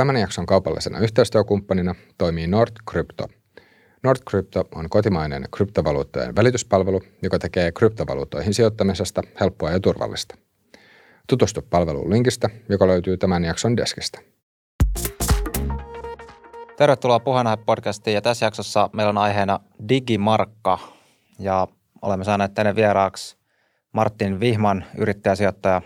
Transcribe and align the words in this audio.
Tämän 0.00 0.16
jakson 0.16 0.46
kaupallisena 0.46 0.98
yhteistyökumppanina 0.98 1.94
toimii 2.18 2.46
NordCrypto. 2.46 3.28
NordCrypto 4.02 4.68
on 4.74 4.88
kotimainen 4.88 5.44
kryptovaluuttojen 5.56 6.36
välityspalvelu, 6.36 7.02
joka 7.22 7.38
tekee 7.38 7.72
kryptovaluuttoihin 7.72 8.54
sijoittamisesta 8.54 9.22
helppoa 9.40 9.70
ja 9.70 9.80
turvallista. 9.80 10.34
Tutustu 11.26 11.62
palveluun 11.70 12.10
linkistä, 12.10 12.50
joka 12.68 12.86
löytyy 12.86 13.16
tämän 13.16 13.44
jakson 13.44 13.76
deskistä. 13.76 14.20
Tervetuloa 16.76 17.20
Puheenaihe-podcastiin 17.20 18.14
ja 18.14 18.22
tässä 18.22 18.46
jaksossa 18.46 18.90
meillä 18.92 19.10
on 19.10 19.18
aiheena 19.18 19.60
Digimarkka 19.88 20.78
ja 21.38 21.68
olemme 22.02 22.24
saaneet 22.24 22.54
tänne 22.54 22.74
vieraaksi 22.74 23.36
Martin 23.92 24.40
Vihman, 24.40 24.84
yrittäjäsijoittaja 24.98 25.82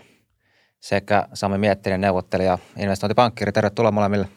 sekä 0.85 1.27
Sami 1.33 1.57
Miettinen, 1.57 2.01
neuvottelija, 2.01 2.57
investointipankkiri. 2.77 3.51
Tervetuloa 3.51 3.91
molemmille. 3.91 4.27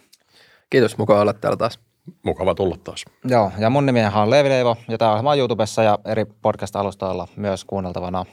Kiitos, 0.71 0.99
mukava 0.99 1.21
olla 1.21 1.33
täällä 1.33 1.57
taas. 1.57 1.79
Mukava 2.23 2.55
tulla 2.55 2.77
taas. 2.85 3.05
Joo, 3.25 3.53
ja 3.59 3.71
mun 3.71 3.87
nimi 3.87 4.01
on 4.15 4.31
Leevi 4.31 4.49
Leivo, 4.49 4.77
ja 4.89 4.99
tämä 4.99 5.11
ohjelma 5.11 5.31
on 5.31 5.39
YouTubessa 5.39 5.83
ja 5.83 5.99
eri 6.05 6.25
podcast-alustoilla 6.25 7.29
myös 7.37 7.65
kuunneltavana. 7.65 8.25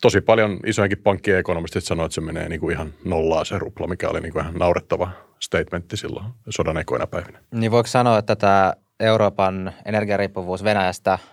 tosi 0.00 0.20
paljon 0.20 0.58
isojenkin 0.66 1.02
pankkien 1.02 1.38
ekonomistit 1.38 1.84
sanoo, 1.84 2.06
että 2.06 2.14
se 2.14 2.20
menee 2.20 2.48
niin 2.48 2.60
kuin 2.60 2.72
ihan 2.72 2.94
nollaa 3.04 3.44
se 3.44 3.58
rupla, 3.58 3.86
mikä 3.86 4.08
oli 4.08 4.20
niin 4.20 4.32
kuin 4.32 4.42
ihan 4.42 4.54
naurettava 4.54 5.10
statementti 5.40 5.96
silloin 5.96 6.26
sodan 6.48 6.78
ekoina 6.78 7.06
päivinä. 7.06 7.38
Niin 7.54 7.70
voiko 7.70 7.86
sanoa, 7.86 8.18
että 8.18 8.36
tämä 8.36 8.74
Euroopan 9.00 9.72
energiariippuvuus 9.84 10.64
Venäjästä– 10.64 11.18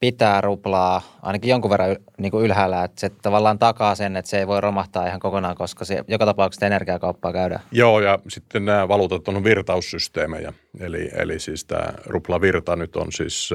pitää 0.00 0.40
ruplaa 0.40 1.18
ainakin 1.22 1.50
jonkun 1.50 1.70
verran 1.70 1.96
niin 2.18 2.32
kuin 2.32 2.44
ylhäällä, 2.44 2.84
että 2.84 3.00
se 3.00 3.10
tavallaan 3.22 3.58
takaa 3.58 3.94
sen, 3.94 4.16
että 4.16 4.28
se 4.28 4.38
ei 4.38 4.46
voi 4.46 4.60
romahtaa 4.60 5.06
ihan 5.06 5.20
kokonaan, 5.20 5.56
koska 5.56 5.84
se 5.84 6.04
joka 6.08 6.26
tapauksessa 6.26 6.66
energiakauppaa 6.66 7.32
käydään. 7.32 7.60
Joo, 7.72 8.00
ja 8.00 8.18
sitten 8.28 8.64
nämä 8.64 8.88
valuutat 8.88 9.28
on 9.28 9.44
virtaussysteemejä, 9.44 10.52
eli, 10.80 11.10
eli 11.14 11.40
siis 11.40 11.64
tämä 11.64 11.92
ruplavirta 12.06 12.76
nyt 12.76 12.96
on 12.96 13.12
siis 13.12 13.50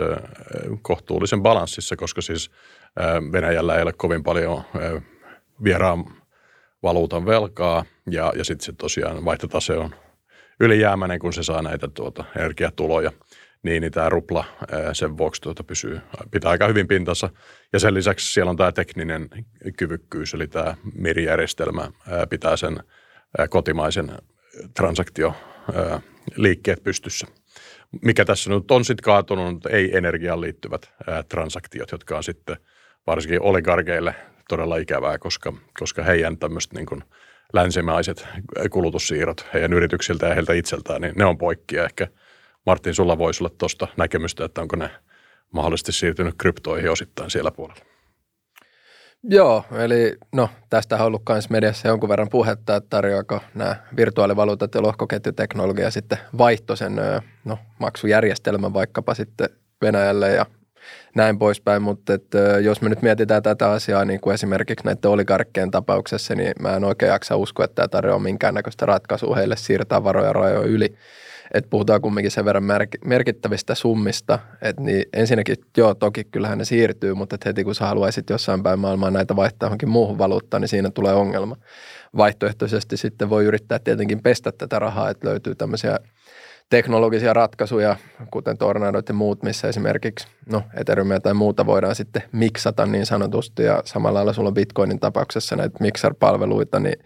kohtuullisen 0.81 1.41
balanssissa, 1.41 1.95
koska 1.95 2.21
siis 2.21 2.51
Venäjällä 3.31 3.75
ei 3.75 3.83
ole 3.83 3.93
kovin 3.93 4.23
paljon 4.23 4.63
vieraan 5.63 6.05
valuutan 6.83 7.25
velkaa, 7.25 7.85
ja, 8.11 8.33
ja 8.35 8.45
sitten 8.45 8.65
se 8.65 8.73
tosiaan 8.73 9.25
vaihtotase 9.25 9.77
on 9.77 9.95
ylijäämäinen, 10.59 11.19
kun 11.19 11.33
se 11.33 11.43
saa 11.43 11.61
näitä 11.61 11.87
tuota, 11.87 12.23
energiatuloja– 12.35 13.11
niin, 13.65 13.81
niin 13.81 13.91
tämä 13.91 14.09
rupla 14.09 14.45
sen 14.93 15.17
vuoksi 15.17 15.41
tuota 15.41 15.63
pysyy, 15.63 16.01
pitää 16.31 16.51
aika 16.51 16.67
hyvin 16.67 16.87
pintansa. 16.87 17.29
Ja 17.73 17.79
sen 17.79 17.93
lisäksi 17.93 18.33
siellä 18.33 18.49
on 18.49 18.57
tämä 18.57 18.71
tekninen 18.71 19.29
kyvykkyys, 19.77 20.33
eli 20.33 20.47
tämä 20.47 20.75
mirijärjestelmä 20.93 21.91
pitää 22.29 22.57
sen 22.57 22.79
kotimaisen 23.49 24.11
transaktio 24.73 25.35
liikkeet 26.35 26.83
pystyssä. 26.83 27.27
Mikä 28.01 28.25
tässä 28.25 28.49
nyt 28.49 28.71
on 28.71 28.85
sitten 28.85 29.03
kaatunut, 29.03 29.65
ei 29.65 29.97
energiaan 29.97 30.41
liittyvät 30.41 30.91
transaktiot, 31.29 31.91
jotka 31.91 32.17
on 32.17 32.23
sitten 32.23 32.57
varsinkin 33.07 33.41
oligarkeille 33.41 34.15
todella 34.49 34.77
ikävää, 34.77 35.17
koska, 35.17 35.53
koska 35.79 36.03
heidän 36.03 36.37
tämmöiset 36.37 36.73
niin 36.73 37.03
länsimaiset 37.53 38.27
kulutussiirrot 38.69 39.47
heidän 39.53 39.73
yrityksiltä 39.73 40.27
ja 40.27 40.33
heiltä 40.33 40.53
itseltään, 40.53 41.01
niin 41.01 41.13
ne 41.15 41.25
on 41.25 41.37
poikkia 41.37 41.85
ehkä– 41.85 42.07
Martin, 42.65 42.93
sulla 42.95 43.17
voisi 43.17 43.43
olla 43.43 43.55
tuosta 43.57 43.87
näkemystä, 43.97 44.45
että 44.45 44.61
onko 44.61 44.75
ne 44.75 44.89
mahdollisesti 45.51 45.91
siirtynyt 45.91 46.35
kryptoihin 46.37 46.91
osittain 46.91 47.31
siellä 47.31 47.51
puolella? 47.51 47.85
Joo, 49.23 49.65
eli 49.71 50.15
no 50.31 50.49
tästä 50.69 50.95
on 50.95 51.01
ollut 51.01 51.21
myös 51.29 51.49
mediassa 51.49 51.87
jonkun 51.87 52.09
verran 52.09 52.29
puhetta, 52.29 52.75
että 52.75 52.89
tarjoako 52.89 53.39
nämä 53.55 53.75
virtuaalivaluutat 53.97 54.75
ja 54.75 54.81
lohkoketjuteknologia 54.81 55.91
sitten 55.91 56.17
vaihto 56.37 56.75
sen 56.75 56.95
no, 57.45 57.57
maksujärjestelmän 57.79 58.73
vaikkapa 58.73 59.13
sitten 59.13 59.49
Venäjälle 59.81 60.31
ja 60.31 60.45
näin 61.15 61.39
poispäin, 61.39 61.81
mutta 61.81 62.13
että 62.13 62.37
jos 62.39 62.81
me 62.81 62.89
nyt 62.89 63.01
mietitään 63.01 63.43
tätä 63.43 63.71
asiaa 63.71 64.05
niin 64.05 64.19
kuin 64.19 64.33
esimerkiksi 64.33 64.85
näiden 64.85 65.11
oligarkkien 65.11 65.71
tapauksessa, 65.71 66.35
niin 66.35 66.53
mä 66.59 66.75
en 66.75 66.83
oikein 66.83 67.09
jaksa 67.09 67.35
uskoa, 67.35 67.65
että 67.65 67.75
tämä 67.75 67.87
tarjoaa 67.87 68.19
minkäännäköistä 68.19 68.85
ratkaisua 68.85 69.35
heille 69.35 69.55
siirtää 69.55 70.03
varoja 70.03 70.33
rajoja 70.33 70.67
yli 70.67 70.95
että 71.53 71.69
puhutaan 71.69 72.01
kumminkin 72.01 72.31
sen 72.31 72.45
verran 72.45 72.63
merkittävistä 73.05 73.75
summista, 73.75 74.39
että 74.61 74.81
niin 74.81 75.05
ensinnäkin 75.13 75.55
joo, 75.77 75.93
toki 75.93 76.23
kyllähän 76.23 76.57
ne 76.57 76.65
siirtyy, 76.65 77.13
mutta 77.13 77.37
heti 77.45 77.63
kun 77.63 77.75
sä 77.75 77.85
haluaisit 77.85 78.29
jossain 78.29 78.63
päin 78.63 78.79
maailmaa 78.79 79.11
näitä 79.11 79.35
vaihtaa 79.35 79.67
johonkin 79.67 79.89
muuhun 79.89 80.17
valuuttaan, 80.17 80.61
niin 80.61 80.69
siinä 80.69 80.89
tulee 80.89 81.13
ongelma. 81.13 81.55
Vaihtoehtoisesti 82.17 82.97
sitten 82.97 83.29
voi 83.29 83.45
yrittää 83.45 83.79
tietenkin 83.79 84.21
pestä 84.21 84.51
tätä 84.51 84.79
rahaa, 84.79 85.09
että 85.09 85.27
löytyy 85.27 85.55
tämmöisiä 85.55 85.99
teknologisia 86.69 87.33
ratkaisuja, 87.33 87.95
kuten 88.31 88.57
Tornadot 88.57 89.09
ja 89.09 89.15
muut, 89.15 89.43
missä 89.43 89.67
esimerkiksi 89.67 90.27
no, 90.51 90.63
Ethereumia 90.77 91.19
tai 91.19 91.33
muuta 91.33 91.65
voidaan 91.65 91.95
sitten 91.95 92.23
miksata 92.31 92.85
niin 92.85 93.05
sanotusti, 93.05 93.63
ja 93.63 93.81
samalla 93.85 94.17
lailla 94.17 94.33
sulla 94.33 94.51
Bitcoinin 94.51 94.99
tapauksessa 94.99 95.55
näitä 95.55 95.77
mixer-palveluita, 95.79 96.79
niin 96.79 96.99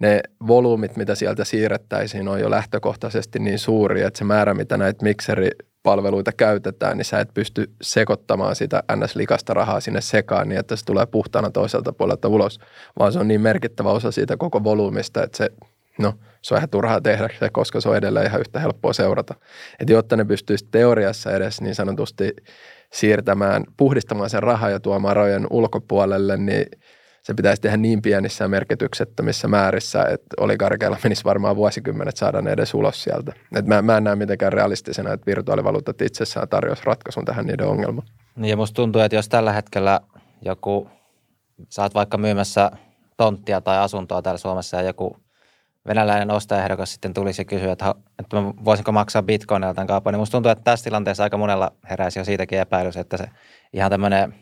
ne 0.00 0.20
volyymit, 0.46 0.96
mitä 0.96 1.14
sieltä 1.14 1.44
siirrettäisiin, 1.44 2.28
on 2.28 2.40
jo 2.40 2.50
lähtökohtaisesti 2.50 3.38
niin 3.38 3.58
suuri, 3.58 4.02
että 4.02 4.18
se 4.18 4.24
määrä, 4.24 4.54
mitä 4.54 4.76
näitä 4.76 5.04
mikseripalveluita 5.04 6.32
käytetään, 6.32 6.96
niin 6.96 7.04
sä 7.04 7.20
et 7.20 7.34
pysty 7.34 7.70
sekoittamaan 7.82 8.56
sitä 8.56 8.82
NS-likasta 8.96 9.54
rahaa 9.54 9.80
sinne 9.80 10.00
sekaan 10.00 10.48
niin, 10.48 10.58
että 10.58 10.76
se 10.76 10.84
tulee 10.84 11.06
puhtaana 11.06 11.50
toiselta 11.50 11.92
puolelta 11.92 12.28
ulos, 12.28 12.60
vaan 12.98 13.12
se 13.12 13.18
on 13.18 13.28
niin 13.28 13.40
merkittävä 13.40 13.90
osa 13.90 14.10
siitä 14.10 14.36
koko 14.36 14.64
volyymista, 14.64 15.22
että 15.22 15.36
se, 15.36 15.50
no, 15.98 16.14
se 16.42 16.54
on 16.54 16.58
ihan 16.58 16.70
turhaa 16.70 17.00
tehdä 17.00 17.28
koska 17.52 17.80
se 17.80 17.88
on 17.88 17.96
edelleen 17.96 18.26
ihan 18.26 18.40
yhtä 18.40 18.60
helppoa 18.60 18.92
seurata. 18.92 19.34
Että 19.80 19.92
jotta 19.92 20.16
ne 20.16 20.24
pystyisi 20.24 20.68
teoriassa 20.70 21.32
edes 21.32 21.60
niin 21.60 21.74
sanotusti 21.74 22.36
siirtämään, 22.92 23.64
puhdistamaan 23.76 24.30
sen 24.30 24.42
rahaa 24.42 24.70
ja 24.70 24.80
tuomaan 24.80 25.16
rajojen 25.16 25.46
ulkopuolelle, 25.50 26.36
niin 26.36 26.66
se 27.22 27.34
pitäisi 27.34 27.62
tehdä 27.62 27.76
niin 27.76 28.02
pienissä 28.02 28.48
merkityksettömissä 28.48 29.48
määrissä, 29.48 30.02
että 30.02 30.36
oligarkeilla 30.40 30.96
menisi 31.02 31.24
varmaan 31.24 31.56
vuosikymmenet 31.56 32.16
saada 32.16 32.42
ne 32.42 32.50
edes 32.50 32.74
ulos 32.74 33.02
sieltä. 33.02 33.32
Et 33.56 33.66
mä, 33.66 33.82
mä 33.82 33.96
en 33.96 34.04
näe 34.04 34.16
mitenkään 34.16 34.52
realistisena, 34.52 35.12
että 35.12 35.26
virtuaalivaluutat 35.26 36.02
itsessään 36.02 36.48
tarjoaisi 36.48 36.82
ratkaisun 36.86 37.24
tähän 37.24 37.46
niiden 37.46 37.66
ongelmaan. 37.66 38.08
Niin 38.36 38.50
ja 38.50 38.56
musta 38.56 38.74
tuntuu, 38.74 39.02
että 39.02 39.16
jos 39.16 39.28
tällä 39.28 39.52
hetkellä 39.52 40.00
joku, 40.42 40.88
saat 41.68 41.94
vaikka 41.94 42.18
myymässä 42.18 42.70
tonttia 43.16 43.60
tai 43.60 43.78
asuntoa 43.78 44.22
täällä 44.22 44.38
Suomessa 44.38 44.76
ja 44.76 44.82
joku 44.82 45.16
venäläinen 45.86 46.30
ostajaehdokas 46.30 46.92
sitten 46.92 47.14
tulisi 47.14 47.40
ja 47.40 47.44
kysyä, 47.44 47.72
että, 47.72 47.94
että 48.18 48.36
voisinko 48.64 48.92
maksaa 48.92 49.22
bitcoinilla 49.22 49.74
tämän 49.74 49.86
kaupan, 49.86 50.14
niin 50.14 50.18
musta 50.20 50.32
tuntuu, 50.32 50.52
että 50.52 50.64
tässä 50.64 50.84
tilanteessa 50.84 51.22
aika 51.22 51.36
monella 51.36 51.72
heräisi 51.90 52.18
jo 52.18 52.24
siitäkin 52.24 52.58
epäilys, 52.58 52.96
että 52.96 53.16
se 53.16 53.24
ihan 53.72 53.90
tämmöinen 53.90 54.34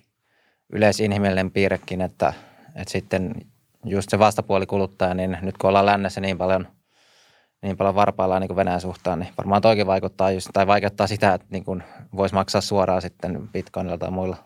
yleisinhimillinen 0.72 1.50
piirrekin, 1.50 2.00
että, 2.00 2.32
että 2.74 2.92
sitten 2.92 3.34
just 3.84 4.10
se 4.10 4.18
vastapuoli 4.18 4.66
kuluttaja, 4.66 5.14
niin 5.14 5.38
nyt 5.42 5.58
kun 5.58 5.68
ollaan 5.68 5.86
lännessä 5.86 6.20
niin 6.20 6.38
paljon, 6.38 6.68
niin 7.62 7.76
paljon 7.76 7.94
varpaillaan 7.94 8.42
niin 8.42 8.56
Venäjän 8.56 8.80
suhtaan, 8.80 9.18
niin 9.18 9.32
varmaan 9.38 9.62
toikin 9.62 9.86
vaikuttaa 9.86 10.30
just, 10.30 10.48
tai 10.52 10.66
vaikuttaa 10.66 11.06
sitä, 11.06 11.34
että 11.34 11.46
niin 11.50 11.64
kuin 11.64 11.82
voisi 12.16 12.34
maksaa 12.34 12.60
suoraan 12.60 13.02
sitten 13.02 13.48
bitcoinilla 13.52 13.98
tai 13.98 14.10
muilla. 14.10 14.36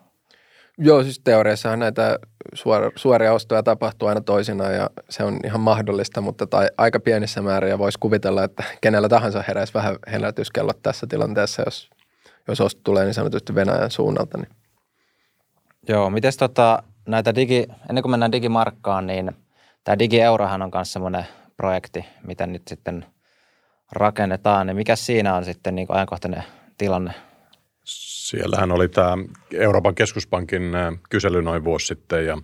Joo, 0.77 1.03
siis 1.03 1.19
teoriassahan 1.19 1.79
näitä 1.79 2.19
suora, 2.53 2.91
suoria 2.95 3.33
ostoja 3.33 3.63
tapahtuu 3.63 4.07
aina 4.07 4.21
toisinaan 4.21 4.73
ja 4.73 4.89
se 5.09 5.23
on 5.23 5.39
ihan 5.45 5.61
mahdollista, 5.61 6.21
mutta 6.21 6.47
tai 6.47 6.67
aika 6.77 6.99
pienissä 6.99 7.41
määrin 7.41 7.69
ja 7.69 7.79
voisi 7.79 7.99
kuvitella, 7.99 8.43
että 8.43 8.63
kenellä 8.81 9.09
tahansa 9.09 9.43
heräisi 9.47 9.73
vähän 9.73 9.95
herätyskellot 10.07 10.81
tässä 10.81 11.07
tilanteessa, 11.07 11.63
jos, 11.65 11.89
jos 12.47 12.61
osto 12.61 12.81
tulee 12.83 13.05
niin 13.05 13.13
sanotusti 13.13 13.55
Venäjän 13.55 13.91
suunnalta. 13.91 14.37
Niin. 14.37 14.49
Joo, 15.89 16.09
miten 16.09 16.33
tota, 16.39 16.83
näitä 17.07 17.35
digi, 17.35 17.65
ennen 17.89 18.01
kuin 18.01 18.11
mennään 18.11 18.31
digimarkkaan, 18.31 19.07
niin 19.07 19.31
tämä 19.83 19.99
digieurohan 19.99 20.61
on 20.61 20.71
myös 20.73 20.93
semmoinen 20.93 21.25
projekti, 21.57 22.05
mitä 22.27 22.47
nyt 22.47 22.67
sitten 22.67 23.05
rakennetaan, 23.91 24.67
niin 24.67 24.77
mikä 24.77 24.95
siinä 24.95 25.35
on 25.35 25.45
sitten 25.45 25.75
niin 25.75 25.87
ajankohtainen 25.89 26.43
tilanne? 26.77 27.13
Siellähän 27.83 28.71
oli 28.71 28.89
tämä 28.89 29.17
Euroopan 29.53 29.95
keskuspankin 29.95 30.61
kysely 31.09 31.41
noin 31.41 31.63
vuosi 31.63 31.87
sitten 31.87 32.25
ja 32.25 32.37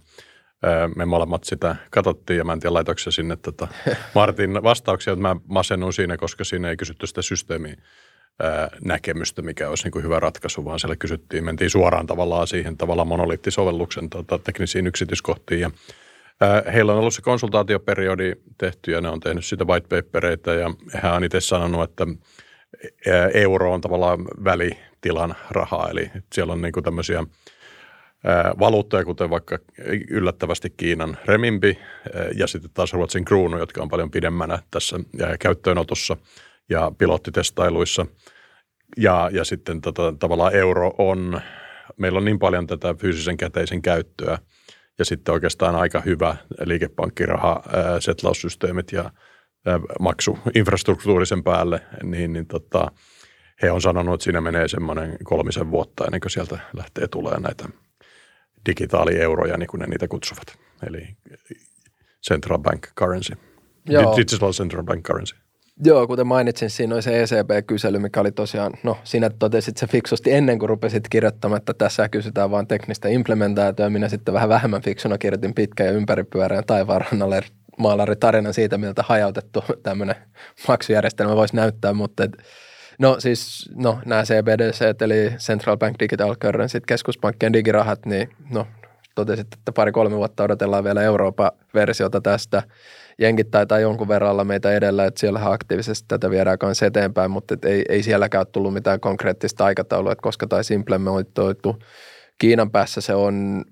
me 0.95 1.05
molemmat 1.05 1.43
sitä 1.43 1.75
katsottiin 1.89 2.37
ja 2.37 2.43
mä 2.43 2.53
en 2.53 2.59
tiedä 2.59 2.73
laitoiko 2.73 3.11
sinne 3.11 3.35
tota 3.35 3.67
Martin 4.15 4.63
vastauksia, 4.63 5.13
että 5.13 5.21
mä 5.21 5.35
masennun 5.47 5.93
siinä, 5.93 6.17
koska 6.17 6.43
siinä 6.43 6.69
ei 6.69 6.77
kysytty 6.77 7.07
sitä 7.07 7.21
systeemiä 7.21 7.75
näkemystä, 8.83 9.41
mikä 9.41 9.69
olisi 9.69 9.83
niin 9.83 9.91
kuin 9.91 10.03
hyvä 10.03 10.19
ratkaisu, 10.19 10.65
vaan 10.65 10.79
siellä 10.79 10.95
kysyttiin, 10.95 11.43
mentiin 11.43 11.69
suoraan 11.69 12.07
tavallaan 12.07 12.47
siihen 12.47 12.77
tavallaan 12.77 13.07
monoliittisovelluksen 13.07 14.09
tota, 14.09 14.39
teknisiin 14.39 14.87
yksityiskohtiin. 14.87 15.61
Ja 15.61 15.71
Heillä 16.73 16.91
on 16.91 16.99
ollut 16.99 17.13
se 17.13 17.21
konsultaatioperiodi 17.21 18.33
tehty 18.57 18.91
ja 18.91 19.01
ne 19.01 19.09
on 19.09 19.19
tehnyt 19.19 19.45
sitä 19.45 19.65
whitepapereita 19.65 20.53
ja 20.53 20.73
hän 20.93 21.13
on 21.13 21.23
itse 21.23 21.41
sanonut, 21.41 21.89
että 21.89 22.07
euro 23.33 23.73
on 23.73 23.81
tavallaan 23.81 24.25
välitilan 24.43 25.35
rahaa, 25.51 25.89
eli 25.89 26.11
siellä 26.33 26.53
on 26.53 26.61
niin 26.61 26.71
kuin 26.71 26.83
tämmöisiä 26.83 27.23
valuuttoja, 28.59 29.05
kuten 29.05 29.29
vaikka 29.29 29.59
yllättävästi 30.09 30.69
Kiinan 30.77 31.17
remimpi 31.25 31.79
ja 32.35 32.47
sitten 32.47 32.71
taas 32.73 32.93
Ruotsin 32.93 33.25
kruunu, 33.25 33.57
jotka 33.57 33.81
on 33.81 33.89
paljon 33.89 34.11
pidemmänä 34.11 34.59
tässä 34.71 34.99
käyttöönotossa 35.39 36.17
ja 36.69 36.91
pilottitestailuissa. 36.97 38.05
Ja, 38.97 39.29
ja 39.33 39.45
sitten 39.45 39.81
tota, 39.81 40.13
tavallaan 40.19 40.55
euro 40.55 40.93
on, 40.97 41.41
meillä 41.97 42.17
on 42.17 42.25
niin 42.25 42.39
paljon 42.39 42.67
tätä 42.67 42.93
fyysisen 42.93 43.37
käteisen 43.37 43.81
käyttöä 43.81 44.37
ja 44.99 45.05
sitten 45.05 45.33
oikeastaan 45.33 45.75
aika 45.75 46.01
hyvä 46.01 46.35
liikepankkiraha, 46.65 47.63
setlaussysteemit 47.99 48.91
ja 48.91 49.11
maksuinfrastruktuurisen 49.99 51.43
päälle, 51.43 51.81
niin, 52.03 52.33
niin 52.33 52.47
tota, 52.47 52.91
he 53.61 53.71
on 53.71 53.81
sanonut, 53.81 54.13
että 54.13 54.23
siinä 54.23 54.41
menee 54.41 54.67
semmoinen 54.67 55.17
kolmisen 55.23 55.71
vuotta 55.71 56.05
ennen 56.05 56.21
kuin 56.21 56.31
sieltä 56.31 56.59
lähtee 56.73 57.07
tulee 57.07 57.39
näitä 57.39 57.69
digitaalieuroja, 58.65 59.57
niin 59.57 59.67
kuin 59.67 59.79
ne 59.79 59.87
niitä 59.87 60.07
kutsuvat. 60.07 60.59
Eli 60.87 61.07
central 62.29 62.57
bank 62.57 62.87
currency. 62.99 63.33
Joo. 63.85 64.17
Digital 64.17 64.51
central 64.51 64.83
bank 64.83 65.05
currency. 65.05 65.35
Joo, 65.83 66.07
kuten 66.07 66.27
mainitsin, 66.27 66.69
siinä 66.69 66.95
oli 66.95 67.01
se 67.01 67.21
ECB-kysely, 67.23 67.99
mikä 67.99 68.19
oli 68.19 68.31
tosiaan, 68.31 68.73
no 68.83 68.97
sinä 69.03 69.29
totesit 69.29 69.77
se 69.77 69.87
fiksusti 69.87 70.31
ennen 70.31 70.59
kuin 70.59 70.69
rupesit 70.69 71.09
kirjoittamaan, 71.09 71.57
että 71.57 71.73
tässä 71.73 72.09
kysytään 72.09 72.51
vain 72.51 72.67
teknistä 72.67 73.09
implementaatioa. 73.09 73.89
Minä 73.89 74.09
sitten 74.09 74.33
vähän 74.33 74.49
vähemmän 74.49 74.81
fiksuna 74.81 75.17
kirjoitin 75.17 75.53
pitkän 75.53 75.87
ja 75.87 75.91
ympäripyöreän 75.93 76.63
taivaanrannalle 76.67 77.41
maalaritarinan 77.77 78.53
siitä, 78.53 78.77
miltä 78.77 79.03
hajautettu 79.07 79.63
tämmöinen 79.83 80.15
maksujärjestelmä 80.67 81.35
voisi 81.35 81.55
näyttää, 81.55 81.93
mutta 81.93 82.23
et, 82.23 82.31
no 82.99 83.19
siis 83.19 83.69
no, 83.75 83.99
nämä 84.05 84.23
CBDC, 84.23 85.01
eli 85.01 85.31
Central 85.37 85.77
Bank 85.77 85.99
Digital 85.99 86.35
Currency, 86.35 86.81
keskuspankkien 86.87 87.53
digirahat, 87.53 88.05
niin 88.05 88.29
no 88.49 88.67
totesit, 89.15 89.47
että 89.53 89.71
pari-kolme 89.71 90.15
vuotta 90.15 90.43
odotellaan 90.43 90.83
vielä 90.83 91.01
Euroopan 91.01 91.51
versiota 91.73 92.21
tästä. 92.21 92.63
Jenkit 93.19 93.51
taitaa 93.51 93.79
jonkun 93.79 94.07
verran 94.07 94.31
olla 94.31 94.43
meitä 94.43 94.71
edellä, 94.71 95.05
että 95.05 95.19
siellä 95.19 95.51
aktiivisesti 95.51 96.05
tätä 96.07 96.29
viedään 96.29 96.59
kanssa 96.59 96.85
eteenpäin, 96.85 97.31
mutta 97.31 97.55
ei, 97.63 97.83
ei 97.89 98.03
sielläkään 98.03 98.39
ole 98.39 98.47
tullut 98.51 98.73
mitään 98.73 98.99
konkreettista 98.99 99.65
aikataulua, 99.65 100.11
että 100.11 100.21
koska 100.21 100.47
taisi 100.47 100.73
implementoitu. 100.73 101.79
Kiinan 102.37 102.71
päässä 102.71 103.01
se 103.01 103.13
on 103.13 103.65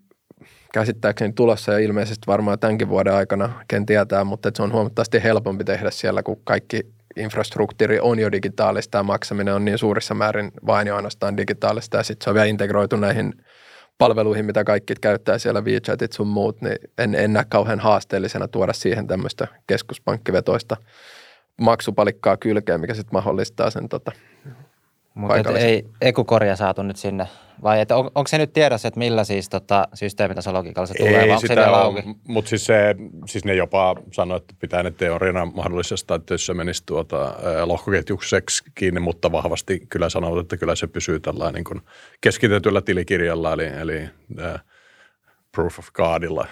käsittääkseni 0.73 1.33
tulossa 1.33 1.71
ja 1.71 1.79
ilmeisesti 1.79 2.27
varmaan 2.27 2.59
tämänkin 2.59 2.89
vuoden 2.89 3.13
aikana, 3.13 3.63
ken 3.67 3.85
tietää, 3.85 4.23
mutta 4.23 4.51
se 4.55 4.63
on 4.63 4.71
huomattavasti 4.71 5.23
helpompi 5.23 5.63
tehdä 5.63 5.91
siellä, 5.91 6.23
kun 6.23 6.41
kaikki 6.43 6.81
infrastruktuuri 7.15 7.99
on 7.99 8.19
jo 8.19 8.31
digitaalista 8.31 8.97
ja 8.97 9.03
maksaminen 9.03 9.53
on 9.53 9.65
niin 9.65 9.77
suurissa 9.77 10.13
määrin 10.13 10.51
vain 10.65 10.87
ja 10.87 10.95
ainoastaan 10.95 11.37
digitaalista 11.37 11.97
ja 11.97 12.03
sitten 12.03 12.23
se 12.23 12.29
on 12.29 12.33
vielä 12.33 12.45
integroitu 12.45 12.95
näihin 12.95 13.33
palveluihin, 13.97 14.45
mitä 14.45 14.63
kaikki 14.63 14.93
käyttää 15.01 15.37
siellä, 15.37 15.61
WeChatit 15.61 16.13
sun 16.13 16.27
muut, 16.27 16.61
niin 16.61 16.77
en, 16.97 17.15
en 17.15 17.33
näe 17.33 17.45
kauhean 17.49 17.79
haasteellisena 17.79 18.47
tuoda 18.47 18.73
siihen 18.73 19.07
tämmöistä 19.07 19.47
keskuspankkivetoista 19.67 20.77
maksupalikkaa 21.61 22.37
kylkeen, 22.37 22.81
mikä 22.81 22.93
sitten 22.93 23.13
mahdollistaa 23.13 23.69
sen 23.69 23.89
tota, 23.89 24.11
mutta 25.17 25.59
ei 25.59 25.85
ekokoria 26.01 26.55
saatu 26.55 26.83
nyt 26.83 26.97
sinne, 26.97 27.27
vai 27.63 27.81
että 27.81 27.95
on, 27.95 28.05
onko 28.05 28.27
se 28.27 28.37
nyt 28.37 28.53
tiedossa, 28.53 28.87
että 28.87 28.97
millä 28.97 29.23
siis 29.23 29.49
tota, 29.49 29.87
systeemitason 29.93 30.53
logiikalla 30.53 30.87
se 30.87 30.93
tulee, 30.97 31.21
ei 31.21 31.27
vai 31.27 31.35
onko 31.35 31.47
vielä 31.49 31.77
auki? 31.77 32.03
Mutta 32.27 32.49
siis, 32.49 32.65
se, 32.65 32.95
siis 33.25 33.45
ne 33.45 33.55
jopa 33.55 33.95
sanoi, 34.11 34.37
että 34.37 34.53
pitää 34.59 34.83
ne 34.83 34.91
teoriana 34.91 35.45
mahdollisesta, 35.45 36.15
että 36.15 36.33
jos 36.33 36.45
se 36.45 36.53
menisi 36.53 36.83
tuota, 36.85 37.35
lohkoketjukseksi 37.65 38.63
kiinni, 38.75 38.99
mutta 38.99 39.31
vahvasti 39.31 39.79
kyllä 39.89 40.09
sanovat, 40.09 40.41
että 40.41 40.57
kyllä 40.57 40.75
se 40.75 40.87
pysyy 40.87 41.19
tällä 41.19 41.51
niin 41.51 41.63
kuin 41.63 41.81
keskitetyllä 42.21 42.81
tilikirjalla, 42.81 43.53
eli, 43.53 43.65
eli 43.65 44.09
äh, 44.41 44.63
proof 45.55 45.79
of 45.79 45.87
cardilla, 45.93 46.47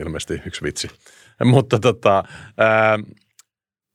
ilmeisesti 0.00 0.42
yksi 0.46 0.62
vitsi. 0.62 0.88
Mutta 1.44 1.78
tota, 1.78 2.18
äh, 2.18 3.16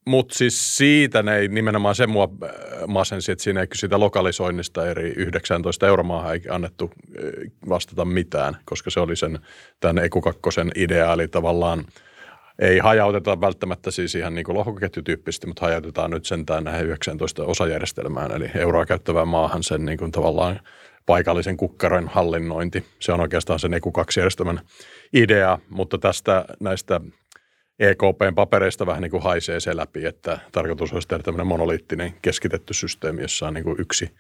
mutta 0.05 0.35
siis 0.35 0.77
siitä 0.77 1.23
ne 1.23 1.37
ei 1.37 1.47
nimenomaan 1.47 1.95
se 1.95 2.07
mua 2.07 2.29
äh, 2.43 2.49
masensi, 2.87 3.31
että 3.31 3.43
siinä 3.43 3.61
ei 3.61 3.67
sitä 3.75 3.99
lokalisoinnista 3.99 4.87
eri 4.87 5.09
19 5.09 5.87
euromaahan 5.87 6.33
ei 6.33 6.41
annettu 6.49 6.91
äh, 6.93 7.51
vastata 7.69 8.05
mitään, 8.05 8.57
koska 8.65 8.89
se 8.89 8.99
oli 8.99 9.15
sen 9.15 9.39
tämän 9.79 10.05
Ekukakkosen 10.05 10.71
idea, 10.75 11.13
eli 11.13 11.27
tavallaan 11.27 11.85
ei 12.59 12.79
hajauteta 12.79 13.41
välttämättä 13.41 13.91
siis 13.91 14.15
ihan 14.15 14.35
niin 14.35 14.45
kuin 14.45 14.57
lohkoketjutyyppisesti, 14.57 15.47
mutta 15.47 15.65
hajautetaan 15.65 16.11
nyt 16.11 16.25
sentään 16.25 16.63
näihin 16.63 16.85
19 16.85 17.43
osajärjestelmään, 17.43 18.31
eli 18.31 18.51
euroa 18.55 18.85
käyttävään 18.85 19.27
maahan 19.27 19.63
sen 19.63 19.85
niin 19.85 19.97
kuin 19.97 20.11
tavallaan 20.11 20.59
paikallisen 21.05 21.57
kukkaron 21.57 22.07
hallinnointi. 22.07 22.85
Se 22.99 23.11
on 23.11 23.21
oikeastaan 23.21 23.59
sen 23.59 23.73
EQ2-järjestelmän 23.73 24.59
idea, 25.13 25.59
mutta 25.69 25.97
tästä 25.97 26.45
näistä 26.59 27.01
EKPn 27.81 28.35
papereista 28.35 28.85
vähän 28.85 29.01
niin 29.01 29.11
kuin 29.11 29.23
haisee 29.23 29.59
se 29.59 29.75
läpi, 29.75 30.05
että 30.05 30.39
tarkoitus 30.51 30.93
olisi 30.93 31.07
tehdä 31.07 31.23
tämmöinen 31.23 31.47
monoliittinen 31.47 32.13
keskitetty 32.21 32.73
systeemi, 32.73 33.21
jossa 33.21 33.47
on 33.47 33.53
niin 33.53 33.63
kuin 33.63 33.75
yksi, 33.79 34.15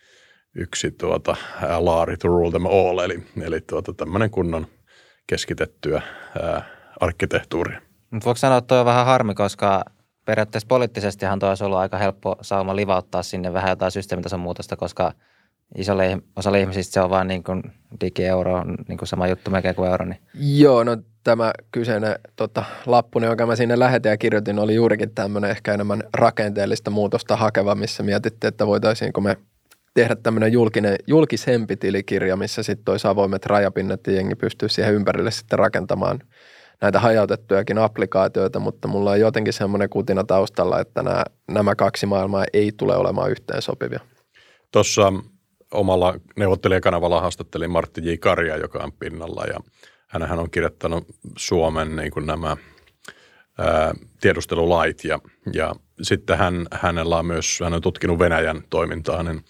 yksi 0.55 0.91
tuota, 0.91 1.35
laari 1.77 2.17
to 2.17 2.27
rule 2.27 2.51
them 2.51 2.65
all, 2.65 2.99
eli, 2.99 3.23
eli 3.41 3.61
tuota, 3.61 3.93
tämmöinen 3.93 4.29
kunnon 4.29 4.67
keskitettyä 5.27 6.01
ää, 6.41 6.63
arkkitehtuuria. 6.99 7.81
Mutta 8.11 8.25
voiko 8.25 8.37
sanoa, 8.37 8.57
että 8.57 8.67
toi 8.67 8.79
on 8.79 8.85
vähän 8.85 9.05
harmi, 9.05 9.33
koska 9.33 9.85
periaatteessa 10.25 10.67
poliittisestihan 10.67 11.39
tuo 11.39 11.49
olisi 11.49 11.63
ollut 11.63 11.79
aika 11.79 11.97
helppo 11.97 12.35
sauma 12.41 12.75
livauttaa 12.75 13.23
sinne 13.23 13.53
vähän 13.53 13.69
jotain 13.69 13.91
systeemitason 13.91 14.39
muutosta, 14.39 14.75
koska 14.75 15.13
isolle 15.77 16.17
osalle 16.35 16.59
ihmisistä 16.59 16.93
se 16.93 17.01
on 17.01 17.09
vain 17.09 17.27
niin 17.27 17.43
kuin 17.43 17.63
digi-euro, 18.01 18.63
niin 18.87 18.97
kuin 18.97 19.07
sama 19.07 19.27
juttu 19.27 19.51
melkein 19.51 19.75
kuin 19.75 19.89
euro. 19.89 20.05
Niin. 20.05 20.19
Joo, 20.33 20.83
no 20.83 20.97
tämä 21.23 21.51
kyseinen 21.71 22.15
tota, 22.35 22.63
lappuni, 22.85 23.25
jonka 23.25 23.45
mä 23.45 23.55
sinne 23.55 23.79
lähetin 23.79 24.09
ja 24.09 24.17
kirjoitin, 24.17 24.59
oli 24.59 24.75
juurikin 24.75 25.11
tämmöinen 25.15 25.51
ehkä 25.51 25.73
enemmän 25.73 26.03
rakenteellista 26.13 26.91
muutosta 26.91 27.35
hakeva, 27.35 27.75
missä 27.75 28.03
mietittiin, 28.03 28.49
että 28.49 28.67
voitaisiinko 28.67 29.21
me 29.21 29.37
tehdä 29.93 30.15
tämmöinen 30.15 30.51
julkinen, 30.51 30.95
julkisempi 31.07 31.77
tilikirja, 31.77 32.35
missä 32.35 32.63
sitten 32.63 32.91
olisi 32.91 33.07
avoimet 33.07 33.45
rajapinnat 33.45 34.07
ja 34.07 34.13
jengi 34.13 34.35
pystyy 34.35 34.69
siihen 34.69 34.93
ympärille 34.93 35.31
sitten 35.31 35.59
rakentamaan 35.59 36.19
näitä 36.81 36.99
hajautettujakin 36.99 37.77
applikaatioita, 37.77 38.59
mutta 38.59 38.87
mulla 38.87 39.11
on 39.11 39.19
jotenkin 39.19 39.53
semmoinen 39.53 39.89
kutina 39.89 40.23
taustalla, 40.23 40.79
että 40.79 41.03
nämä, 41.03 41.23
nämä 41.51 41.75
kaksi 41.75 42.05
maailmaa 42.05 42.45
ei 42.53 42.71
tule 42.77 42.95
olemaan 42.95 43.31
yhteen 43.31 43.61
sopivia. 43.61 43.99
Tuossa 44.71 45.13
omalla 45.71 46.13
neuvottelijakanavalla 46.35 47.21
haastattelin 47.21 47.71
Martti 47.71 48.01
J. 48.03 48.15
Karja, 48.19 48.57
joka 48.57 48.79
on 48.83 48.91
pinnalla 48.91 49.43
ja 49.45 49.59
hän 50.07 50.39
on 50.39 50.51
kirjoittanut 50.51 51.07
Suomen 51.37 51.95
niin 51.95 52.11
kuin 52.11 52.25
nämä 52.25 52.57
ää, 53.57 53.93
tiedustelulait 54.21 55.03
ja, 55.03 55.19
ja 55.53 55.75
sitten 56.01 56.37
hän, 56.37 56.67
hänellä 56.71 57.17
on 57.17 57.25
myös, 57.25 57.59
hän 57.63 57.73
on 57.73 57.81
tutkinut 57.81 58.19
Venäjän 58.19 58.63
toimintaa, 58.69 59.23
niin 59.23 59.41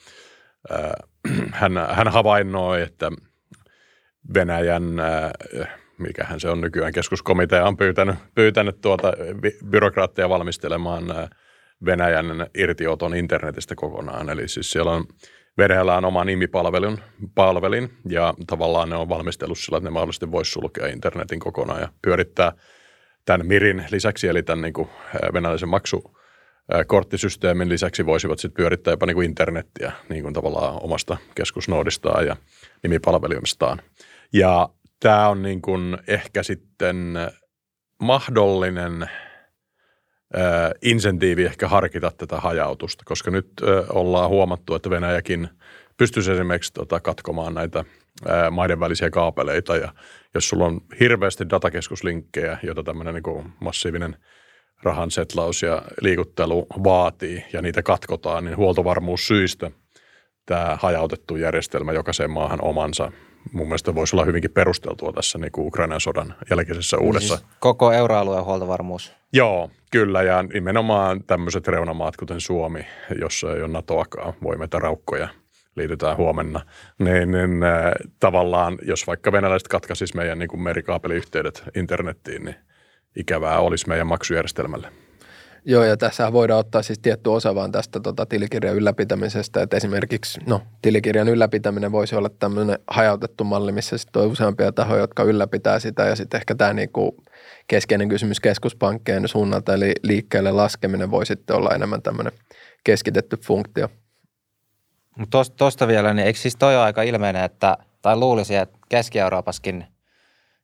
ää, 0.70 0.94
hän, 1.62 1.72
hän 1.92 2.08
havainnoi, 2.08 2.82
että 2.82 3.12
Venäjän, 4.34 5.00
ää, 5.00 5.32
mikähän 5.98 6.40
se 6.40 6.50
on 6.50 6.62
nykyään, 6.62 6.94
keskuskomitea 6.94 7.66
on 7.66 7.78
pyytänyt, 7.78 8.16
pyytänyt 8.36 8.82
tuota 8.82 9.14
byrokraattia 9.70 10.30
valmistelemaan 10.30 11.04
Venäjän 11.86 12.48
irtioton 12.58 13.16
internetistä 13.16 13.76
kokonaan. 13.76 14.30
Eli 14.30 14.48
siis 14.48 14.72
siellä 14.72 14.92
on 14.92 15.06
Venäjällä 15.58 15.98
on 15.98 16.06
oma 16.06 16.26
nimipalvelun 16.26 16.98
palvelin 17.36 17.94
ja 18.10 18.34
tavallaan 18.48 18.90
ne 18.90 18.96
on 18.96 19.10
valmistellut 19.10 19.60
sillä, 19.60 19.78
että 19.78 19.90
ne 19.90 19.94
mahdollisesti 19.94 20.32
voisi 20.32 20.52
sulkea 20.52 20.88
internetin 20.88 21.40
kokonaan 21.40 21.82
ja 21.82 21.90
pyörittää 22.02 22.52
tämän 23.26 23.48
Mirin 23.48 23.86
lisäksi, 23.92 24.28
eli 24.28 24.44
tämän 24.44 24.62
niin 24.62 24.74
kuin 24.74 24.90
venäläisen 25.34 25.70
maksu 25.70 26.18
korttisysteemin 26.88 27.70
lisäksi 27.70 28.06
voisivat 28.06 28.40
sitten 28.40 28.64
pyörittää 28.64 28.92
jopa 28.92 29.06
niin 29.06 29.16
kuin 29.16 29.30
internettiä 29.30 29.92
niin 30.10 30.24
kuin 30.24 30.34
tavallaan 30.34 30.84
omasta 30.84 31.18
keskusnoodistaan 31.36 32.26
ja 32.26 32.36
nimipalvelumistaan. 32.84 33.82
Ja 34.34 34.70
tämä 35.00 35.30
on 35.30 35.42
niin 35.42 35.62
kuin 35.62 35.98
ehkä 36.08 36.44
sitten 36.44 37.14
mahdollinen 38.02 39.10
insentiivi 40.82 41.46
ehkä 41.46 41.68
harkita 41.68 42.12
tätä 42.18 42.40
hajautusta, 42.40 43.04
koska 43.06 43.32
nyt 43.32 43.48
ollaan 43.90 44.30
huomattu, 44.30 44.76
että 44.76 44.90
Venäjäkin 44.90 45.50
pystyisi 45.98 46.32
esimerkiksi 46.32 46.74
tota, 46.74 47.00
katkomaan 47.00 47.54
näitä 47.54 47.86
maiden 48.52 48.80
välisiä 48.80 49.10
kaapeleita. 49.10 49.76
Ja 49.76 49.94
jos 50.34 50.50
sulla 50.50 50.66
on 50.66 50.82
hirveästi 51.00 51.50
datakeskuslinkkejä, 51.50 52.58
jota 52.64 52.84
tämmöinen 52.84 53.14
niin 53.14 53.54
massiivinen 53.60 54.16
rahan 54.84 55.12
setlaus 55.12 55.64
ja 55.64 55.82
liikuttelu 56.02 56.68
vaatii 56.84 57.46
ja 57.54 57.62
niitä 57.62 57.84
katkotaan, 57.84 58.46
niin 58.46 58.58
huoltovarmuussyistä 58.58 59.72
tämä 60.46 60.78
hajautettu 60.82 61.36
järjestelmä 61.36 61.94
jokaiseen 61.94 62.32
maahan 62.32 62.64
omansa 62.64 63.12
mun 63.52 63.68
mielestä 63.68 63.96
voisi 63.96 64.16
olla 64.16 64.26
hyvinkin 64.26 64.52
perusteltua 64.52 65.14
tässä 65.14 65.38
niin 65.38 65.52
kuin 65.52 65.68
Ukrainan 65.68 66.02
sodan 66.02 66.36
jälkeisessä 66.50 66.98
niin 66.98 67.06
uudessa. 67.06 67.38
Siis 67.38 67.50
koko 67.60 67.92
euroalueen 67.92 68.46
huoltovarmuus. 68.46 69.14
Joo, 69.34 69.70
kyllä 69.92 70.24
ja 70.24 70.44
nimenomaan 70.44 71.24
tämmöiset 71.24 71.68
reunamaat 71.68 72.18
kuten 72.18 72.42
Suomi, 72.42 72.86
jossa 73.22 73.54
ei 73.56 73.62
ole 73.62 73.72
NATOakaan, 73.72 74.34
voi 74.44 74.58
meitä 74.58 74.80
raukkoja 74.80 75.28
liitytään 75.76 76.18
huomenna, 76.18 76.62
niin, 77.00 77.32
niin 77.32 77.64
äh, 77.64 77.92
tavallaan 78.20 78.78
jos 78.82 79.08
vaikka 79.08 79.32
venäläiset 79.32 79.68
katkaisisi 79.68 80.16
meidän 80.16 80.40
niin 80.40 80.50
kuin 80.50 80.62
merikaapeliyhteydet 80.62 81.64
internettiin, 81.76 82.46
niin 82.46 82.56
ikävää 83.16 83.60
olisi 83.60 83.88
meidän 83.88 84.08
maksujärjestelmälle. 84.08 84.92
Joo, 85.66 85.84
ja 85.84 85.98
tässä 85.98 86.34
voidaan 86.34 86.60
ottaa 86.60 86.82
siis 86.82 87.00
tietty 87.00 87.30
osa 87.30 87.56
vaan 87.56 87.72
tästä 87.72 88.00
tota, 88.00 88.26
tilikirjan 88.26 88.76
ylläpitämisestä, 88.76 89.62
että 89.62 89.78
esimerkiksi 89.78 90.40
no, 90.46 90.62
tilikirjan 90.82 91.28
ylläpitäminen 91.28 91.92
voisi 91.92 92.16
olla 92.16 92.30
tämmöinen 92.30 92.80
hajautettu 92.88 93.44
malli, 93.44 93.72
missä 93.72 93.98
sitten 93.98 94.22
on 94.22 94.28
useampia 94.28 94.72
tahoja, 94.72 95.02
jotka 95.02 95.24
ylläpitää 95.24 95.80
sitä, 95.80 96.06
ja 96.06 96.16
sitten 96.16 96.38
ehkä 96.38 96.56
tämä 96.56 96.74
niinku 96.74 97.24
keskeinen 97.68 98.10
kysymys 98.10 98.40
keskuspankkeen 98.40 99.28
suunnalta, 99.28 99.74
eli 99.74 99.94
liikkeelle 100.04 100.52
laskeminen 100.52 101.12
voi 101.12 101.26
sitten 101.26 101.56
olla 101.56 101.76
enemmän 101.76 102.02
tämmöinen 102.02 102.34
keskitetty 102.84 103.38
funktio. 103.38 103.90
Tuosta 105.58 105.88
vielä, 105.88 106.14
niin 106.14 106.28
eikö 106.28 106.40
siis 106.40 106.56
toi 106.56 106.76
aika 106.76 107.02
ilmeinen, 107.02 107.44
että, 107.44 107.78
tai 108.02 108.16
luulisi, 108.16 108.56
että 108.56 108.78
Keski-Euroopassakin, 108.90 109.86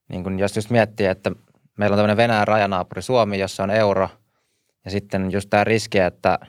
niin 0.10 0.24
kun 0.24 0.39
jos 0.39 0.56
just 0.56 0.70
miettii, 0.70 1.06
että 1.06 1.32
meillä 1.77 1.94
on 1.94 1.98
tämmöinen 1.98 2.18
Venäjän 2.18 2.48
rajanaapuri 2.48 3.01
Suomi, 3.01 3.39
jossa 3.39 3.63
on 3.63 3.72
euro– 3.72 4.10
ja 4.88 4.91
sitten 4.91 5.32
just 5.32 5.50
tämä 5.50 5.63
riski, 5.63 6.00
että 6.00 6.39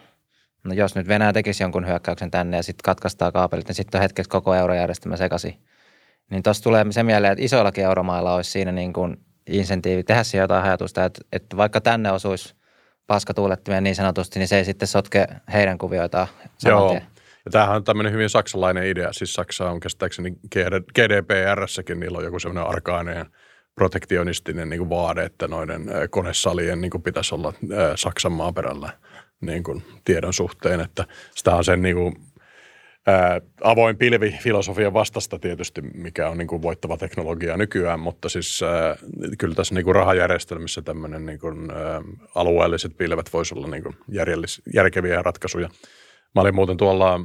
no 0.65 0.75
jos 0.75 0.95
nyt 0.95 1.09
Venäjä 1.09 1.33
tekisi 1.33 1.63
jonkun 1.63 1.87
hyökkäyksen 1.87 2.31
tänne 2.31 2.57
ja 2.57 2.63
sitten 2.63 2.83
katkaistaan 2.85 3.33
kaapelit, 3.33 3.69
niin 3.69 3.75
sitten 3.75 3.99
on 3.99 4.03
hetkeksi 4.03 4.31
koko 4.31 4.55
eurojärjestelmä 4.55 5.17
sekaisin. 5.17 5.59
Niin 6.31 6.43
tuossa 6.43 6.63
tulee 6.63 6.85
se 6.91 7.03
mieleen, 7.03 7.33
että 7.33 7.45
isoillakin 7.45 7.85
euromailla 7.85 8.35
olisi 8.35 8.51
siinä 8.51 8.73
niin 8.73 8.93
kuin 8.93 9.17
insentiivi 9.47 10.03
tehdä 10.03 10.25
siihen 10.25 10.43
jotain 10.43 10.65
ajatusta, 10.65 11.05
että, 11.05 11.21
että 11.33 11.57
vaikka 11.57 11.81
tänne 11.81 12.13
osuisi 12.13 12.55
paskatuulettimia 13.07 13.81
niin 13.81 13.95
sanotusti, 13.95 14.39
niin 14.39 14.49
se 14.49 14.57
ei 14.57 14.65
sitten 14.65 14.89
sotke 14.89 15.27
heidän 15.53 15.79
kuvioitaan 15.79 16.29
Joo. 16.65 16.95
Ja 17.45 17.51
tämähän 17.51 17.77
on 17.77 17.85
tämmöinen 17.85 18.13
hyvin 18.13 18.31
saksalainen 18.31 18.87
idea. 18.87 19.13
Siis 19.13 19.35
Saksa 19.35 19.71
on 19.71 19.81
käsittääkseni 19.81 20.39
GDPR-säkin, 20.95 22.01
niillä 22.01 22.19
on 22.19 22.25
joku 22.25 22.39
semmoinen 22.39 22.71
arkainen 22.71 23.27
protektionistinen 23.79 24.69
niin 24.69 24.79
kuin 24.79 24.91
vaade, 24.91 25.25
että 25.25 25.49
noiden 25.49 25.87
konesalien 26.11 26.81
niin 26.81 26.91
kuin 26.91 27.03
pitäisi 27.03 27.35
olla 27.35 27.53
Saksan 27.95 28.33
maaperällä 28.33 28.91
niin 29.41 29.63
kuin 29.63 29.83
tiedon 30.05 30.33
suhteen, 30.33 30.81
että 30.81 31.05
sitä 31.35 31.55
on 31.55 31.65
sen 31.65 31.83
niin 31.83 31.97
kuin, 31.97 32.17
ää, 33.07 33.41
avoin 33.63 33.97
pilvi 33.97 34.37
filosofian 34.43 34.93
vastasta 34.93 35.39
tietysti, 35.39 35.81
mikä 35.83 36.29
on 36.29 36.39
niin 36.39 36.49
kuin 36.49 36.63
voittava 36.63 36.97
teknologia 36.97 37.57
nykyään, 37.57 38.01
mutta 38.01 38.29
siis 38.29 38.63
ää, 38.63 38.97
kyllä 39.39 39.55
tässä 39.55 39.75
niin 39.75 39.85
kuin 39.85 39.95
rahajärjestelmissä 39.95 40.83
tämmöinen 40.83 41.27
niin 41.27 41.39
kuin, 41.39 41.71
ää, 41.71 42.03
alueelliset 42.35 42.97
pilvet 42.97 43.33
voisi 43.33 43.55
olla 43.55 43.69
niin 43.69 43.83
kuin 43.83 43.97
järkeviä 44.75 45.23
ratkaisuja. 45.23 45.69
Mä 46.35 46.41
olin 46.41 46.55
muuten 46.55 46.77
tuolla 46.77 47.21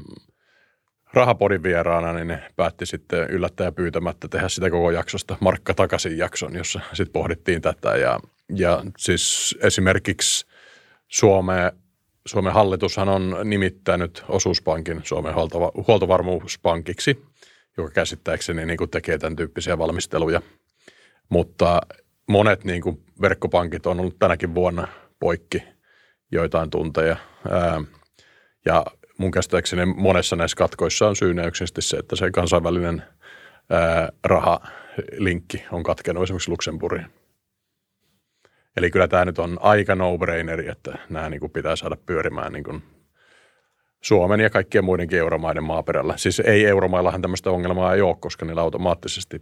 Rahapodin 1.14 1.64
vieraana, 1.64 2.14
niin 2.14 2.28
ne 2.28 2.44
päätti 2.56 2.86
sitten 2.86 3.30
yllättäjä 3.30 3.72
pyytämättä 3.72 4.28
tehdä 4.28 4.50
sitä 4.50 4.70
koko 4.70 4.92
jaksosta 4.92 5.38
Markka 5.40 5.74
takaisin 5.74 6.18
jakson, 6.18 6.56
jossa 6.56 6.80
sitten 6.94 7.14
pohdittiin 7.14 7.62
tätä. 7.62 7.98
Ja, 7.98 8.20
ja 8.56 8.84
siis 8.98 9.56
esimerkiksi 9.62 10.46
Suome, 11.08 11.74
Suomen 12.26 12.54
hallitushan 12.54 13.10
on 13.10 13.36
nimittänyt 13.44 14.24
osuuspankin 14.28 15.02
Suomen 15.04 15.36
huoltova, 15.36 15.72
huoltovarmuuspankiksi, 15.88 17.26
joka 17.78 17.92
käsittääkseni 17.92 18.66
niin 18.66 18.78
kuin 18.78 18.90
tekee 18.90 19.18
tämän 19.18 19.36
tyyppisiä 19.36 19.78
valmisteluja. 19.78 20.42
Mutta 21.30 21.82
monet 22.30 22.64
niin 22.64 22.82
kuin 22.82 23.04
verkkopankit 23.22 23.86
on 23.86 24.00
ollut 24.00 24.20
tänäkin 24.20 24.56
vuonna 24.56 24.88
poikki 25.20 25.64
joitain 26.32 26.70
tunteja. 26.70 27.18
Ja 28.66 28.86
mun 29.24 29.32
käsittääkseni 29.32 29.86
monessa 29.86 30.36
näissä 30.36 30.58
katkoissa 30.58 31.08
on 31.08 31.16
syynä 31.16 31.48
yksinkertaisesti 31.48 31.82
se, 31.82 31.98
että 31.98 32.16
se 32.16 32.32
kansainvälinen 32.32 33.04
ää, 33.70 34.10
rahalinkki 34.24 35.66
on 35.72 35.84
katkenut 35.84 36.24
esimerkiksi 36.24 36.52
Luxemburgiin. 36.52 37.08
Eli 38.78 38.92
kyllä 38.92 39.08
tämä 39.08 39.26
nyt 39.26 39.40
on 39.40 39.58
aika 39.62 39.96
no-braineri, 39.96 40.70
että 40.70 40.98
nämä 41.10 41.30
niin 41.30 41.40
kuin 41.40 41.52
pitää 41.52 41.76
saada 41.76 41.98
pyörimään 42.06 42.54
niin 42.54 42.64
kuin 42.64 42.84
Suomen 44.02 44.40
ja 44.40 44.50
kaikkien 44.50 44.84
muidenkin 44.84 45.20
euromaiden 45.20 45.64
maaperällä. 45.64 46.18
Siis 46.18 46.40
ei 46.40 46.66
euromaillahan 46.66 47.22
tämmöistä 47.22 47.52
ongelmaa 47.52 47.94
ei 47.94 48.02
ole, 48.02 48.16
koska 48.20 48.46
niillä 48.46 48.62
automaattisesti 48.62 49.42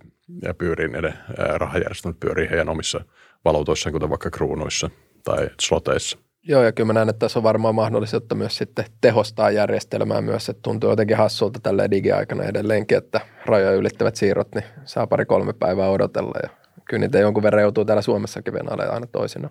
pyörii 0.58 0.88
niiden 0.88 1.14
rahajärjestelmät 1.56 2.20
pyörii 2.20 2.50
heidän 2.50 2.70
omissa 2.70 3.06
valuutoissaan, 3.46 3.94
kuten 3.94 4.10
vaikka 4.10 4.30
kruunuissa 4.30 4.90
tai 5.24 5.50
sloteissa. 5.62 6.18
Joo, 6.44 6.64
ja 6.64 6.72
kyllä 6.72 6.88
mä 6.88 6.94
näen, 6.94 7.10
että 7.10 7.20
tässä 7.20 7.40
on 7.40 7.44
varmaan 7.44 7.76
mahdollisuutta 7.76 8.36
myös 8.36 8.58
sitten 8.58 8.86
tehostaa 9.02 9.52
järjestelmää 9.52 10.22
myös, 10.22 10.50
että 10.50 10.62
tuntuu 10.62 10.90
jotenkin 10.90 11.18
hassulta 11.18 11.60
tälle 11.60 11.92
digiaikana 11.92 12.44
edelleenkin, 12.44 12.98
että 12.98 13.22
rajoja 13.46 13.72
ylittävät 13.72 14.16
siirrot, 14.16 14.56
niin 14.56 14.66
saa 14.86 15.08
pari-kolme 15.08 15.54
päivää 15.54 15.90
odotella, 15.90 16.40
ja 16.44 16.50
kyllä 16.86 17.02
niitä 17.02 17.20
jonkun 17.20 17.44
verran 17.44 17.62
joutuu 17.62 17.86
täällä 17.86 18.02
Suomessakin 18.02 18.54
venäjälle 18.54 18.90
aina 18.90 19.08
toisina. 19.08 19.50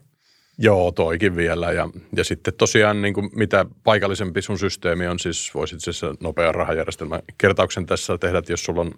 Joo, 0.58 0.92
toikin 0.92 1.36
vielä. 1.36 1.72
Ja, 1.72 1.88
ja 2.16 2.24
sitten 2.24 2.54
tosiaan 2.54 3.02
niin 3.02 3.14
kuin 3.14 3.30
mitä 3.34 3.66
paikallisempi 3.84 4.42
sun 4.42 4.58
systeemi 4.58 5.06
on, 5.06 5.18
siis 5.18 5.54
voisit 5.54 5.80
siis 5.80 6.02
nopea 6.20 6.52
rahajärjestelmä 6.52 7.20
kertauksen 7.38 7.86
tässä 7.86 8.18
tehdä, 8.18 8.38
että 8.38 8.52
jos 8.52 8.64
sulla 8.64 8.80
on, 8.80 8.92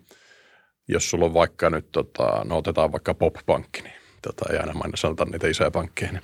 jos 0.88 1.11
sulla 1.11 1.25
on 1.25 1.34
vaikka 1.34 1.70
nyt, 1.70 1.87
tota, 1.92 2.42
no 2.44 2.58
otetaan 2.58 2.92
vaikka 2.92 3.14
Pop-pankki, 3.14 3.82
niin 3.82 3.94
tota, 4.22 4.52
ei 4.52 4.58
aina 4.58 4.75
mainita 4.75 4.96
sanotaan 4.96 5.30
niitä 5.30 5.49
isoja 5.49 5.70
pankkeja, 5.70 6.12
niin 6.12 6.22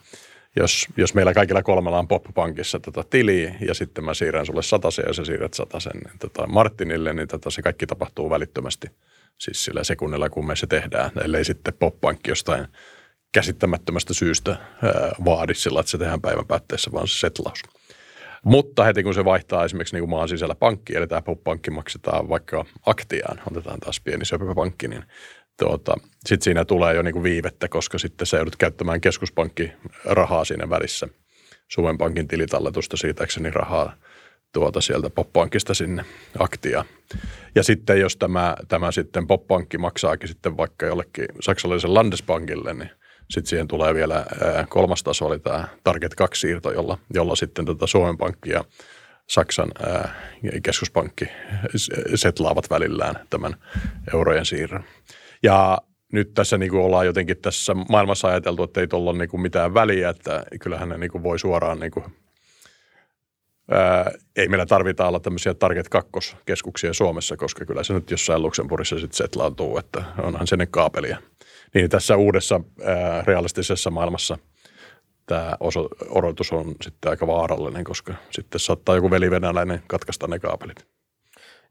jos, 0.57 0.87
jos 0.97 1.15
meillä 1.15 1.35
kaikilla 1.35 1.63
kolmella 1.63 1.99
on 1.99 2.09
Pop-pankissa 2.09 2.81
tota 2.81 3.05
tili 3.11 3.55
ja 3.61 3.75
sitten 3.75 4.05
mä 4.05 4.15
siirrän 4.15 4.47
sulle 4.47 4.63
satasen 4.63 5.05
ja 5.07 5.13
sä 5.13 5.25
siirrät 5.25 5.55
satasen 5.55 6.01
niin 6.05 6.19
tota 6.19 6.47
Martinille, 6.47 7.13
niin 7.13 7.29
tota 7.29 7.51
se 7.51 7.63
kaikki 7.63 7.87
tapahtuu 7.87 8.31
välittömästi 8.31 8.87
siis 9.39 9.65
sillä 9.65 9.85
sekunnilla, 9.85 10.31
kun 10.31 10.47
me 10.47 10.57
se 10.57 10.67
tehdään, 10.67 11.11
ellei 11.25 11.45
sitten 11.45 11.75
Pop-pankki 11.75 12.31
jostain 12.31 12.67
käsittämättömästä 13.33 14.15
syystä 14.15 14.51
ää, 14.51 15.15
vaadi 15.25 15.55
sillä, 15.55 15.81
että 15.81 15.91
se 15.91 15.99
tehdään 15.99 16.21
päivän 16.21 16.47
päätteessä, 16.47 16.93
vaan 16.93 17.09
se 17.09 17.19
setlaus. 17.19 17.63
Mutta 18.45 18.85
heti 18.85 19.03
kun 19.03 19.15
se 19.15 19.25
vaihtaa 19.25 19.65
esimerkiksi 19.65 19.95
niin 19.97 20.03
kuin 20.03 20.11
maan 20.11 20.29
sisällä 20.29 20.55
pankki, 20.55 20.97
eli 20.97 21.07
tämä 21.07 21.23
Pop-pankki 21.23 21.71
maksetaan 21.71 22.29
vaikka 22.29 22.65
Aktiaan, 22.87 23.41
otetaan 23.51 23.81
taas 23.81 24.01
pieni 24.01 24.25
söpöpankki, 24.25 24.89
niin 24.89 25.05
tuota, 25.59 25.95
sitten 26.27 26.45
siinä 26.45 26.65
tulee 26.65 26.95
jo 26.95 27.03
niin 27.03 27.13
kuin 27.13 27.23
viivettä, 27.23 27.69
koska 27.69 27.99
sitten 27.99 28.27
sä 28.27 28.37
joudut 28.37 28.57
käyttämään 28.57 29.01
keskuspankkirahaa 29.01 30.45
siinä 30.45 30.71
välissä. 30.71 31.09
Suomen 31.69 31.99
Pankin 31.99 32.29
tilitalletusta 32.29 32.97
siitäkseni 32.97 33.51
rahaa 33.51 33.93
tuota 34.53 34.81
sieltä 34.81 35.11
poppankista 35.11 35.75
sinne 35.75 36.05
aktia. 36.39 36.85
Ja 37.55 37.63
sitten 37.63 38.01
jos 38.01 38.17
tämä, 38.17 38.57
tämä 38.69 38.93
sitten 38.93 39.27
poppankki 39.27 39.79
maksaakin 39.79 40.29
sitten 40.29 40.57
vaikka 40.57 40.87
jollekin 40.87 41.27
saksalaisen 41.41 41.95
Landesbankille, 41.95 42.75
niin 42.75 42.91
sitten 43.31 43.51
siihen 43.51 43.69
tulee 43.69 43.95
vielä 43.95 44.27
kolmas 44.69 45.03
taso, 45.03 45.27
oli 45.27 45.39
tämä 45.39 45.69
Target 45.85 46.15
2-siirto, 46.21 46.73
jolla, 46.73 46.99
jolla 47.15 47.37
sitten 47.37 47.65
tätä 47.65 47.75
tota 47.75 47.87
Suomen 47.87 48.19
Pankki 48.19 48.51
ja 48.51 48.65
Saksan 49.27 49.73
keskuspankki 50.63 51.25
setlaavat 52.15 52.71
välillään 52.71 53.15
tämän 53.31 53.55
eurojen 54.15 54.47
siirron. 54.47 54.85
Ja 55.43 55.79
nyt 56.13 56.35
tässä 56.35 56.59
niin 56.59 56.71
kuin 56.71 56.83
ollaan 56.83 57.07
jotenkin 57.07 57.37
tässä 57.37 57.75
maailmassa 57.75 58.29
ajateltu, 58.29 58.63
että 58.63 58.81
ei 58.81 58.87
tuolla 58.87 59.11
ole 59.11 59.19
niin 59.19 59.29
kuin 59.29 59.41
mitään 59.41 59.75
väliä, 59.75 60.09
että 60.09 60.45
kyllähän 60.61 60.89
ne 60.89 60.99
niin 60.99 61.11
kuin 61.11 61.23
voi 61.23 61.39
suoraan 61.39 61.81
niin 61.81 61.91
kuin 61.93 62.05
Ää, 63.71 64.13
ei 64.37 64.49
meillä 64.49 64.67
tarvita 64.67 65.09
olla 65.09 65.21
tämmöisiä 65.21 65.55
Target 65.55 65.87
2-keskuksia 65.87 66.93
Suomessa, 66.93 67.37
koska 67.37 67.65
kyllä 67.65 67.83
se 67.83 67.95
nyt 67.95 68.11
jossain 68.11 68.43
Luxemburgissa 68.43 68.99
sitten 68.99 69.17
setlaantuu, 69.17 69.79
että 69.79 70.05
onhan 70.23 70.47
se 70.47 70.57
ne 70.57 70.67
kaapelia. 70.67 71.19
Niin 71.75 71.91
tässä 71.91 72.17
uudessa 72.17 72.61
ää, 72.85 73.23
realistisessa 73.27 73.91
maailmassa 73.91 74.39
tämä 75.27 75.57
odotus 76.09 76.53
on 76.53 76.75
sitten 76.83 77.11
aika 77.11 77.27
vaarallinen, 77.27 77.85
koska 77.85 78.15
sitten 78.31 78.61
saattaa 78.61 78.95
joku 78.95 79.11
velivenäläinen 79.11 79.83
katkaista 79.87 80.27
ne 80.27 80.39
kaapelit. 80.39 80.98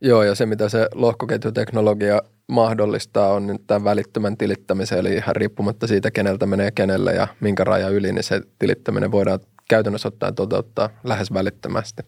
Joo, 0.01 0.23
ja 0.23 0.35
se 0.35 0.45
mitä 0.45 0.69
se 0.69 0.87
lohkoketjuteknologia 0.93 2.21
mahdollistaa 2.47 3.33
on 3.33 3.47
nyt 3.47 3.61
tämän 3.67 3.83
välittömän 3.83 4.37
tilittämisen, 4.37 4.99
eli 4.99 5.13
ihan 5.13 5.35
riippumatta 5.35 5.87
siitä, 5.87 6.11
keneltä 6.11 6.45
menee 6.45 6.71
kenelle 6.71 7.13
ja 7.13 7.27
minkä 7.39 7.63
raja 7.63 7.89
yli, 7.89 8.13
niin 8.13 8.23
se 8.23 8.41
tilittäminen 8.59 9.11
voidaan 9.11 9.39
käytännössä 9.69 10.07
ottaen 10.07 10.35
toteuttaa 10.35 10.89
lähes 11.03 11.33
välittömästi. 11.33 12.01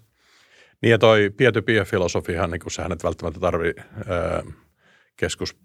Niin 0.81 0.91
ja 0.91 0.98
toi 0.98 1.29
peer-to-peer-filosofiahan, 1.38 2.51
niin 2.51 2.62
sehän 2.67 2.91
et 2.91 3.03
välttämättä 3.03 3.39
tarvii 3.39 3.74
keskus 5.17 5.55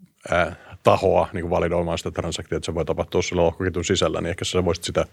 tahoa 0.85 1.29
niin 1.33 1.43
kuin 1.43 1.51
validoimaan 1.51 1.99
sitä 1.99 2.11
transaktiota, 2.11 2.57
että 2.57 2.67
se 2.67 2.75
voi 2.75 2.85
tapahtua 2.85 3.23
sillä 3.23 3.43
lohkoketjun 3.43 3.85
sisällä, 3.85 4.21
niin 4.21 4.31
ehkä 4.31 4.45
sä 4.45 4.65
voisit 4.65 4.85
sitä 4.85 5.05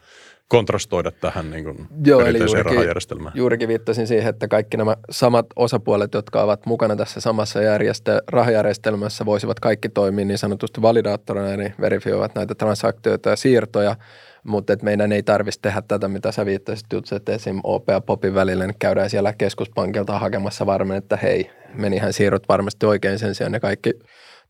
kontrastoida 0.48 1.12
tähän 1.12 1.52
niin 1.52 1.64
kuin 1.64 1.88
Joo, 2.06 2.22
eli 2.22 2.38
juurikin, 2.38 2.66
rahajärjestelmään. 2.66 3.32
Juurikin 3.36 3.68
viittasin 3.68 4.08
siihen, 4.08 4.30
että 4.30 4.48
kaikki 4.48 4.78
nämä 4.78 4.96
samat 5.12 5.46
osapuolet, 5.56 6.14
jotka 6.14 6.44
ovat 6.44 6.66
mukana 6.66 6.96
tässä 6.96 7.22
samassa 7.22 7.60
järjestä- 7.62 8.22
rahajärjestelmässä, 8.28 9.26
voisivat 9.26 9.60
kaikki 9.60 9.90
toimia 9.90 10.26
niin 10.26 10.38
sanotusti 10.38 10.82
validaattorina, 10.82 11.54
eli 11.54 11.74
verifioivat 11.82 12.36
näitä 12.36 12.56
transaktioita 12.56 13.30
ja 13.30 13.36
siirtoja, 13.36 13.96
mutta 14.44 14.74
että 14.74 14.86
meidän 14.86 15.12
ei 15.12 15.24
tarvitsisi 15.24 15.62
tehdä 15.62 15.82
tätä, 15.88 16.08
mitä 16.08 16.32
sä 16.32 16.46
viittasit, 16.46 16.86
että 17.16 17.32
esim. 17.32 17.60
OP 17.64 17.90
ja 17.90 18.02
Popin 18.02 18.36
välillä 18.36 18.68
niin 18.68 18.76
käydään 18.80 19.10
siellä 19.10 19.34
keskuspankilta 19.34 20.20
hakemassa 20.20 20.66
varmen, 20.66 20.98
että 20.98 21.18
hei, 21.18 21.52
menihän 21.74 22.14
siirrot 22.14 22.50
varmasti 22.50 22.86
oikein 22.86 23.20
sen 23.20 23.36
sijaan, 23.36 23.52
ne 23.52 23.60
kaikki 23.60 23.94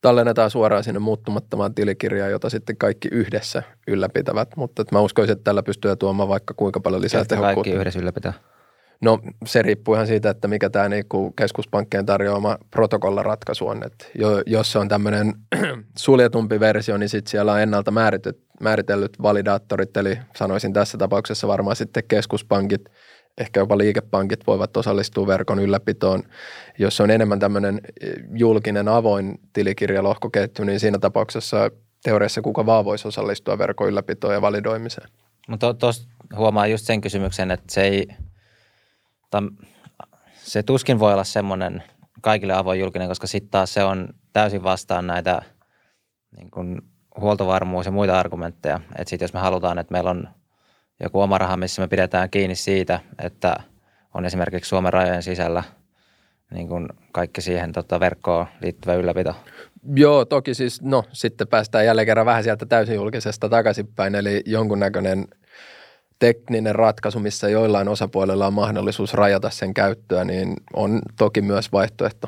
tallennetaan 0.02 0.52
suoraan 0.52 0.84
sinne 0.84 1.00
muuttumattomaan 1.00 1.76
tilikirjaan, 1.76 2.32
jota 2.32 2.50
sitten 2.50 2.78
kaikki 2.78 3.08
yhdessä 3.12 3.64
ylläpitävät. 3.88 4.50
Mutta 4.56 4.84
mä 4.92 5.00
uskoisin, 5.00 5.34
että 5.34 5.44
tällä 5.44 5.64
pystyy 5.64 5.96
tuomaan 5.96 6.30
vaikka 6.30 6.54
kuinka 6.54 6.80
paljon 6.80 7.02
lisää 7.02 7.22
Ketkä 7.22 7.36
tehokkuutta. 7.36 7.56
kaikki 7.56 7.80
yhdessä 7.80 8.00
ylläpitää? 8.00 8.34
No 9.02 9.20
se 9.46 9.62
riippuu 9.62 9.94
ihan 9.94 10.08
siitä, 10.08 10.30
että 10.30 10.48
mikä 10.48 10.70
tämä 10.70 10.90
niinku 10.90 11.32
keskuspankkien 11.32 12.06
tarjoama 12.06 12.58
protokollaratkaisu 12.72 13.68
on. 13.68 13.84
Et 13.86 14.12
jo, 14.16 14.42
jos 14.46 14.72
se 14.72 14.80
on 14.80 14.88
tämmöinen 14.88 15.34
suljetumpi 15.98 16.60
versio, 16.60 16.98
niin 16.98 17.10
sitten 17.10 17.32
siellä 17.32 17.54
on 17.54 17.62
ennalta 17.62 17.92
määritellyt 18.60 19.22
validaattorit, 19.22 19.98
eli 19.98 20.18
sanoisin 20.36 20.74
tässä 20.74 20.98
tapauksessa 20.98 21.48
varmaan 21.48 21.76
sitten 21.76 22.04
keskuspankit– 22.08 22.82
ehkä 23.38 23.60
jopa 23.60 23.78
liikepankit 23.78 24.48
voivat 24.48 24.78
osallistua 24.78 25.28
verkon 25.28 25.60
ylläpitoon. 25.60 26.24
Jos 26.80 27.02
on 27.02 27.12
enemmän 27.12 27.40
tämmöinen 27.40 27.82
eh, 28.02 28.14
julkinen 28.34 28.88
avoin 28.88 29.40
tilikirjalohkoketju, 29.54 30.66
niin 30.66 30.80
siinä 30.80 31.00
tapauksessa 31.00 31.72
teoriassa 32.04 32.42
kuka 32.42 32.66
vaan 32.66 32.86
voisi 32.86 33.08
osallistua 33.08 33.58
verkon 33.58 33.88
ylläpitoon 33.88 34.34
ja 34.34 34.42
validoimiseen. 34.42 35.10
Mutta 35.48 35.74
tuossa 35.74 36.08
huomaa 36.36 36.68
just 36.68 36.86
sen 36.86 37.02
kysymyksen, 37.02 37.52
että 37.52 37.74
se 37.74 37.82
ei, 37.82 38.08
tam, 39.30 39.50
se 40.34 40.64
tuskin 40.64 41.00
voi 41.00 41.14
olla 41.14 41.24
semmoinen 41.24 41.84
kaikille 42.22 42.54
avoin 42.54 42.80
julkinen, 42.80 43.08
koska 43.08 43.28
sitten 43.28 43.52
taas 43.52 43.74
se 43.74 43.84
on 43.84 44.10
täysin 44.34 44.64
vastaan 44.64 45.08
näitä 45.08 45.42
niin 46.38 46.52
kuin 46.52 46.82
huoltovarmuus 47.20 47.86
ja 47.86 47.92
muita 47.92 48.20
argumentteja. 48.20 48.80
Että 48.96 49.10
sitten 49.10 49.24
jos 49.24 49.34
me 49.34 49.40
halutaan, 49.40 49.80
että 49.80 49.92
meillä 49.92 50.10
on– 50.10 50.28
joku 51.04 51.22
oma 51.22 51.38
raha, 51.38 51.58
missä 51.58 51.82
me 51.82 51.88
pidetään 51.88 52.30
kiinni 52.30 52.56
siitä, 52.56 53.00
että 53.24 53.56
on 54.14 54.26
esimerkiksi 54.26 54.70
Suomen 54.70 54.94
rajojen 54.94 55.24
sisällä 55.24 55.64
niin 56.54 56.68
kuin 56.68 56.90
kaikki 57.12 57.42
siihen 57.42 57.72
tota, 57.72 58.00
verkkoon 58.00 58.46
liittyvä 58.62 58.94
ylläpito. 58.94 59.36
Joo, 59.96 60.26
toki 60.26 60.54
siis, 60.54 60.82
no 60.82 61.04
sitten 61.12 61.48
päästään 61.48 61.86
jälleen 61.86 62.06
kerran 62.06 62.26
vähän 62.26 62.44
sieltä 62.44 62.66
täysin 62.66 62.96
julkisesta 62.96 63.50
takaisinpäin, 63.50 64.16
eli 64.16 64.44
jonkunnäköinen 64.46 65.28
tekninen 66.20 66.76
ratkaisu, 66.76 67.20
missä 67.20 67.50
joillain 67.50 67.88
osapuolella 67.88 68.48
on 68.48 68.54
mahdollisuus 68.54 69.14
rajata 69.14 69.50
sen 69.50 69.74
käyttöä, 69.74 70.24
niin 70.24 70.54
on 70.74 71.02
toki 71.18 71.42
myös 71.42 71.72
vaihtoehto. 71.72 72.28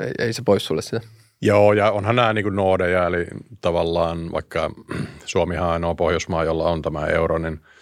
Ei, 0.00 0.10
ei 0.18 0.32
se 0.32 0.42
pois 0.44 0.66
sulle 0.66 0.82
sitä. 0.82 1.00
Joo, 1.40 1.72
ja 1.72 1.90
onhan 1.90 2.16
nämä 2.16 2.32
niin 2.32 2.56
noodeja, 2.56 3.06
eli 3.06 3.26
tavallaan 3.60 4.32
vaikka 4.32 4.70
Suomihan 5.24 5.66
on 5.66 5.72
ainoa 5.72 5.94
Pohjoismaa, 5.94 6.44
jolla 6.44 6.70
on 6.70 6.82
tämä 6.82 7.06
euro, 7.06 7.38
niin– 7.38 7.60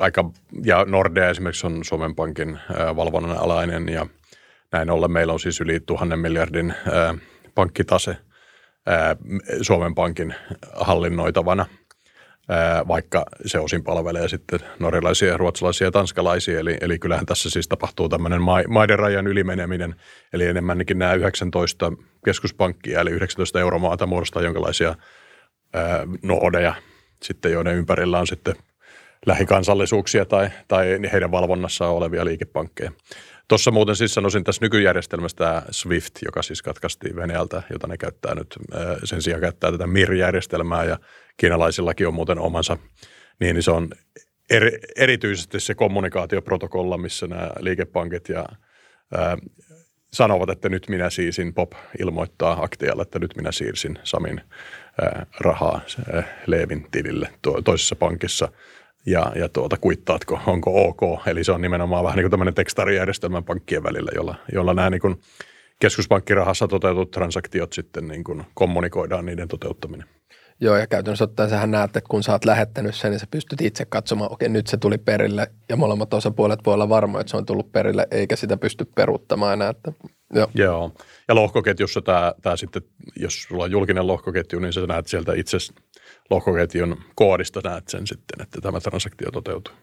aika, 0.00 0.30
ja 0.64 0.84
Nordea 0.84 1.30
esimerkiksi 1.30 1.66
on 1.66 1.84
Suomen 1.84 2.14
Pankin 2.14 2.58
valvonnan 2.96 3.38
alainen 3.38 3.88
ja 3.88 4.06
näin 4.72 4.90
ollen 4.90 5.12
meillä 5.12 5.32
on 5.32 5.40
siis 5.40 5.60
yli 5.60 5.80
tuhannen 5.80 6.18
miljardin 6.18 6.74
pankkitase 7.54 8.16
Suomen 9.62 9.94
Pankin 9.94 10.34
hallinnoitavana, 10.72 11.66
vaikka 12.88 13.24
se 13.46 13.58
osin 13.58 13.84
palvelee 13.84 14.28
sitten 14.28 14.60
norjalaisia, 14.78 15.36
ruotsalaisia 15.36 15.86
ja 15.86 15.90
tanskalaisia. 15.90 16.60
Eli, 16.60 16.76
eli 16.80 16.98
kyllähän 16.98 17.26
tässä 17.26 17.50
siis 17.50 17.68
tapahtuu 17.68 18.08
tämmöinen 18.08 18.40
maiden 18.68 18.98
rajan 18.98 19.26
ylimeneminen, 19.26 19.94
eli 20.32 20.44
enemmänkin 20.44 20.98
nämä 20.98 21.14
19 21.14 21.92
keskuspankkia, 22.24 23.00
eli 23.00 23.10
19 23.10 23.60
euromaata 23.60 24.06
muodostaa 24.06 24.42
jonkinlaisia 24.42 24.94
noodeja, 26.22 26.74
sitten 27.22 27.52
joiden 27.52 27.74
ympärillä 27.74 28.18
on 28.18 28.26
sitten 28.26 28.54
lähikansallisuuksia 29.26 30.24
tai, 30.24 30.50
tai 30.68 30.98
heidän 31.12 31.30
valvonnassaan 31.30 31.94
olevia 31.94 32.24
liikepankkeja. 32.24 32.92
Tuossa 33.48 33.70
muuten 33.70 33.96
siis 33.96 34.14
sanoisin 34.14 34.44
tässä 34.44 34.64
nykyjärjestelmästä 34.64 35.44
tämä 35.44 35.62
SWIFT, 35.70 36.18
joka 36.24 36.42
siis 36.42 36.62
katkaistiin 36.62 37.16
Venäjältä, 37.16 37.62
jota 37.72 37.86
ne 37.86 37.96
käyttää 37.96 38.34
nyt, 38.34 38.54
sen 39.04 39.22
sijaan 39.22 39.40
käyttää 39.40 39.72
tätä 39.72 39.86
MIR-järjestelmää 39.86 40.84
ja 40.84 40.98
kiinalaisillakin 41.36 42.08
on 42.08 42.14
muuten 42.14 42.38
omansa, 42.38 42.78
niin 43.40 43.62
se 43.62 43.70
on 43.70 43.88
eri, 44.50 44.78
erityisesti 44.96 45.60
se 45.60 45.74
kommunikaatioprotokolla, 45.74 46.98
missä 46.98 47.26
nämä 47.26 47.50
liikepankit 47.60 48.28
ja 48.28 48.46
ää, 49.14 49.36
sanovat, 50.12 50.50
että 50.50 50.68
nyt 50.68 50.88
minä 50.88 51.10
siisin, 51.10 51.54
POP 51.54 51.72
ilmoittaa 52.00 52.62
aktialle, 52.62 53.02
että 53.02 53.18
nyt 53.18 53.36
minä 53.36 53.52
siirsin 53.52 53.98
Samin 54.04 54.40
ää, 55.02 55.26
rahaa 55.40 55.80
ää, 56.12 56.22
Leevin 56.46 56.86
tilille 56.90 57.28
to, 57.42 57.62
toisessa 57.62 57.96
pankissa– 57.96 58.48
ja, 59.06 59.32
ja 59.34 59.48
tuota, 59.48 59.76
kuittaatko, 59.76 60.40
onko 60.46 60.88
ok. 60.88 61.26
Eli 61.26 61.44
se 61.44 61.52
on 61.52 61.60
nimenomaan 61.60 62.04
vähän 62.04 62.16
niin 62.16 62.24
kuin 62.24 62.30
tämmöinen 62.30 62.54
tekstarijärjestelmä 62.54 63.42
pankkien 63.42 63.82
välillä, 63.82 64.10
jolla, 64.14 64.34
jolla 64.52 64.74
nämä 64.74 64.90
niin 64.90 65.00
kuin 65.00 65.20
keskuspankkirahassa 65.78 66.68
toteutut 66.68 67.10
transaktiot 67.10 67.72
sitten 67.72 68.08
niin 68.08 68.24
kuin 68.24 68.44
kommunikoidaan 68.54 69.26
niiden 69.26 69.48
toteuttaminen. 69.48 70.08
Joo, 70.60 70.76
ja 70.76 70.86
käytännössä 70.86 71.24
ottaen 71.24 71.50
sähän 71.50 71.70
näet, 71.70 71.96
että 71.96 72.08
kun 72.10 72.22
sä 72.22 72.32
oot 72.32 72.44
lähettänyt 72.44 72.94
sen, 72.94 73.10
niin 73.10 73.20
sä 73.20 73.26
pystyt 73.30 73.60
itse 73.60 73.84
katsomaan, 73.84 74.32
okei, 74.32 74.48
nyt 74.48 74.66
se 74.66 74.76
tuli 74.76 74.98
perille, 74.98 75.50
ja 75.68 75.76
molemmat 75.76 76.14
osapuolet 76.14 76.60
voi 76.66 76.74
olla 76.74 76.88
varmoja, 76.88 77.20
että 77.20 77.30
se 77.30 77.36
on 77.36 77.46
tullut 77.46 77.72
perille, 77.72 78.06
eikä 78.10 78.36
sitä 78.36 78.56
pysty 78.56 78.84
peruuttamaan 78.94 79.52
enää. 79.52 79.70
Että, 79.70 79.92
joo. 80.34 80.48
joo. 80.54 80.92
Ja 81.28 81.34
lohkoketjussa 81.34 82.02
tämä, 82.02 82.34
tämä 82.42 82.56
sitten, 82.56 82.82
jos 83.16 83.42
sulla 83.42 83.64
on 83.64 83.70
julkinen 83.70 84.06
lohkoketju, 84.06 84.58
niin 84.58 84.72
sä 84.72 84.86
näet 84.86 85.06
sieltä 85.06 85.34
itse 85.34 85.58
lohkoketjun 86.30 86.96
koodista 87.14 87.60
näet 87.64 87.88
sen 87.88 88.06
sitten, 88.06 88.42
että 88.42 88.60
tämä 88.60 88.80
transaktio 88.80 89.30
toteutuu. 89.30 89.74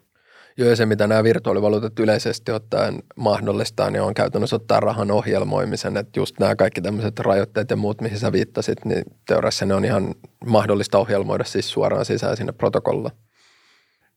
Joo, 0.57 0.69
ja 0.69 0.75
se 0.75 0.85
mitä 0.85 1.07
nämä 1.07 1.23
virtuaalivaluutat 1.23 1.99
yleisesti 1.99 2.51
ottaen 2.51 3.03
mahdollistaa, 3.15 3.89
niin 3.89 4.01
on 4.01 4.13
käytännössä 4.13 4.55
ottaa 4.55 4.79
rahan 4.79 5.11
ohjelmoimisen, 5.11 5.97
että 5.97 6.19
just 6.19 6.39
nämä 6.39 6.55
kaikki 6.55 6.81
tämmöiset 6.81 7.19
rajoitteet 7.19 7.69
ja 7.69 7.75
muut, 7.75 8.01
mihin 8.01 8.19
sä 8.19 8.31
viittasit, 8.31 8.85
niin 8.85 9.03
teoriassa 9.27 9.65
ne 9.65 9.73
on 9.73 9.85
ihan 9.85 10.15
mahdollista 10.45 10.97
ohjelmoida 10.97 11.43
siis 11.43 11.71
suoraan 11.71 12.05
sisään 12.05 12.37
sinne 12.37 12.51
protokolla. 12.51 13.11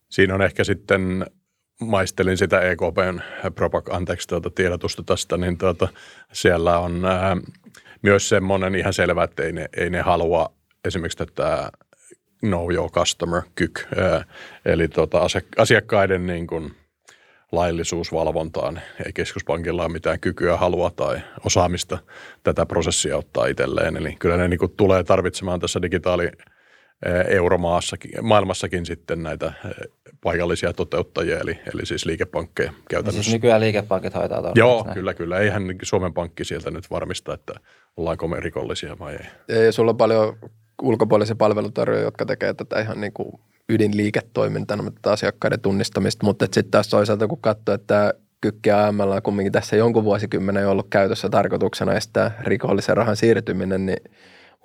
Siinä 0.08 0.34
on 0.34 0.42
ehkä 0.42 0.64
sitten, 0.64 1.26
maistelin 1.80 2.38
sitä 2.38 2.60
EKPn 2.60 3.20
propag, 3.54 3.88
anteeksi, 3.90 4.28
tuota 4.28 4.50
tiedotusta 4.50 5.02
tästä, 5.02 5.36
niin 5.36 5.58
tuota, 5.58 5.88
siellä 6.32 6.78
on 6.78 7.04
ää, 7.04 7.36
myös 8.02 8.28
semmoinen 8.28 8.74
ihan 8.74 8.92
selvä, 8.92 9.24
että 9.24 9.42
ei 9.42 9.52
ne, 9.52 9.68
ei 9.76 9.90
ne 9.90 10.00
halua 10.00 10.52
esimerkiksi 10.84 11.18
tätä 11.18 11.70
know 12.48 12.72
your 12.72 12.90
customer 12.90 13.42
kyk, 13.54 13.80
eli 14.64 14.88
tota 14.88 15.20
asiakkaiden 15.58 16.26
niin 16.26 16.46
kuin 16.46 16.74
laillisuusvalvontaan. 17.52 18.80
Ei 19.06 19.12
keskuspankilla 19.12 19.84
ole 19.84 19.92
mitään 19.92 20.20
kykyä, 20.20 20.56
halua 20.56 20.90
tai 20.90 21.20
osaamista 21.44 21.98
tätä 22.42 22.66
prosessia 22.66 23.16
ottaa 23.16 23.46
itselleen. 23.46 23.96
Eli 23.96 24.16
kyllä 24.18 24.36
ne 24.36 24.48
niin 24.48 24.58
kuin 24.58 24.72
tulee 24.76 25.04
tarvitsemaan 25.04 25.60
tässä 25.60 25.82
digitaali 25.82 26.30
euromaassakin, 27.28 28.10
maailmassakin 28.22 28.86
sitten 28.86 29.22
näitä 29.22 29.52
paikallisia 30.22 30.72
toteuttajia, 30.72 31.38
eli, 31.38 31.58
eli 31.74 31.86
siis 31.86 32.06
liikepankkeja 32.06 32.72
käytännössä. 32.88 33.22
Siis 33.22 33.34
nykyään 33.34 33.60
liikepankit 33.60 34.14
hoitaa 34.14 34.38
tuolla. 34.38 34.54
Joo, 34.56 34.82
näin. 34.84 34.94
kyllä, 34.94 35.14
kyllä. 35.14 35.38
Eihän 35.38 35.62
Suomen 35.82 36.14
Pankki 36.14 36.44
sieltä 36.44 36.70
nyt 36.70 36.90
varmista, 36.90 37.34
että 37.34 37.54
ollaanko 37.96 38.28
me 38.28 38.40
rikollisia 38.40 38.98
vai 38.98 39.16
ei. 39.48 39.64
Ja 39.64 39.72
sulla 39.72 39.90
on 39.90 39.96
paljon 39.96 40.38
ulkopuolisia 40.82 41.36
palvelutarjoajia, 41.36 42.04
jotka 42.04 42.26
tekee 42.26 42.54
tätä 42.54 42.80
ihan 42.80 43.00
niin 43.00 43.12
kuin 43.12 43.40
ydinliiketoimintana, 43.68 44.90
tätä 44.90 45.12
asiakkaiden 45.12 45.60
tunnistamista, 45.60 46.26
mutta 46.26 46.44
sitten 46.44 46.70
taas 46.70 46.88
toisaalta 46.88 47.28
kun 47.28 47.40
katsoo, 47.40 47.74
että 47.74 48.14
Kykki 48.40 48.70
AML 48.70 49.10
on 49.10 49.22
kumminkin 49.22 49.52
tässä 49.52 49.76
jonkun 49.76 50.04
vuosikymmenen 50.04 50.68
ollut 50.68 50.86
käytössä 50.90 51.28
tarkoituksena 51.28 51.94
estää 51.94 52.30
rikollisen 52.40 52.96
rahan 52.96 53.16
siirtyminen, 53.16 53.86
niin 53.86 53.98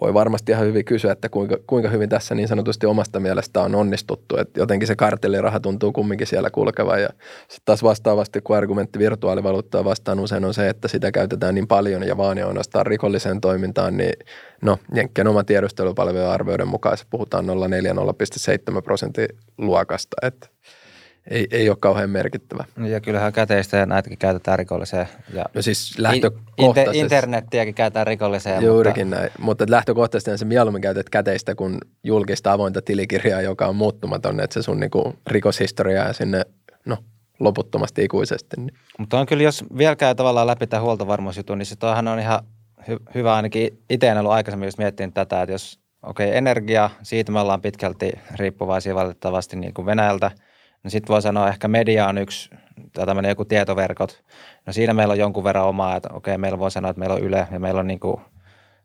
voi 0.02 0.14
varmasti 0.14 0.52
ihan 0.52 0.66
hyvin 0.66 0.86
kysyä, 0.86 1.12
että 1.12 1.30
kuinka, 1.30 1.58
kuinka 1.68 1.90
hyvin 1.90 2.10
tässä 2.10 2.36
niin 2.36 2.48
sanotusti 2.48 2.86
omasta 2.86 3.20
mielestä 3.20 3.62
on 3.62 3.76
onnistuttu. 3.76 4.38
Että 4.38 4.60
jotenkin 4.60 4.88
se 4.88 4.96
kartelliraha 4.96 5.60
tuntuu 5.60 5.92
kumminkin 5.92 6.28
siellä 6.28 6.50
kulkevan 6.50 7.02
ja 7.02 7.10
sitten 7.40 7.66
taas 7.66 7.84
vastaavasti, 7.84 8.42
kun 8.42 8.58
argumentti 8.58 9.00
virtuaalivaluuttaa 9.00 9.86
vastaan 9.86 10.20
usein 10.20 10.46
on 10.46 10.54
se, 10.54 10.70
että 10.70 10.88
sitä 10.88 11.12
käytetään 11.12 11.56
niin 11.56 11.68
paljon 11.68 12.04
ja 12.08 12.18
vaan 12.18 12.38
ja 12.38 12.48
ainoastaan 12.48 12.86
rikolliseen 12.86 13.42
toimintaan, 13.42 13.98
niin 13.98 14.14
no 14.62 14.78
Jenkkien 14.96 15.28
oma 15.28 15.44
tiedustelupalvelujen 15.44 16.30
arvioiden 16.30 16.68
mukaan 16.68 16.98
se 16.98 17.06
puhutaan 17.10 17.46
0,4-0,7 17.46 18.82
prosentin 18.82 19.28
luokasta, 19.58 20.18
että 20.22 20.48
ei, 21.30 21.48
ei 21.52 21.70
ole 21.70 21.78
kauhean 21.80 22.10
merkittävä. 22.10 22.66
Ja 22.88 23.00
kyllähän 23.00 23.34
käteistä 23.34 23.78
ja 23.78 23.86
näitäkin 23.86 24.18
käytetään 24.18 24.60
rikolliseen. 24.60 25.08
Ja 25.34 25.46
no 25.54 25.62
siis 25.62 26.00
lähtökohtaisesti. 26.00 27.00
Internettiäkin 27.00 27.74
käytetään 27.74 28.08
rikolliseen. 28.08 28.64
Juurikin 28.64 29.08
mutta... 29.08 29.20
näin, 29.20 29.32
mutta 29.40 29.66
lähtökohtaisesti 29.70 30.38
se 30.38 30.46
mieluummin 30.46 30.82
käytät 30.82 31.10
käteistä 31.10 31.56
kuin 31.56 31.78
julkista 32.04 32.54
avointa 32.54 32.82
tilikirjaa, 32.82 33.42
joka 33.42 33.68
on 33.68 33.76
muuttumaton, 33.76 34.40
että 34.40 34.54
se 34.54 34.62
sun 34.62 34.80
niinku 34.80 35.16
rikoshistoriaa 35.28 36.14
sinne 36.14 36.46
no, 36.86 36.98
loputtomasti 37.40 38.04
ikuisesti. 38.04 38.58
Niin. 38.58 38.74
Mutta 38.98 39.20
on 39.20 39.26
kyllä, 39.26 39.44
jos 39.44 39.64
vielä 39.78 39.96
käy 39.96 40.16
tavallaan 40.16 40.48
läpi 40.48 40.68
tämä 40.68 40.82
huoltovarmuusjutun, 40.82 41.58
niin 41.58 41.66
se 41.66 41.76
toihan 41.76 42.08
on 42.08 42.20
ihan 42.20 42.40
hy- 42.82 43.12
hyvä 43.16 43.36
ainakin 43.36 43.80
itse 43.90 44.08
en 44.08 44.18
ollut 44.18 44.32
aikaisemmin 44.32 44.68
just 44.68 44.78
miettinyt 44.78 45.14
tätä, 45.14 45.42
että 45.42 45.54
jos 45.54 45.80
okei, 46.04 46.28
okay, 46.28 46.38
energia, 46.38 46.90
siitä 47.04 47.32
me 47.32 47.40
ollaan 47.40 47.62
pitkälti 47.62 48.12
riippuvaisia 48.36 48.96
valitettavasti 48.96 49.56
niin 49.56 49.74
kuin 49.74 49.86
Venäjältä– 49.86 50.32
No 50.84 50.90
sitten 50.90 51.14
voi 51.14 51.22
sanoa, 51.22 51.50
ehkä 51.50 51.68
media 51.68 52.08
on 52.08 52.18
yksi, 52.18 52.50
tai 52.94 53.06
tämmöinen 53.06 53.30
joku 53.30 53.46
tietoverkot. 53.46 54.24
No 54.66 54.74
siinä 54.74 54.94
meillä 54.94 55.12
on 55.12 55.20
jonkun 55.20 55.44
verran 55.44 55.66
omaa, 55.66 55.96
että 55.96 56.10
okei, 56.14 56.38
meillä 56.38 56.60
voi 56.60 56.72
sanoa, 56.72 56.92
että 56.92 57.00
meillä 57.00 57.16
on 57.16 57.22
Yle 57.22 57.48
ja 57.52 57.60
meillä 57.60 57.80
on 57.80 57.88
niin 57.88 58.00
kuin 58.00 58.22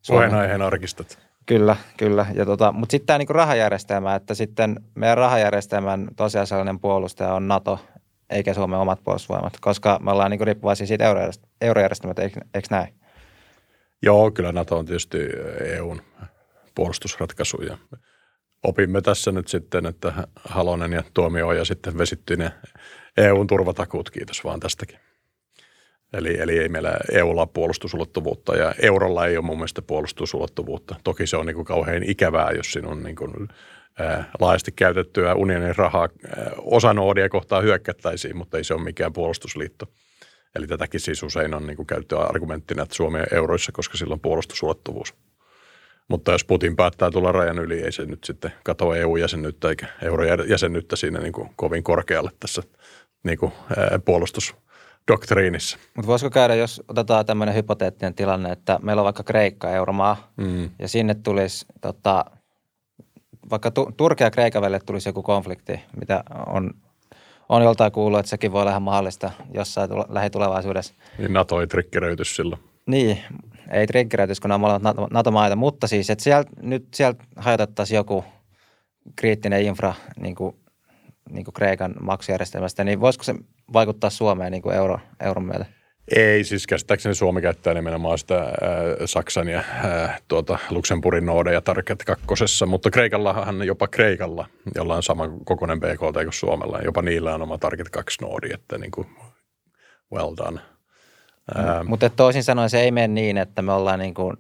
Puheenaiheen 0.09 0.63
arkistot. 0.63 1.19
Kyllä, 1.47 1.77
kyllä. 1.97 2.27
Ja 2.35 2.47
tota, 2.47 2.73
mutta 2.73 2.91
sitten 2.91 3.07
tämä 3.07 3.19
niinku 3.19 3.33
rahajärjestelmä, 3.33 4.15
että 4.15 4.35
sitten 4.35 4.81
meidän 4.95 5.19
rahajärjestelmän 5.19 6.09
tosiasiallinen 6.17 6.81
puolustaja 6.81 7.35
on 7.35 7.49
NATO, 7.49 7.79
eikä 8.31 8.55
Suomen 8.55 8.79
omat 8.79 9.01
puolustusvoimat, 9.05 9.53
koska 9.61 9.99
me 10.03 10.11
ollaan 10.11 10.31
niinku 10.31 10.45
riippuvaisia 10.45 10.87
siitä 10.87 11.05
eurojärjestelmästä, 11.61 12.23
eikö, 12.23 12.41
eikö 12.55 12.69
näin? 12.71 12.95
Joo, 14.03 14.31
kyllä 14.31 14.53
NATO 14.53 14.79
on 14.79 14.87
tietysti 14.87 15.19
EUn 15.65 16.03
puolustusratkaisu 16.75 17.63
ja 17.63 17.79
opimme 18.67 19.01
tässä 19.01 19.33
nyt 19.33 19.49
sitten, 19.49 19.87
että 19.87 20.13
Halonen 20.45 20.93
ja 20.93 21.03
Tuomioja 21.15 21.65
sitten 21.65 21.99
vesitty 21.99 22.37
ne 22.37 22.53
EUn 23.17 23.47
turvatakuut, 23.47 24.11
kiitos 24.11 24.45
vaan 24.45 24.61
tästäkin. 24.61 24.99
Eli, 26.13 26.41
eli 26.41 26.59
ei 26.59 26.69
meillä 26.69 26.97
EUlla 27.13 27.41
ole 27.41 27.49
puolustusulottuvuutta 27.55 28.57
ja 28.57 28.75
eurolla 28.83 29.27
ei 29.27 29.37
ole 29.37 29.45
mun 29.45 29.57
mielestä 29.57 29.83
puolustusulottuvuutta. 29.83 30.95
Toki 31.05 31.27
se 31.27 31.37
on 31.37 31.47
niin 31.47 31.55
kuin 31.55 31.65
kauhean 31.65 32.03
ikävää, 32.03 32.51
jos 32.51 32.73
sinun 32.73 33.03
niin 33.03 33.17
kuin, 33.17 33.49
ää, 33.99 34.31
laajasti 34.41 34.73
käytettyä 34.73 35.35
unionin 35.35 35.77
rahaa 35.77 36.09
ää, 36.37 36.53
osa 36.59 36.95
noodia 36.95 37.29
kohtaa 37.29 37.61
hyökkättäisiin, 37.61 38.37
mutta 38.37 38.57
ei 38.57 38.65
se 38.65 38.75
ole 38.75 38.83
mikään 38.83 39.13
puolustusliitto. 39.13 39.87
Eli 40.57 40.67
tätäkin 40.67 41.01
siis 41.01 41.23
usein 41.23 41.55
on 41.55 41.67
niin 41.67 41.87
käyttöä 41.87 42.21
argumenttina, 42.21 42.83
että 42.83 42.95
Suomi 42.95 43.21
on 43.21 43.27
euroissa, 43.33 43.73
koska 43.73 43.97
sillä 43.99 44.13
on 44.13 44.21
puolustusulottuvuus. 44.21 45.15
Mutta 46.09 46.33
jos 46.33 46.45
Putin 46.45 46.77
päättää 46.77 47.11
tulla 47.11 47.33
rajan 47.33 47.59
yli, 47.59 47.83
ei 47.83 47.93
se 47.93 48.07
nyt 48.07 48.25
sitten 48.25 48.53
katoa 48.65 48.97
EU-jäsenyyttä 48.97 49.69
eikä 49.69 49.87
eurojäsenyyttä 50.03 50.97
siinä 50.97 51.21
niin 51.21 51.33
kuin 51.33 51.51
kovin 51.57 51.83
korkealle 51.83 52.31
tässä 52.41 52.63
niin 53.25 53.39
kuin, 53.39 53.53
ää, 53.77 53.99
puolustusdoktriinissa. 54.05 55.79
Mutta 55.97 56.07
voisiko 56.07 56.31
käydä, 56.31 56.55
jos 56.55 56.83
otetaan 56.89 57.27
tämmöinen 57.27 57.55
hypoteettinen 57.55 58.15
tilanne, 58.15 58.53
että 58.53 58.79
meillä 58.83 59.01
on 59.01 59.05
vaikka 59.05 59.23
Kreikka, 59.23 59.71
euromaa, 59.71 60.33
mm. 60.37 60.71
ja 60.79 60.89
sinne 60.89 61.15
tulisi 61.15 61.67
tota, 61.81 62.25
vaikka 63.51 63.71
Turkia 63.97 64.27
ja 64.27 64.31
Kreikan 64.31 64.63
välille 64.63 64.81
tulisi 64.87 65.09
joku 65.09 65.23
konflikti, 65.23 65.81
mitä 65.97 66.25
on, 66.47 66.71
on 67.49 67.63
joltain 67.63 67.93
kuullut, 67.93 68.21
että 68.21 68.31
sekin 68.31 68.53
voi 68.53 68.61
olla 68.61 68.71
ihan 68.71 68.83
mahdollista 68.83 69.31
jossain 69.55 69.91
lähitulevaisuudessa. 70.09 70.95
Niin 71.19 71.33
NATO 71.33 71.61
ei 71.61 71.67
trikkeröity 71.67 72.25
silloin. 72.25 72.63
Niin, 72.87 73.19
ei 73.71 73.87
triggeröitys, 73.87 74.41
kun 74.41 74.49
nämä 74.49 74.67
ovat 74.67 74.83
NATO-maita, 75.11 75.57
mutta 75.57 75.87
siis, 75.87 76.11
että 76.11 76.25
sieltä, 76.25 76.51
nyt 76.63 76.87
sieltä 76.95 77.25
hajotettaisiin 77.37 77.97
joku 77.97 78.25
kriittinen 79.17 79.63
infra 79.63 79.95
niin 80.21 80.35
kuin, 80.35 80.57
niin 81.31 81.45
kuin 81.45 81.55
Kreikan 81.55 81.95
maksujärjestelmästä, 82.01 82.85
niin 82.85 83.01
voisiko 83.01 83.25
se 83.25 83.35
vaikuttaa 83.73 84.11
Suomeen 84.11 84.53
niin 84.53 84.63
kuin 84.63 84.77
euro, 84.77 84.99
euron 85.21 85.45
myötä? 85.45 85.67
Ei, 86.17 86.45
siis 86.45 86.67
käsittääkseni 86.67 87.15
Suomi 87.15 87.43
käyttää 87.43 87.75
nimenomaan 87.75 88.19
sitä 88.19 88.35
ää, 88.35 88.53
Saksan 89.05 89.49
ja 89.49 89.65
ää, 89.85 90.19
tuota, 90.29 90.59
Luxemburgin 90.71 91.27
noodeja 91.27 91.61
Target 91.61 92.05
kakkosessa, 92.05 92.67
mutta 92.67 92.91
Kreikallahan 92.91 93.67
jopa 93.67 93.89
Kreikalla, 93.89 94.47
jolla 94.75 94.97
on 94.97 95.03
saman 95.03 95.45
kokoinen 95.45 95.81
BKT 95.81 96.23
kuin 96.23 96.33
Suomella, 96.33 96.81
jopa 96.85 97.03
niillä 97.03 97.35
on 97.35 97.43
oma 97.43 97.59
Target 97.59 97.89
2 97.89 98.23
noodi, 98.23 98.49
että 98.55 98.79
niin 98.79 98.91
kuin 98.91 99.07
well 100.13 100.35
done– 100.37 100.61
Ähm. 101.59 101.87
Mutta 101.87 102.11
toisin 102.11 102.45
sanoen 102.45 102.71
se 102.71 102.81
ei 102.81 102.91
mene 102.91 103.09
niin, 103.09 103.39
että 103.39 103.63
me 103.63 103.73
ollaan 103.73 103.99
niin 103.99 104.15
kuin 104.15 104.37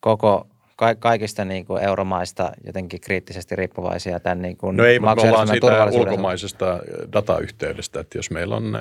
koko 0.00 0.46
ka- 0.76 0.94
kaikista 0.94 1.44
niin 1.44 1.66
kuin 1.66 1.82
euromaista 1.82 2.52
jotenkin 2.66 3.00
kriittisesti 3.00 3.56
riippuvaisia 3.56 4.20
tämän 4.20 4.42
niin 4.42 4.56
kuin 4.56 4.76
No 4.76 4.84
ei, 4.84 4.98
mutta 4.98 5.22
me 5.22 5.30
ollaan 5.30 5.48
siitä 5.48 5.84
ulkomaisesta 5.84 6.80
datayhteydestä, 7.12 8.00
että 8.00 8.18
jos 8.18 8.30
meillä 8.30 8.56
on 8.56 8.78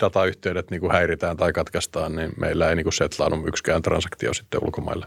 datayhteydet 0.00 0.70
niin 0.70 0.80
kuin 0.80 0.92
häiritään 0.92 1.36
tai 1.36 1.52
katkaistaan, 1.52 2.16
niin 2.16 2.32
meillä 2.40 2.68
ei 2.68 2.76
niin 2.76 2.84
kuin 2.84 2.92
setlaannu 2.92 3.46
yksikään 3.46 3.82
transaktio 3.82 4.34
sitten 4.34 4.64
ulkomaille. 4.64 5.06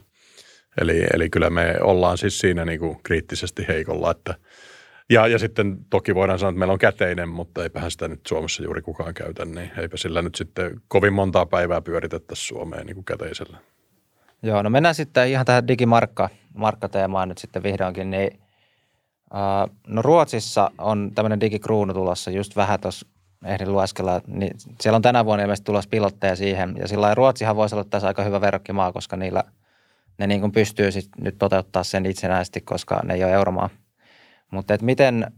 Eli, 0.82 1.08
eli 1.14 1.30
kyllä 1.30 1.50
me 1.50 1.76
ollaan 1.82 2.18
siis 2.18 2.40
siinä 2.40 2.66
niin 2.66 2.80
kuin 2.80 3.00
kriittisesti 3.04 3.66
heikolla, 3.68 4.12
että– 4.12 4.36
ja, 5.10 5.28
ja 5.28 5.40
sitten 5.40 5.78
toki 5.90 6.16
voidaan 6.16 6.40
sanoa, 6.40 6.50
että 6.50 6.60
meillä 6.60 6.74
on 6.74 6.80
käteinen, 6.80 7.30
mutta 7.30 7.64
eipähän 7.64 7.92
sitä 7.92 8.08
nyt 8.08 8.28
Suomessa 8.28 8.64
juuri 8.64 8.82
kukaan 8.82 9.14
käytä, 9.14 9.46
niin 9.46 9.72
eipä 9.78 9.98
sillä 9.98 10.22
nyt 10.22 10.36
sitten 10.36 10.82
kovin 10.88 11.14
montaa 11.14 11.46
päivää 11.46 11.82
pyöritettäisi 11.82 12.46
Suomeen 12.46 12.86
niin 12.86 12.96
kuin 12.96 13.06
käteisellä. 13.06 13.58
Joo, 14.44 14.62
no 14.62 14.70
mennään 14.70 14.96
sitten 14.96 15.30
ihan 15.30 15.46
tähän 15.46 15.68
digimarkka, 15.68 16.30
markkateemaan 16.54 17.30
nyt 17.30 17.38
sitten 17.38 17.64
vihdoinkin, 17.64 18.10
niin 18.10 18.40
uh, 19.34 19.76
no 19.88 20.02
Ruotsissa 20.02 20.72
on 20.78 21.12
tämmöinen 21.16 21.42
digikruunu 21.42 21.94
tulossa, 21.94 22.32
just 22.32 22.56
vähän 22.56 22.80
tuossa 22.80 23.08
ehdin 23.46 23.72
lueskella, 23.72 24.22
niin 24.28 24.52
siellä 24.82 24.96
on 24.96 25.02
tänä 25.02 25.26
vuonna 25.26 25.44
ilmeisesti 25.44 25.66
tulossa 25.66 25.90
pilotteja 25.90 26.36
siihen, 26.36 26.76
ja 26.80 26.88
sillä 26.88 27.16
Ruotsihan 27.16 27.56
voisi 27.56 27.76
olla 27.76 27.84
tässä 27.84 28.08
aika 28.08 28.24
hyvä 28.24 28.42
verrokkimaa, 28.42 28.92
koska 28.92 29.18
niillä 29.18 29.44
ne 30.18 30.28
niin 30.28 30.42
kuin 30.42 30.52
pystyy 30.52 30.92
sit 30.92 31.10
nyt 31.22 31.36
toteuttaa 31.38 31.84
sen 31.84 32.06
itsenäisesti, 32.06 32.62
koska 32.62 33.02
ne 33.04 33.14
ei 33.14 33.24
ole 33.24 33.34
euromaa. 33.34 33.70
Mutta 34.52 34.74
et 34.74 34.82
miten, 34.82 35.32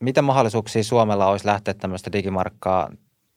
mitä 0.00 0.22
mahdollisuuksia 0.22 0.84
Suomella 0.84 1.26
olisi 1.26 1.46
lähteä 1.46 1.74
tämmöistä 1.74 2.12
digimarkkaa 2.12 2.90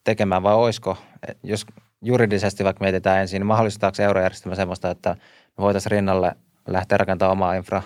tekemään 0.04 0.42
vai 0.42 0.54
olisiko, 0.54 0.96
jos 1.42 1.66
juridisesti 2.02 2.64
vaikka 2.64 2.84
mietitään 2.84 3.20
ensin, 3.20 3.40
niin 3.40 3.46
mahdollistaako 3.46 4.02
eurojärjestelmä 4.02 4.54
semmoista, 4.54 4.90
että 4.90 5.16
me 5.58 5.62
voitaisiin 5.62 5.90
rinnalle 5.90 6.32
lähteä 6.66 6.98
rakentamaan 6.98 7.32
omaa 7.32 7.54
infraa? 7.54 7.82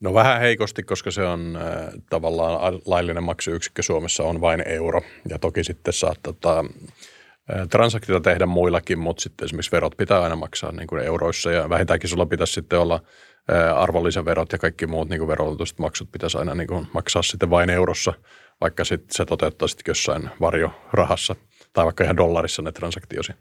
No 0.00 0.14
vähän 0.14 0.40
heikosti, 0.40 0.82
koska 0.82 1.10
se 1.10 1.24
on 1.24 1.56
äh, 1.56 1.92
tavallaan 2.10 2.80
laillinen 2.86 3.22
maksuyksikkö 3.22 3.82
Suomessa 3.82 4.22
on 4.22 4.40
vain 4.40 4.62
euro. 4.68 5.02
Ja 5.28 5.38
toki 5.38 5.64
sitten 5.64 5.92
saattaa 5.92 6.32
tota, 6.32 6.58
äh, 6.58 7.68
transaktiota 7.68 8.30
tehdä 8.30 8.46
muillakin, 8.46 8.98
mutta 8.98 9.22
sitten 9.22 9.44
esimerkiksi 9.44 9.72
verot 9.72 9.96
pitää 9.96 10.22
aina 10.22 10.36
maksaa 10.36 10.72
niin 10.72 10.86
kuin 10.86 11.02
euroissa. 11.02 11.50
Ja 11.50 11.68
vähintäänkin 11.68 12.10
sulla 12.10 12.26
pitäisi 12.26 12.52
sitten 12.52 12.80
olla– 12.80 13.00
arvonlisäverot 13.74 14.52
ja 14.52 14.58
kaikki 14.58 14.86
muut 14.86 15.08
niin 15.08 15.28
verotuset 15.28 15.78
maksut 15.78 16.12
pitäisi 16.12 16.38
aina 16.38 16.54
niin 16.54 16.68
kuin 16.68 16.86
maksaa 16.94 17.22
sitten 17.22 17.50
vain 17.50 17.70
eurossa, 17.70 18.12
vaikka 18.60 18.84
sitten 18.84 19.16
se 19.16 19.24
toteuttaisi 19.24 19.76
jossain 19.88 20.30
varjorahassa 20.40 21.36
tai 21.72 21.84
vaikka 21.84 22.04
ihan 22.04 22.16
dollarissa 22.16 22.62
ne 22.62 22.72
transaktiosi. 22.72 23.32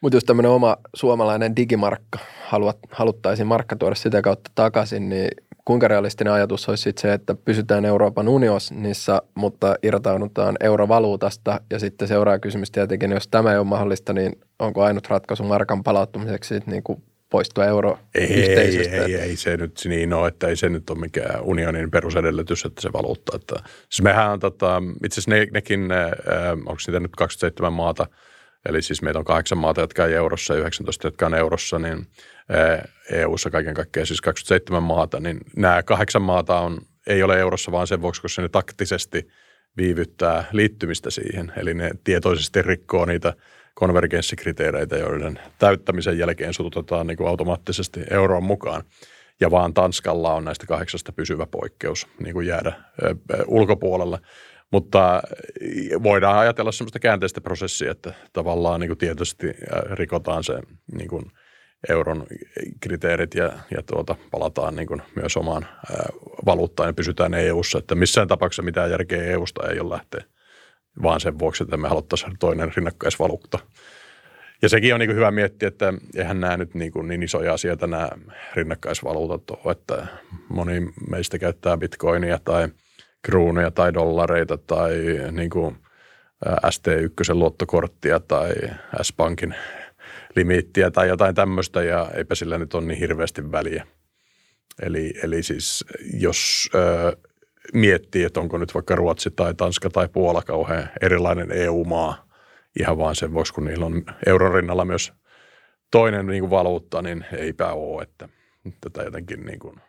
Mutta 0.00 0.16
jos 0.16 0.24
tämmöinen 0.24 0.50
oma 0.50 0.76
suomalainen 0.94 1.56
digimarkka 1.56 2.18
haluat, 2.44 2.78
haluttaisiin 2.90 3.46
markka 3.46 3.76
tuoda 3.76 3.94
sitä 3.94 4.22
kautta 4.22 4.50
takaisin, 4.54 5.08
niin 5.08 5.28
kuinka 5.64 5.88
realistinen 5.88 6.32
ajatus 6.32 6.68
olisi 6.68 6.82
sit 6.82 6.98
se, 6.98 7.12
että 7.12 7.34
pysytään 7.34 7.84
Euroopan 7.84 8.28
unionissa, 8.28 9.22
mutta 9.34 9.74
irtaudutaan 9.82 10.56
eurovaluutasta 10.60 11.60
ja 11.70 11.78
sitten 11.78 12.08
seuraa 12.08 12.38
kysymys 12.38 12.70
tietenkin, 12.70 13.10
jos 13.10 13.28
tämä 13.28 13.52
ei 13.52 13.58
ole 13.58 13.66
mahdollista, 13.66 14.12
niin 14.12 14.32
onko 14.58 14.82
ainut 14.82 15.08
ratkaisu 15.08 15.42
markan 15.42 15.82
palauttamiseksi 15.82 16.60
niin 16.66 16.82
kuin 16.82 17.02
poistua 17.34 17.64
euro 17.64 17.98
ei, 18.14 18.32
ei, 18.32 18.88
ei, 18.88 19.14
ei, 19.14 19.36
se 19.36 19.56
nyt 19.56 19.80
niin 19.84 20.12
ole, 20.12 20.28
että 20.28 20.48
ei 20.48 20.56
se 20.56 20.68
nyt 20.68 20.90
ole 20.90 20.98
mikään 20.98 21.42
unionin 21.42 21.90
perusedellytys, 21.90 22.64
että 22.64 22.82
se 22.82 22.92
valuutta. 22.92 23.36
Että, 23.36 23.54
siis 23.90 24.02
mehän 24.02 24.30
on 24.30 24.40
tota, 24.40 24.82
itse 25.04 25.20
asiassa 25.20 25.30
ne, 25.30 25.46
nekin, 25.52 25.92
äh, 25.92 26.52
onko 26.52 26.76
niitä 26.86 27.00
nyt 27.00 27.16
27 27.16 27.72
maata, 27.72 28.06
eli 28.68 28.82
siis 28.82 29.02
meitä 29.02 29.18
on 29.18 29.24
kahdeksan 29.24 29.58
maata, 29.58 29.80
jotka 29.80 30.06
ei 30.06 30.14
eurossa 30.14 30.54
ja 30.54 30.60
19, 30.60 31.06
jotka 31.06 31.26
on 31.26 31.34
eurossa, 31.34 31.78
niin 31.78 32.06
EU-ssa 33.10 33.50
kaiken 33.50 33.74
kaikkiaan 33.74 34.06
siis 34.06 34.20
27 34.20 34.82
maata, 34.82 35.20
niin 35.20 35.40
nämä 35.56 35.82
kahdeksan 35.82 36.22
maata 36.22 36.60
on, 36.60 36.78
ei 37.06 37.22
ole 37.22 37.40
eurossa 37.40 37.72
vaan 37.72 37.86
sen 37.86 38.02
vuoksi, 38.02 38.22
koska 38.22 38.42
ne 38.42 38.48
taktisesti 38.48 39.28
viivyttää 39.76 40.44
liittymistä 40.52 41.10
siihen. 41.10 41.52
Eli 41.56 41.74
ne 41.74 41.90
tietoisesti 42.04 42.62
rikkoo 42.62 43.04
niitä 43.04 43.32
konvergenssikriteereitä, 43.74 44.96
joiden 44.96 45.40
täyttämisen 45.58 46.18
jälkeen 46.18 46.54
sututetaan 46.54 47.06
niin 47.06 47.16
kuin 47.16 47.28
automaattisesti 47.28 48.00
euroon 48.10 48.44
mukaan. 48.44 48.82
Ja 49.40 49.50
vaan 49.50 49.74
Tanskalla 49.74 50.34
on 50.34 50.44
näistä 50.44 50.66
kahdeksasta 50.66 51.12
pysyvä 51.12 51.46
poikkeus 51.46 52.06
niin 52.24 52.34
kuin 52.34 52.46
jäädä 52.46 52.72
ö, 53.02 53.14
ulkopuolelle. 53.46 54.18
Mutta 54.72 55.22
voidaan 56.02 56.38
ajatella 56.38 56.72
sellaista 56.72 56.98
käänteistä 56.98 57.40
prosessia, 57.40 57.90
että 57.90 58.14
tavallaan 58.32 58.80
niin 58.80 58.88
kuin 58.88 58.98
tietoisesti 58.98 59.46
rikotaan 59.92 60.44
se 60.44 60.58
niin 60.92 61.08
kuin 61.08 61.24
euron 61.88 62.26
kriteerit 62.80 63.34
ja, 63.34 63.52
ja 63.70 63.82
tuota, 63.86 64.16
palataan 64.30 64.76
niin 64.76 64.86
kuin 64.86 65.02
myös 65.16 65.36
omaan 65.36 65.66
valuuttaan 66.46 66.88
ja 66.88 66.92
pysytään 66.92 67.34
EU-ssa. 67.34 67.78
Että 67.78 67.94
missään 67.94 68.28
tapauksessa 68.28 68.62
mitään 68.62 68.90
järkeä 68.90 69.24
EUsta 69.24 69.68
ei 69.68 69.80
ole 69.80 69.94
lähteä, 69.94 70.24
vaan 71.02 71.20
sen 71.20 71.38
vuoksi, 71.38 71.62
että 71.62 71.76
me 71.76 71.88
haluttaisiin 71.88 72.36
toinen 72.38 72.72
rinnakkaisvaluutta. 72.76 73.58
Ja 74.62 74.68
sekin 74.68 74.94
on 74.94 75.00
niin 75.00 75.08
kuin 75.08 75.16
hyvä 75.16 75.30
miettiä, 75.30 75.68
että 75.68 75.94
eihän 76.16 76.40
nämä 76.40 76.56
nyt 76.56 76.74
niin, 76.74 76.92
kuin 76.92 77.08
niin 77.08 77.22
isoja 77.22 77.54
asioita 77.54 77.86
nämä 77.86 78.08
rinnakkaisvaluutat 78.54 79.50
ole, 79.50 79.72
että 79.72 80.06
moni 80.48 80.92
meistä 81.10 81.38
käyttää 81.38 81.76
bitcoinia 81.76 82.38
tai 82.44 82.68
kruunuja 83.22 83.70
tai 83.70 83.94
dollareita 83.94 84.56
tai 84.56 84.94
niin 85.32 85.50
kuin 85.50 85.76
ST1 86.46 87.34
luottokorttia 87.34 88.20
tai 88.20 88.52
S-Pankin 89.02 89.54
limiittiä 90.36 90.90
tai 90.90 91.08
jotain 91.08 91.34
tämmöistä 91.34 91.82
ja 91.82 92.10
eipä 92.16 92.34
sillä 92.34 92.58
nyt 92.58 92.74
ole 92.74 92.84
niin 92.84 92.98
hirveästi 92.98 93.52
väliä. 93.52 93.86
Eli, 94.82 95.14
eli 95.22 95.42
siis 95.42 95.84
jos 96.20 96.70
miettii, 97.72 98.24
että 98.24 98.40
onko 98.40 98.58
nyt 98.58 98.74
vaikka 98.74 98.94
Ruotsi 98.94 99.30
tai 99.30 99.54
Tanska 99.54 99.90
tai 99.90 100.08
Puola 100.08 100.42
kauhean 100.42 100.88
erilainen 101.00 101.52
EU-maa, 101.52 102.24
ihan 102.80 102.98
vaan 102.98 103.14
sen 103.14 103.32
vuoksi, 103.32 103.54
kun 103.54 103.64
niillä 103.64 103.86
on 103.86 104.02
euron 104.26 104.54
rinnalla 104.54 104.84
myös 104.84 105.12
toinen 105.90 106.26
niin 106.26 106.40
kuin 106.40 106.50
valuutta, 106.50 107.02
niin 107.02 107.24
eipä 107.32 107.72
ole, 107.72 108.02
että 108.02 108.28
tätä 108.80 109.02
jotenkin 109.02 109.46
niin 109.46 109.58
kuin 109.58 109.80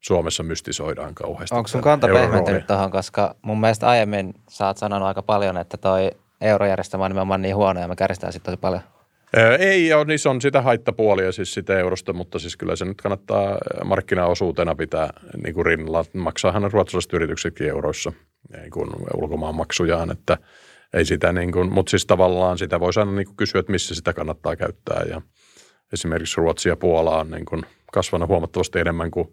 Suomessa 0.00 0.42
mystisoidaan 0.42 1.14
kauheasti. 1.14 1.56
Onko 1.56 1.68
sun 1.68 1.80
kanta 1.80 2.08
pehmentynyt 2.08 2.66
tuohon, 2.66 2.90
koska 2.90 3.34
mun 3.42 3.60
mielestä 3.60 3.88
aiemmin 3.88 4.34
sä 4.50 4.66
oot 4.66 4.76
sanonut 4.76 5.08
aika 5.08 5.22
paljon, 5.22 5.56
että 5.56 5.76
toi 5.76 6.10
eurojärjestelmä 6.40 7.04
on 7.04 7.10
nimenomaan 7.10 7.42
niin 7.42 7.56
huono 7.56 7.80
ja 7.80 7.88
me 7.88 7.96
kärjestään 7.96 8.32
sitten 8.32 8.52
tosi 8.52 8.60
paljon. 8.60 8.80
Ei 9.58 9.92
ole, 9.92 10.04
niin 10.04 10.18
se 10.18 10.28
on 10.28 10.40
sitä 10.40 10.62
haittapuolia 10.62 11.32
siis 11.32 11.54
sitä 11.54 11.78
eurosta, 11.78 12.12
mutta 12.12 12.38
siis 12.38 12.56
kyllä 12.56 12.76
se 12.76 12.84
nyt 12.84 13.02
kannattaa 13.02 13.58
markkinaosuutena 13.84 14.74
pitää 14.74 15.10
niin 15.44 15.54
kuin 15.54 15.66
rinnalla. 15.66 16.04
Maksaahan 16.12 16.72
ruotsalaiset 16.72 17.12
yrityksetkin 17.12 17.68
euroissa 17.68 18.12
niin 18.56 18.70
kuin 18.70 18.90
ulkomaan 19.14 19.54
maksujaan, 19.54 20.10
että 20.10 20.38
ei 20.94 21.04
sitä 21.04 21.32
niin 21.32 21.52
kuin, 21.52 21.72
mutta 21.72 21.90
siis 21.90 22.06
tavallaan 22.06 22.58
sitä 22.58 22.80
voisi 22.80 23.00
aina 23.00 23.12
niin 23.12 23.26
kuin 23.26 23.36
kysyä, 23.36 23.58
että 23.58 23.72
missä 23.72 23.94
sitä 23.94 24.12
kannattaa 24.12 24.56
käyttää 24.56 25.02
ja 25.08 25.22
esimerkiksi 25.92 26.40
Ruotsi 26.40 26.68
ja 26.68 26.76
Puola 26.76 27.20
on 27.20 27.30
niin 27.30 27.44
kuin 27.44 27.62
kasvanut 27.92 28.28
huomattavasti 28.28 28.78
enemmän 28.78 29.10
kuin 29.10 29.28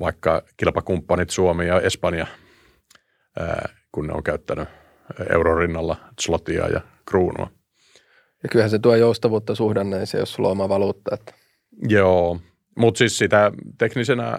vaikka 0.00 0.42
kilpakumppanit 0.56 1.30
Suomi 1.30 1.66
ja 1.66 1.80
Espanja, 1.80 2.26
kun 3.92 4.06
ne 4.06 4.12
on 4.12 4.22
käyttänyt 4.22 4.68
euron 5.30 5.58
rinnalla 5.58 5.96
slotia 6.20 6.68
ja 6.68 6.80
kruunua. 7.08 7.57
Ja 8.42 8.48
kyllähän 8.48 8.70
se 8.70 8.78
tuo 8.78 8.94
joustavuutta 8.94 9.54
suhdanneeseen, 9.54 10.20
jos 10.20 10.32
sulla 10.32 10.48
on 10.48 10.52
oma 10.52 10.68
valuutta. 10.68 11.14
Että. 11.14 11.32
Joo, 11.88 12.40
mutta 12.76 12.98
siis 12.98 13.18
sitä 13.18 13.52
teknisenä 13.78 14.38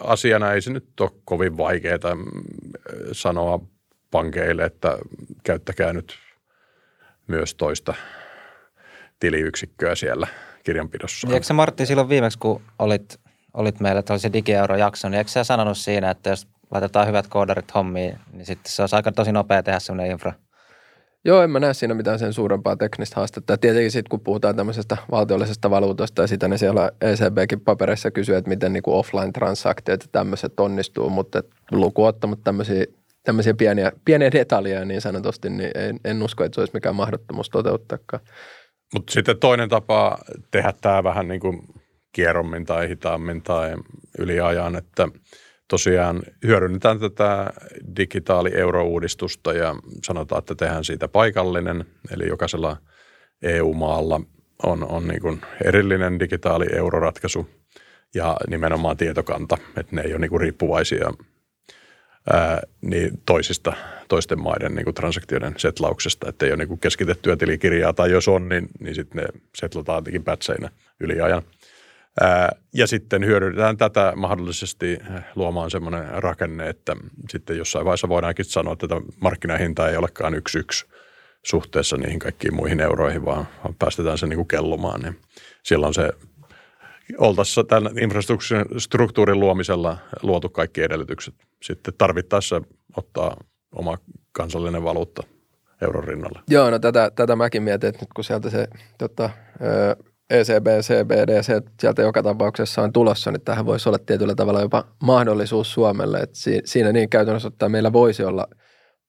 asiana 0.00 0.52
ei 0.52 0.60
se 0.60 0.72
nyt 0.72 1.00
ole 1.00 1.10
kovin 1.24 1.56
vaikeaa 1.56 2.16
sanoa 3.12 3.60
pankeille, 4.10 4.64
että 4.64 4.98
käyttäkää 5.44 5.92
nyt 5.92 6.18
myös 7.26 7.54
toista 7.54 7.94
tiliyksikköä 9.20 9.94
siellä 9.94 10.26
kirjanpidossa. 10.64 11.28
Eikö 11.32 11.46
se 11.46 11.52
Martti 11.52 11.86
silloin 11.86 12.08
viimeksi, 12.08 12.38
kun 12.38 12.62
olit, 12.78 13.20
olit 13.54 13.80
meillä 13.80 14.02
tällaisen 14.02 14.32
digieuro-jakson, 14.32 15.10
niin 15.10 15.18
eikö 15.18 15.30
sä 15.30 15.44
sanonut 15.44 15.78
siinä, 15.78 16.10
että 16.10 16.30
jos 16.30 16.48
laitetaan 16.70 17.08
hyvät 17.08 17.26
koodarit 17.26 17.74
hommiin, 17.74 18.18
niin 18.32 18.46
sitten 18.46 18.72
se 18.72 18.82
olisi 18.82 18.96
aika 18.96 19.12
tosi 19.12 19.32
nopea 19.32 19.62
tehdä 19.62 19.78
sellainen 19.78 20.12
infra– 20.12 20.32
Joo, 21.24 21.42
en 21.42 21.50
mä 21.50 21.60
näe 21.60 21.74
siinä 21.74 21.94
mitään 21.94 22.18
sen 22.18 22.32
suurempaa 22.32 22.76
teknistä 22.76 23.16
haastetta. 23.16 23.52
Ja 23.52 23.58
tietenkin 23.58 23.90
sitten 23.90 24.10
kun 24.10 24.20
puhutaan 24.20 24.56
tämmöisestä 24.56 24.96
valtiollisesta 25.10 25.70
valuutasta 25.70 26.22
ja 26.22 26.26
sitä, 26.26 26.48
niin 26.48 26.58
siellä 26.58 26.90
ECBkin 27.00 27.60
paperissa 27.60 28.10
kysyy, 28.10 28.36
että 28.36 28.48
miten 28.48 28.72
niin 28.72 28.82
offline-transaktiot 28.86 30.02
ja 30.02 30.08
tämmöiset 30.12 30.60
onnistuu, 30.60 31.10
mutta 31.10 31.42
luku 31.72 32.04
ottamatta 32.04 32.44
tämmöisiä, 32.44 32.84
tämmöisiä 33.22 33.54
pieniä, 33.54 33.92
pieniä 34.04 34.32
detaljeja 34.32 34.84
niin 34.84 35.00
sanotusti, 35.00 35.50
niin 35.50 35.70
en, 35.74 36.00
en 36.04 36.22
usko, 36.22 36.44
että 36.44 36.54
se 36.54 36.60
olisi 36.60 36.74
mikään 36.74 36.96
mahdottomuus 36.96 37.50
toteuttaakaan. 37.50 38.22
Mutta 38.94 39.12
sitten 39.12 39.38
toinen 39.38 39.68
tapa 39.68 40.18
tehdä 40.50 40.72
tämä 40.80 41.04
vähän 41.04 41.28
niin 41.28 41.40
kuin 41.40 41.62
kierrommin 42.12 42.64
tai 42.64 42.88
hitaammin 42.88 43.42
tai 43.42 43.74
yliajan, 44.18 44.76
että– 44.76 45.08
tosiaan 45.68 46.22
hyödynnetään 46.46 47.00
tätä 47.00 47.50
digitaali-eurouudistusta 47.96 49.52
ja 49.52 49.74
sanotaan, 50.02 50.38
että 50.38 50.54
tehdään 50.54 50.84
siitä 50.84 51.08
paikallinen, 51.08 51.84
eli 52.10 52.28
jokaisella 52.28 52.76
EU-maalla 53.42 54.20
on, 54.62 54.84
on 54.90 55.08
niin 55.08 55.20
kuin 55.20 55.40
erillinen 55.64 56.20
digitaali-euroratkaisu 56.20 57.48
ja 58.14 58.36
nimenomaan 58.48 58.96
tietokanta, 58.96 59.58
että 59.76 59.96
ne 59.96 60.02
ei 60.02 60.12
ole 60.12 60.18
niin 60.18 60.30
kuin 60.30 60.40
riippuvaisia 60.40 61.12
ää, 62.32 62.62
niin 62.80 63.22
toisista, 63.26 63.72
toisten 64.08 64.40
maiden 64.40 64.74
niin 64.74 64.84
kuin 64.84 64.94
transaktioiden 64.94 65.54
setlauksesta, 65.56 66.28
että 66.28 66.46
ei 66.46 66.52
ole 66.52 66.56
niin 66.56 66.68
kuin 66.68 66.80
keskitettyä 66.80 67.36
tilikirjaa 67.36 67.92
tai 67.92 68.10
jos 68.10 68.28
on, 68.28 68.48
niin, 68.48 68.68
niin 68.80 68.94
sitten 68.94 69.22
ne 69.22 69.40
setlataan 69.54 69.98
jotenkin 69.98 70.24
pätseinä 70.24 70.70
yliajan– 71.00 71.42
ja 72.74 72.86
sitten 72.86 73.26
hyödynnetään 73.26 73.76
tätä 73.76 74.12
mahdollisesti 74.16 74.98
luomaan 75.34 75.70
semmoinen 75.70 76.22
rakenne, 76.22 76.68
että 76.68 76.96
sitten 77.30 77.58
jossain 77.58 77.84
vaiheessa 77.84 78.08
voidaankin 78.08 78.44
sanoa, 78.44 78.72
että 78.72 78.88
tätä 78.88 79.00
markkinahinta 79.20 79.88
ei 79.88 79.96
olekaan 79.96 80.34
yksi 80.34 80.58
yksi 80.58 80.86
suhteessa 81.42 81.96
niihin 81.96 82.18
kaikkiin 82.18 82.54
muihin 82.54 82.80
euroihin, 82.80 83.24
vaan 83.24 83.46
päästetään 83.78 84.18
se 84.18 84.26
niin 84.26 84.36
kuin 84.36 84.48
kellumaan. 84.48 85.00
Niin 85.00 85.20
silloin 85.62 85.94
se 85.94 86.12
oltaisiin 87.18 87.66
tämän 87.66 87.98
infrastruktuurin 87.98 89.40
luomisella 89.40 89.98
luotu 90.22 90.48
kaikki 90.48 90.82
edellytykset. 90.82 91.34
Sitten 91.62 91.94
tarvittaessa 91.98 92.62
ottaa 92.96 93.36
oma 93.72 93.98
kansallinen 94.32 94.84
valuutta 94.84 95.22
euron 95.82 96.04
rinnalle. 96.04 96.40
Joo, 96.48 96.70
no 96.70 96.78
tätä, 96.78 97.10
tätä 97.14 97.36
mäkin 97.36 97.62
mietin, 97.62 97.88
että 97.88 98.02
nyt 98.02 98.12
kun 98.14 98.24
sieltä 98.24 98.50
se 98.50 98.68
tota, 98.98 99.30
ECB, 100.30 100.66
CBD, 100.80 101.42
se 101.42 101.62
sieltä 101.80 102.02
joka 102.02 102.22
tapauksessa 102.22 102.82
on 102.82 102.92
tulossa, 102.92 103.30
niin 103.30 103.40
tähän 103.40 103.66
voisi 103.66 103.88
olla 103.88 103.98
tietyllä 103.98 104.34
tavalla 104.34 104.60
jopa 104.60 104.84
mahdollisuus 105.02 105.72
Suomelle. 105.72 106.18
Että 106.18 106.38
siinä 106.64 106.92
niin 106.92 107.08
käytännössä 107.08 107.48
että 107.48 107.68
meillä 107.68 107.92
voisi 107.92 108.24
olla 108.24 108.46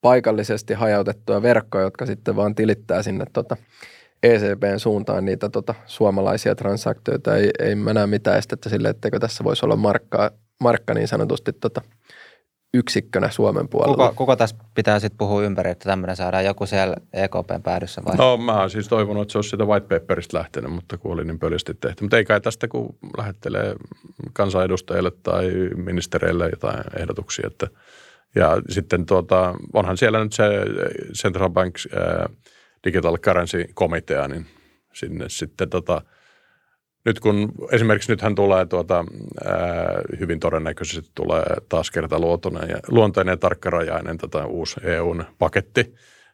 paikallisesti 0.01 0.73
hajautettuja 0.73 1.41
verkkoja, 1.41 1.83
jotka 1.83 2.05
sitten 2.05 2.35
vaan 2.35 2.55
tilittää 2.55 3.03
sinne 3.03 3.25
tota 3.33 3.57
ECBn 4.23 4.79
suuntaan 4.79 5.25
niitä 5.25 5.49
tota 5.49 5.75
suomalaisia 5.85 6.55
transaktioita. 6.55 7.35
Ei, 7.35 7.49
ei 7.59 7.75
mä 7.75 7.93
näe 7.93 8.07
mitään 8.07 8.37
estettä 8.37 8.69
sille, 8.69 8.89
etteikö 8.89 9.19
tässä 9.19 9.43
voisi 9.43 9.65
olla 9.65 9.75
markkaa, 9.75 10.31
markka 10.59 10.93
niin 10.93 11.07
sanotusti 11.07 11.53
tota 11.53 11.81
yksikkönä 12.77 13.29
Suomen 13.29 13.67
puolella. 13.69 13.95
Kuka, 13.95 14.13
kuka 14.13 14.35
tässä 14.35 14.55
pitää 14.73 14.99
sitten 14.99 15.17
puhua 15.17 15.43
ympäri, 15.43 15.71
että 15.71 15.89
tämmöinen 15.89 16.15
saadaan 16.15 16.45
joku 16.45 16.65
siellä 16.65 16.95
EKPn 17.13 17.63
päädyssä 17.63 18.01
vai? 18.05 18.17
No 18.17 18.37
mä 18.37 18.59
oon 18.59 18.69
siis 18.69 18.87
toivonut, 18.87 19.21
että 19.21 19.31
se 19.31 19.37
olisi 19.37 19.49
sitä 19.49 19.65
white 19.65 19.99
paperista 19.99 20.37
lähtenyt, 20.37 20.71
mutta 20.71 20.97
kun 20.97 21.11
oli 21.11 21.25
niin 21.25 21.39
pölysti 21.39 21.73
tehty. 21.73 22.03
Mutta 22.03 22.17
ei 22.17 22.25
kai 22.25 22.41
tästä, 22.41 22.67
kun 22.67 22.97
lähettelee 23.17 23.75
kansanedustajille 24.33 25.11
tai 25.23 25.51
ministereille 25.75 26.49
jotain 26.49 26.83
ehdotuksia. 26.99 27.47
Että, 27.47 27.67
ja 28.35 28.61
sitten 28.69 29.05
tuota, 29.05 29.53
onhan 29.73 29.97
siellä 29.97 30.23
nyt 30.23 30.33
se 30.33 30.43
Central 31.13 31.49
Banks 31.49 31.87
äh, 31.97 32.35
Digital 32.83 33.17
Currency 33.17 33.65
Komitea, 33.73 34.27
niin 34.27 34.45
sinne 34.93 35.25
sitten 35.27 35.69
tota, 35.69 36.01
nyt 37.07 37.19
kun 37.19 37.51
esimerkiksi 37.71 38.11
nythän 38.11 38.35
tulee 38.35 38.65
tuota, 38.65 39.05
ää, 39.45 40.01
hyvin 40.19 40.39
todennäköisesti 40.39 41.11
tulee 41.15 41.43
taas 41.69 41.91
kertaluontoinen 41.91 42.69
ja, 42.69 42.77
luontainen 42.87 43.33
ja 43.33 43.37
tarkkarajainen 43.37 44.17
tota, 44.17 44.45
uusi 44.45 44.79
EUn 44.83 45.25
paketti, 45.39 45.93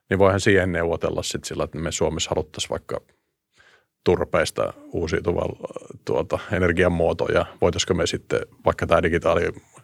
niin 0.09 0.19
voihan 0.19 0.39
siihen 0.39 0.71
neuvotella 0.71 1.23
sitten 1.23 1.47
sillä, 1.47 1.63
että 1.63 1.77
me 1.77 1.91
Suomessa 1.91 2.29
haluttaisiin 2.29 2.69
vaikka 2.69 3.01
turpeista 4.03 4.73
uusiutuvan 4.91 5.49
tuota, 6.05 6.39
energiamuotoja. 6.51 7.45
Voitaisiko 7.61 7.93
me 7.93 8.07
sitten 8.07 8.39
vaikka 8.65 8.87
tämä 8.87 9.03
digitaali 9.03 9.41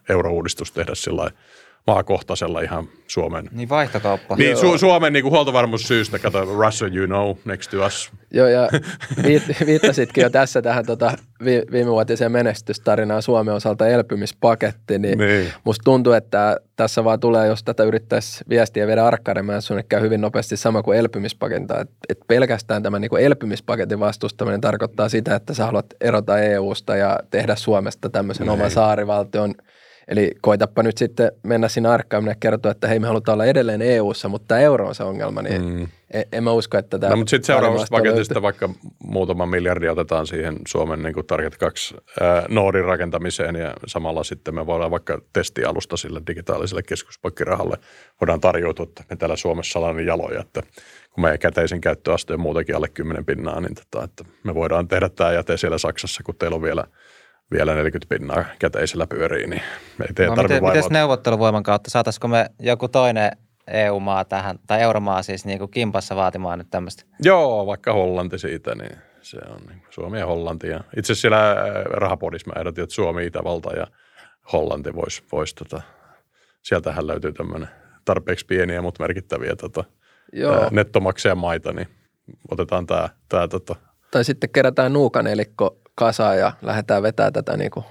eurouudistus 0.08 0.72
tehdä 0.72 0.94
sillä 0.94 1.30
maakohtaisella 1.86 2.60
ihan 2.60 2.88
Suomen. 3.06 3.48
Niin 3.52 3.68
vaihtokauppa. 3.68 4.36
Niin, 4.36 4.56
Su- 4.56 4.78
Suomen 4.78 5.12
niin 5.12 5.24
huoltovarmuussyystä, 5.24 6.18
kato 6.18 6.44
Russia 6.44 6.88
you 6.88 7.06
know, 7.06 7.36
next 7.44 7.70
to 7.70 7.86
us. 7.86 8.10
Joo, 8.30 8.48
ja 8.48 8.68
viit- 9.26 9.66
viittasitkin 9.66 10.22
jo 10.22 10.30
tässä 10.30 10.62
tähän 10.62 10.86
tota, 10.86 11.12
vi- 11.44 11.62
viimevuotiseen 11.72 12.32
menestystarinaan 12.32 13.22
Suomen 13.22 13.54
osalta 13.54 13.88
elpymispaketti, 13.88 14.98
niin, 14.98 15.18
niin. 15.18 15.52
musta 15.64 15.82
tuntuu, 15.84 16.12
että 16.12 16.56
tässä 16.76 17.04
vaan 17.04 17.20
tulee, 17.20 17.46
jos 17.46 17.64
tätä 17.64 17.84
yrittäisi 17.84 18.44
viestiä 18.48 18.86
viedä 18.86 19.06
arkkaremaan, 19.06 19.62
sun 19.62 19.82
käy 19.88 20.00
hyvin 20.00 20.20
nopeasti 20.20 20.56
sama 20.56 20.82
kuin 20.82 20.98
elpymispakenta. 20.98 21.80
Et, 21.80 21.90
et 22.08 22.18
pelkästään 22.28 22.82
tämä 22.82 22.98
niin 22.98 23.10
elpymispaketin 23.20 24.00
vastustaminen 24.00 24.60
tarkoittaa 24.60 25.08
sitä, 25.08 25.34
että 25.34 25.54
sä 25.54 25.66
haluat 25.66 25.86
erota 26.00 26.38
EU-sta 26.38 26.96
ja 26.96 27.20
tehdä 27.30 27.56
Suomesta 27.56 28.10
tämmöisen 28.10 28.46
niin. 28.46 28.52
oman 28.52 28.70
saarivaltion– 28.70 29.54
Eli 30.10 30.30
koitappa 30.40 30.82
nyt 30.82 30.98
sitten 30.98 31.32
mennä 31.42 31.68
sinne 31.68 31.88
arkkaan 31.88 32.26
ja 32.26 32.34
kertoa, 32.40 32.72
että 32.72 32.88
hei 32.88 32.98
me 32.98 33.06
halutaan 33.06 33.34
olla 33.34 33.44
edelleen 33.44 33.82
EU-ssa, 33.82 34.28
mutta 34.28 34.46
tämä 34.48 34.60
euro 34.60 34.88
on 34.88 34.94
se 34.94 35.04
ongelma, 35.04 35.42
niin 35.42 35.62
mm. 35.62 35.88
en, 36.10 36.24
en 36.32 36.44
mä 36.44 36.52
usko, 36.52 36.78
että 36.78 36.98
tämä... 36.98 37.10
No, 37.10 37.16
mutta 37.16 37.30
sitten 37.30 37.46
seuraavasta 37.46 37.86
paketista 37.90 38.34
löytyy. 38.34 38.42
vaikka 38.42 38.70
muutama 39.04 39.46
miljardi 39.46 39.88
otetaan 39.88 40.26
siihen 40.26 40.56
Suomen 40.68 41.02
niin 41.02 41.14
kuin 41.14 41.26
Target 41.26 41.56
2 41.56 41.96
ää, 42.20 42.46
Noodin 42.48 42.84
rakentamiseen 42.84 43.54
ja 43.54 43.74
samalla 43.86 44.24
sitten 44.24 44.54
me 44.54 44.66
voidaan 44.66 44.90
vaikka 44.90 45.20
testialusta 45.32 45.96
sille 45.96 46.22
digitaaliselle 46.26 46.82
keskuspankkirahalle 46.82 47.76
voidaan 48.20 48.40
tarjoutua, 48.40 48.86
että 48.88 49.04
me 49.10 49.16
täällä 49.16 49.36
Suomessa 49.36 49.78
ollaan 49.78 49.96
niin 49.96 50.06
jaloja, 50.06 50.40
että 50.40 50.62
kun 51.10 51.22
meidän 51.22 51.38
käteisen 51.38 51.80
käyttöaste 51.80 52.34
on 52.34 52.40
muutenkin 52.40 52.76
alle 52.76 52.88
10 52.88 53.24
pinnaa, 53.24 53.60
niin 53.60 53.74
tota, 53.74 54.04
että 54.04 54.24
me 54.44 54.54
voidaan 54.54 54.88
tehdä 54.88 55.08
tämä 55.08 55.32
jäte 55.32 55.56
siellä 55.56 55.78
Saksassa, 55.78 56.22
kun 56.22 56.36
teillä 56.36 56.54
on 56.54 56.62
vielä– 56.62 56.84
vielä 57.50 57.74
40 57.74 58.06
pinnaa 58.08 58.44
käteisellä 58.58 59.06
pyörii, 59.06 59.46
niin 59.46 59.62
ei 60.08 60.14
teidän 60.14 60.36
no, 60.36 60.42
miten, 60.42 60.64
miten 60.64 60.82
neuvotteluvoiman 60.90 61.62
kautta, 61.62 61.90
saataisiko 61.90 62.28
me 62.28 62.46
joku 62.60 62.88
toinen 62.88 63.30
EU-maa 63.66 64.24
tähän, 64.24 64.58
tai 64.66 64.80
euromaa 64.80 65.22
siis 65.22 65.44
niin 65.44 65.58
kuin 65.58 65.70
kimpassa 65.70 66.16
vaatimaan 66.16 66.58
nyt 66.58 66.70
tämmöistä? 66.70 67.04
Joo, 67.22 67.66
vaikka 67.66 67.92
Hollanti 67.92 68.38
siitä, 68.38 68.74
niin 68.74 68.98
se 69.22 69.38
on 69.50 69.60
niin 69.68 69.82
Suomi 69.90 70.18
ja 70.18 70.26
Hollanti. 70.26 70.68
Ja 70.68 70.80
itse 70.96 71.12
asiassa 71.12 71.20
siellä 71.20 71.56
rahapodissa 71.84 72.50
mä 72.50 72.60
ehdotin, 72.60 72.84
että 72.84 72.94
Suomi, 72.94 73.26
Itävalta 73.26 73.72
ja 73.72 73.86
Hollanti 74.52 74.94
voisi, 74.94 75.22
vois, 75.32 75.54
tota, 75.54 75.82
sieltähän 76.62 77.06
löytyy 77.06 77.32
tämmöinen 77.32 77.68
tarpeeksi 78.04 78.46
pieniä, 78.46 78.82
mutta 78.82 79.02
merkittäviä 79.02 79.56
tota, 79.56 79.84
Joo. 80.32 80.68
nettomaksajamaita, 80.70 81.72
niin 81.72 81.88
otetaan 82.50 82.86
tämä, 82.86 83.08
tämä 83.28 83.48
tota, 83.48 83.76
tai 84.10 84.24
sitten 84.24 84.50
kerätään 84.50 84.92
nuukanelikko 84.92 85.79
kasaan 86.00 86.38
ja 86.38 86.52
lähdetään 86.62 87.02
vetämään 87.02 87.32
tätä 87.32 87.56
niin 87.56 87.70
kuin 87.70 87.84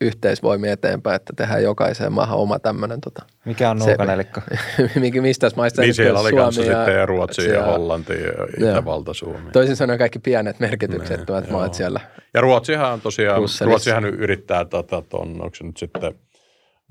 yhteisvoimia 0.00 0.72
eteenpäin, 0.72 1.16
että 1.16 1.32
tehdään 1.36 1.62
jokaiseen 1.62 2.12
maahan 2.12 2.38
oma 2.38 2.58
tämmöinen. 2.58 3.00
Tota, 3.00 3.22
Mikä 3.44 3.70
on 3.70 3.78
nuukanelikko? 3.78 4.40
mistä 5.20 5.50
maista 5.56 5.82
niin 5.82 5.94
siellä 5.94 6.20
oli 6.20 6.32
kanssa 6.32 6.62
ja, 6.62 6.76
sitten 6.76 6.94
ja 6.94 7.06
Ruotsi 7.06 7.42
siellä, 7.42 7.58
ja 7.58 7.72
Hollanti 7.72 8.12
ja 8.12 8.68
Itävalta, 8.70 9.14
Suomi. 9.14 9.50
Toisin 9.52 9.76
sanoen 9.76 9.98
kaikki 9.98 10.18
pienet 10.18 10.60
merkityksettömät 10.60 11.44
niin, 11.44 11.52
maat 11.52 11.74
siellä. 11.74 12.00
Ja 12.34 12.40
Ruotsihan 12.40 13.00
tosiaan, 13.00 13.42
Ruotsihan 13.64 14.04
yrittää 14.04 14.64
tota, 14.64 15.02
ton, 15.02 15.28
onko 15.42 15.54
se 15.54 15.64
nyt 15.64 15.76
sitten 15.76 16.14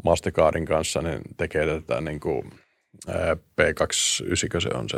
Mastercardin 0.04 0.66
kanssa, 0.66 1.02
niin 1.02 1.22
tekee 1.38 1.82
tätä 1.82 2.02
niin 2.02 2.20
kuin 2.20 2.52
P290, 3.62 4.60
se 4.60 4.70
on 4.74 4.90
se 4.90 4.98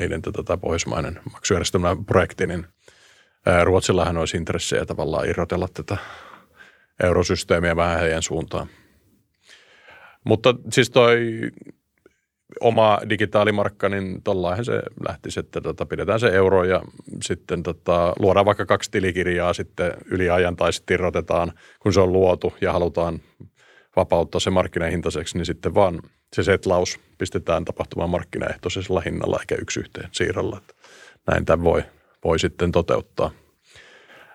niiden 0.00 0.22
tota, 0.22 0.56
pohjoismainen 0.56 1.20
maksujärjestelmän 1.32 2.04
projekti, 2.04 2.46
niin– 2.46 2.66
Ruotsillahan 3.64 4.16
olisi 4.16 4.36
intressejä 4.36 4.86
tavallaan 4.86 5.28
irrotella 5.28 5.68
tätä 5.74 5.96
eurosysteemiä 7.02 7.76
vähän 7.76 8.00
heidän 8.00 8.22
suuntaan. 8.22 8.66
Mutta 10.24 10.54
siis 10.72 10.90
toi 10.90 11.40
oma 12.60 12.98
digitaalimarkka, 13.08 13.88
niin 13.88 14.22
tollainhan 14.22 14.64
se 14.64 14.82
lähtisi, 15.08 15.40
että 15.40 15.60
tota, 15.60 15.86
pidetään 15.86 16.20
se 16.20 16.28
euro 16.28 16.64
ja 16.64 16.82
sitten 17.22 17.62
tota, 17.62 18.12
luodaan 18.18 18.46
vaikka 18.46 18.66
kaksi 18.66 18.90
tilikirjaa 18.90 19.52
sitten 19.52 19.92
yli 20.04 20.30
ajan 20.30 20.56
tai 20.56 20.72
sitten 20.72 20.94
irrotetaan, 20.94 21.52
kun 21.80 21.92
se 21.92 22.00
on 22.00 22.12
luotu 22.12 22.54
ja 22.60 22.72
halutaan 22.72 23.20
vapauttaa 23.96 24.40
se 24.40 24.50
markkinahintaiseksi, 24.50 25.38
niin 25.38 25.46
sitten 25.46 25.74
vaan 25.74 26.00
se 26.32 26.42
setlaus 26.42 27.00
pistetään 27.18 27.64
tapahtumaan 27.64 28.10
markkinaehtoisella 28.10 29.00
hinnalla 29.00 29.38
eikä 29.40 29.54
yksi 29.54 29.80
yhteen 29.80 30.08
siirrolla. 30.12 30.60
Näin 31.26 31.44
tämä 31.44 31.64
voi 31.64 31.82
voi 32.24 32.38
sitten 32.38 32.72
toteuttaa. 32.72 33.30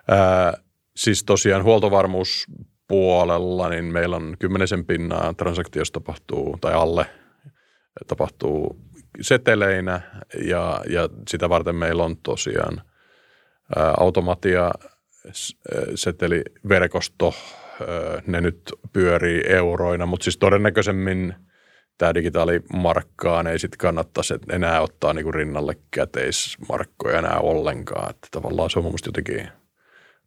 Ää, 0.08 0.52
siis 0.96 1.24
tosiaan 1.24 1.64
huoltovarmuuspuolella, 1.64 3.68
niin 3.68 3.84
meillä 3.84 4.16
on 4.16 4.36
kymmenisen 4.38 4.84
pinnaa 4.84 5.34
transaktiosta 5.34 6.00
tapahtuu, 6.00 6.58
tai 6.60 6.74
alle 6.74 7.06
tapahtuu 8.06 8.80
seteleinä, 9.20 10.00
ja, 10.44 10.80
ja 10.90 11.08
sitä 11.28 11.48
varten 11.48 11.76
meillä 11.76 12.04
on 12.04 12.16
tosiaan 12.16 12.82
ää, 13.76 13.94
automatia 14.00 14.70
seteliverkosto, 15.94 17.34
ne 18.26 18.40
nyt 18.40 18.72
pyörii 18.92 19.42
euroina, 19.46 20.06
mutta 20.06 20.24
siis 20.24 20.38
todennäköisemmin– 20.38 21.34
tämä 21.98 22.14
digitaalimarkkaan 22.14 23.46
ei 23.46 23.58
sitten 23.58 23.78
kannattaisi 23.78 24.34
enää 24.50 24.80
ottaa 24.80 25.12
niin 25.12 25.24
kuin 25.24 25.34
rinnalle 25.34 25.76
käteismarkkoja 25.90 27.18
enää 27.18 27.38
ollenkaan. 27.38 28.10
Että 28.10 28.28
tavallaan 28.30 28.70
se 28.70 28.78
on 28.78 28.84
mun 28.84 28.94
jotenkin 29.06 29.48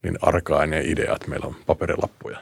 niin 0.04 0.18
arkainen 0.22 0.86
idea, 0.86 1.16
että 1.16 1.28
meillä 1.28 1.48
on 1.48 1.56
paperilappuja 1.66 2.38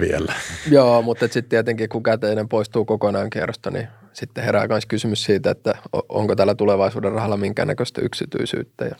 vielä. 0.00 0.32
Joo, 0.70 1.02
mutta 1.02 1.24
sitten 1.24 1.48
tietenkin 1.48 1.88
kun 1.88 2.02
käteinen 2.02 2.48
poistuu 2.48 2.84
kokonaan 2.84 3.30
kierrosta, 3.30 3.70
niin 3.70 3.88
sitten 4.12 4.44
herää 4.44 4.68
myös 4.68 4.86
kysymys 4.86 5.24
siitä, 5.24 5.50
että 5.50 5.74
onko 6.08 6.36
tällä 6.36 6.54
tulevaisuuden 6.54 7.12
rahalla 7.12 7.36
minkäännäköistä 7.36 8.00
yksityisyyttä. 8.00 8.84
Ja... 8.84 8.96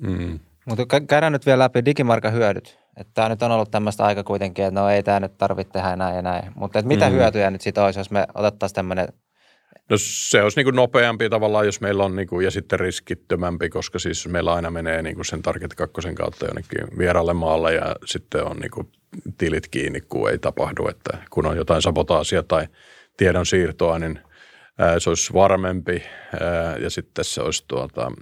Mm. 0.00 0.38
Mutta 0.66 1.00
käydään 1.08 1.32
nyt 1.32 1.46
vielä 1.46 1.64
läpi 1.64 1.84
digimarkan 1.84 2.32
hyödyt. 2.32 2.78
Että 2.96 3.10
tämä 3.14 3.28
nyt 3.28 3.42
on 3.42 3.52
ollut 3.52 3.70
tämmöistä 3.70 4.04
aika 4.04 4.24
kuitenkin, 4.24 4.64
että 4.64 4.80
no 4.80 4.88
ei 4.88 5.02
tämä 5.02 5.20
nyt 5.20 5.38
tarvitse 5.38 5.72
tehdä 5.72 5.96
näin 5.96 6.16
ja 6.16 6.22
näin. 6.22 6.52
Mutta 6.54 6.82
mitä 6.82 7.08
mm. 7.08 7.12
hyötyjä 7.14 7.50
nyt 7.50 7.60
siitä 7.60 7.84
olisi, 7.84 8.00
jos 8.00 8.10
me 8.10 8.26
otettaisiin 8.34 8.74
tämmöinen 8.74 9.08
No 9.90 9.96
se 9.98 10.42
olisi 10.42 10.58
niin 10.58 10.64
kuin 10.64 10.76
nopeampi 10.76 11.30
tavallaan, 11.30 11.66
jos 11.66 11.80
meillä 11.80 12.04
on 12.04 12.16
niin 12.16 12.28
kuin, 12.28 12.44
ja 12.44 12.50
sitten 12.50 12.80
riskittömämpi, 12.80 13.68
koska 13.68 13.98
siis 13.98 14.28
meillä 14.28 14.54
aina 14.54 14.70
menee 14.70 15.02
niin 15.02 15.14
kuin 15.14 15.24
sen 15.24 15.42
Target 15.42 15.74
2 15.74 16.14
kautta 16.14 16.46
jonnekin 16.46 16.98
vieralle 16.98 17.34
maalle 17.34 17.74
ja 17.74 17.96
sitten 18.04 18.44
on 18.44 18.56
niin 18.56 18.70
kuin 18.70 18.92
tilit 19.38 19.68
kiinni, 19.68 20.00
kun 20.00 20.30
ei 20.30 20.38
tapahdu, 20.38 20.88
että 20.88 21.18
kun 21.30 21.46
on 21.46 21.56
jotain 21.56 21.82
sabotaasia 21.82 22.42
tai 22.42 22.66
tiedon 23.16 23.46
siirtoa, 23.46 23.98
niin 23.98 24.18
se 24.98 25.10
olisi 25.10 25.32
varmempi 25.32 26.02
ja 26.80 26.90
sitten 26.90 27.24
se 27.24 27.42
olisi 27.42 27.64
tuota, 27.68 28.12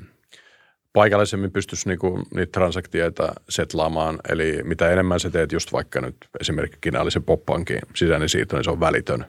paikallisemmin 0.93 1.53
pystyisi 1.53 1.89
niinku 1.89 2.23
niitä 2.35 2.53
transaktioita 2.53 3.33
setlaamaan. 3.49 4.19
Eli 4.29 4.61
mitä 4.65 4.91
enemmän 4.91 5.21
sä 5.21 5.31
teet 5.31 5.53
just 5.53 5.73
vaikka 5.73 6.01
nyt 6.01 6.17
esimerkiksi 6.41 6.79
kinaalisen 6.81 7.23
poppankin 7.23 7.79
sisäinen 7.95 8.29
siirto, 8.29 8.57
niin 8.57 8.65
se 8.65 8.71
on 8.71 8.81
välitön. 8.81 9.25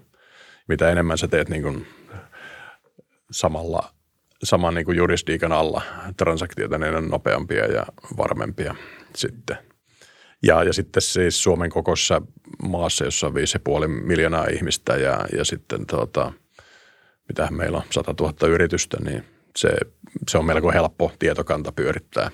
Mitä 0.67 0.89
enemmän 0.89 1.17
sä 1.17 1.27
teet 1.27 1.49
niinku 1.49 1.81
samalla, 3.31 3.93
saman 4.43 4.73
niinku 4.73 4.91
jurisdiikan 4.91 5.51
alla 5.51 5.81
transaktioita, 6.17 6.77
niin 6.77 6.91
ne 6.91 6.97
on 6.97 7.09
nopeampia 7.09 7.65
ja 7.65 7.85
varmempia 8.17 8.75
sitten. 9.15 9.57
Ja, 10.43 10.63
ja 10.63 10.73
sitten 10.73 11.01
siis 11.01 11.43
Suomen 11.43 11.69
kokoisessa 11.69 12.21
maassa, 12.63 13.05
jossa 13.05 13.27
on 13.27 13.33
5,5 13.33 13.87
miljoonaa 13.87 14.47
ihmistä 14.47 14.93
ja, 14.93 15.25
ja 15.37 15.45
sitten 15.45 15.85
tuota, 15.85 16.33
mitä 17.27 17.47
meillä 17.51 17.77
on, 17.77 17.83
100 17.89 18.13
000 18.19 18.47
yritystä, 18.47 18.97
niin 19.03 19.32
se, 19.57 19.69
se 20.29 20.37
on 20.37 20.45
melko 20.45 20.71
helppo 20.71 21.11
tietokanta 21.19 21.71
pyörittää. 21.71 22.31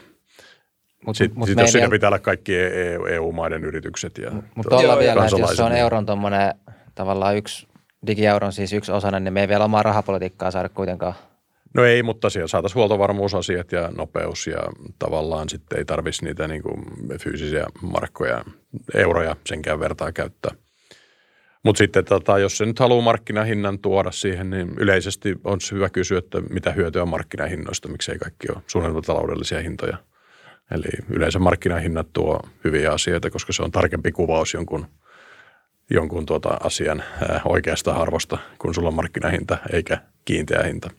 Mut, 1.06 1.18
Sitten 1.18 1.40
mut 1.40 1.50
sit, 1.50 1.60
jos 1.60 1.72
siinä 1.72 1.90
pitää 1.90 2.10
olla 2.10 2.20
kaikki 2.20 2.54
EU-maiden 3.10 3.64
e 3.64 3.68
yritykset 3.68 4.18
ja 4.18 4.32
Mutta 4.56 4.76
ollaan 4.76 5.00
vielä, 5.00 5.26
että 5.26 5.38
jos 5.38 5.56
se 5.56 5.64
on 5.64 5.72
euron 5.72 6.06
tuommoinen 6.06 6.54
tavallaan 6.96 7.38
yksi, 7.38 7.68
digieuron 8.08 8.54
siis 8.54 8.74
yksi 8.74 8.92
osana, 8.92 9.20
niin 9.20 9.34
me 9.34 9.42
ei 9.42 9.48
vielä 9.48 9.66
omaa 9.66 9.84
rahapolitiikkaa 9.84 10.52
saada 10.52 10.70
kuitenkaan. 10.70 11.14
No 11.74 11.86
ei, 11.86 12.04
mutta 12.04 12.30
siellä 12.30 12.48
saataisiin 12.48 12.76
huoltovarmuusasiat 12.76 13.72
ja 13.72 13.90
nopeus 13.98 14.48
ja 14.48 14.60
tavallaan 15.00 15.50
sitten 15.50 15.78
ei 15.78 15.86
tarvitsisi 15.86 16.26
niitä 16.26 16.48
niin 16.48 16.64
kuin 16.64 16.84
fyysisiä 17.22 17.66
markkoja, 17.82 18.44
euroja 18.94 19.36
senkään 19.46 19.80
vertaa 19.80 20.12
käyttää– 20.12 20.52
mutta 21.66 21.78
sitten 21.78 22.06
tota, 22.06 22.40
jos 22.40 22.58
se 22.58 22.66
nyt 22.66 22.80
haluaa 22.80 23.02
markkinahinnan 23.02 23.80
tuoda 23.80 24.12
siihen, 24.12 24.50
niin 24.50 24.74
yleisesti 24.78 25.36
on 25.44 25.60
hyvä 25.72 25.90
kysyä, 25.90 26.20
että 26.20 26.42
mitä 26.42 26.72
hyötyä 26.72 27.02
on 27.02 27.10
markkinahinnoista, 27.10 27.88
miksei 27.88 28.18
kaikki 28.18 28.48
ole 28.50 28.64
suunnitelmataloudellisia 28.68 29.62
hintoja. 29.62 29.98
Eli 30.72 30.88
yleensä 31.10 31.40
markkinahinnat 31.40 32.08
tuo 32.14 32.40
hyviä 32.64 32.92
asioita, 32.92 33.30
koska 33.30 33.54
se 33.54 33.64
on 33.64 33.72
tarkempi 33.72 34.12
kuvaus 34.12 34.54
jonkun, 34.54 34.86
jonkun 35.90 36.26
tuota 36.26 36.50
asian 36.50 37.04
oikeasta 37.46 37.94
arvosta, 37.94 38.38
kun 38.60 38.74
sulla 38.74 38.88
on 38.88 38.94
markkinahinta 38.94 39.58
eikä 39.74 40.02
kiinteä 40.26 40.64
hinta. 40.64 40.90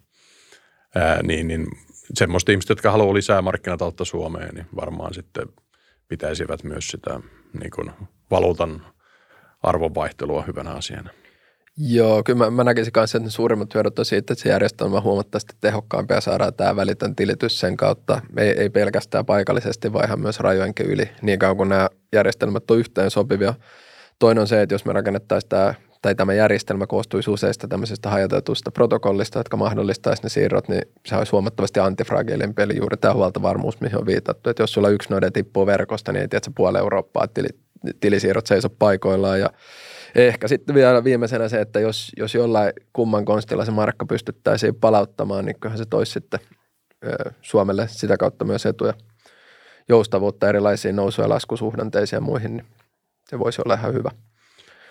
Ää, 0.95 1.23
niin, 1.23 1.49
niin 1.49 1.67
semmoista 2.15 2.53
ihmistä, 2.53 2.71
jotka 2.71 2.91
haluaa 2.91 3.15
lisää 3.15 3.43
markkinataloutta 3.43 4.05
Suomeen, 4.05 4.55
niin 4.55 4.67
varmaan 4.77 5.15
sitten 5.15 5.49
pitäisivät 6.09 6.65
myös 6.65 6.89
sitä 6.89 7.21
niin 7.61 7.71
kuin 7.71 7.91
valuutan 8.31 8.87
arvonvaihtelua 9.63 10.45
hyvänä 10.47 10.71
asiana. 10.71 11.11
Joo, 11.77 12.23
kyllä 12.23 12.39
mä, 12.39 12.51
mä 12.51 12.65
näkisin 12.65 12.93
myös, 12.97 13.15
että 13.15 13.31
suurimmat 13.31 13.75
hyödyt 13.75 13.99
on 13.99 14.05
siitä, 14.05 14.33
että 14.33 14.43
se 14.43 14.49
järjestelmä 14.49 14.97
on 14.97 15.03
huomattavasti 15.03 15.55
tehokkaampi 15.61 16.15
ja 16.15 16.21
saadaan 16.21 16.55
tämä 16.55 16.77
välitön 16.77 17.17
tilitys 17.17 17.61
sen 17.61 17.77
kautta. 17.77 18.21
Ei, 18.37 18.49
ei 18.49 18.71
pelkästään 18.71 19.27
paikallisesti, 19.27 19.93
vaan 19.93 20.05
ihan 20.05 20.21
myös 20.21 20.41
rajojenkin 20.41 20.87
yli, 20.87 21.11
niin 21.23 21.39
kauan 21.39 21.57
kuin 21.57 21.69
nämä 21.69 21.89
järjestelmät 22.13 22.71
on 22.71 22.79
yhteen 22.79 23.11
sopivia. 23.11 23.55
Toinen 24.19 24.41
on 24.41 24.49
se, 24.49 24.63
että 24.63 24.75
jos 24.75 24.85
me 24.85 24.93
rakennettaisiin 24.93 25.49
tämä, 25.49 25.75
tai 26.03 26.15
tämä 26.15 26.35
järjestelmä 26.35 26.87
koostuisi 26.87 27.31
useista 27.31 27.69
tämmöisistä 27.69 28.11
hajautetusta 28.11 28.71
protokollista, 28.71 29.39
jotka 29.39 29.57
mahdollistaisi 29.57 30.23
ne 30.23 30.29
siirrot, 30.29 30.69
niin 30.69 30.83
se 31.07 31.17
olisi 31.17 31.33
huomattavasti 31.33 31.81
antifragiilimpi, 31.81 32.63
eli 32.63 32.77
juuri 32.77 32.97
tämä 32.97 33.15
huoltovarmuus, 33.15 33.81
mihin 33.81 33.99
on 33.99 34.07
viitattu. 34.07 34.51
Että 34.51 34.63
jos 34.63 34.73
sulla 34.73 34.89
yksi 34.89 35.11
noide 35.11 35.31
tippuu 35.31 35.67
verkosta, 35.67 36.13
niin 36.13 36.21
ei 36.21 36.29
tiedä, 36.29 36.53
puoli 36.57 36.79
Eurooppaa 36.79 37.29
tili, 37.29 37.49
tilisiirrot 38.01 38.47
seiso 38.47 38.69
paikoillaan 38.71 39.41
ja 39.41 39.51
Ehkä 40.15 40.49
sitten 40.49 40.75
vielä 40.75 41.05
viimeisenä 41.05 41.49
se, 41.49 41.61
että 41.61 41.81
jos, 41.81 42.13
jos 42.17 42.35
jollain 42.35 42.73
kumman 42.93 43.25
konstilla 43.25 43.65
se 43.65 43.71
markka 43.71 44.07
pystyttäisiin 44.07 44.75
palauttamaan, 44.75 45.45
niin 45.45 45.61
kyllähän 45.61 45.79
se 45.79 45.85
toisi 45.91 46.13
sitten 46.13 46.41
Suomelle 47.43 47.89
sitä 47.89 48.17
kautta 48.17 48.45
myös 48.45 48.67
etuja 48.67 48.95
joustavuutta 49.89 50.49
erilaisiin 50.49 50.97
nousu- 50.97 51.23
ja 51.23 51.29
laskusuhdanteisiin 51.29 52.17
ja 52.17 52.21
muihin, 52.21 52.57
niin 52.57 52.67
se 53.29 53.39
voisi 53.39 53.63
olla 53.65 53.75
ihan 53.75 53.95
hyvä. 53.95 54.11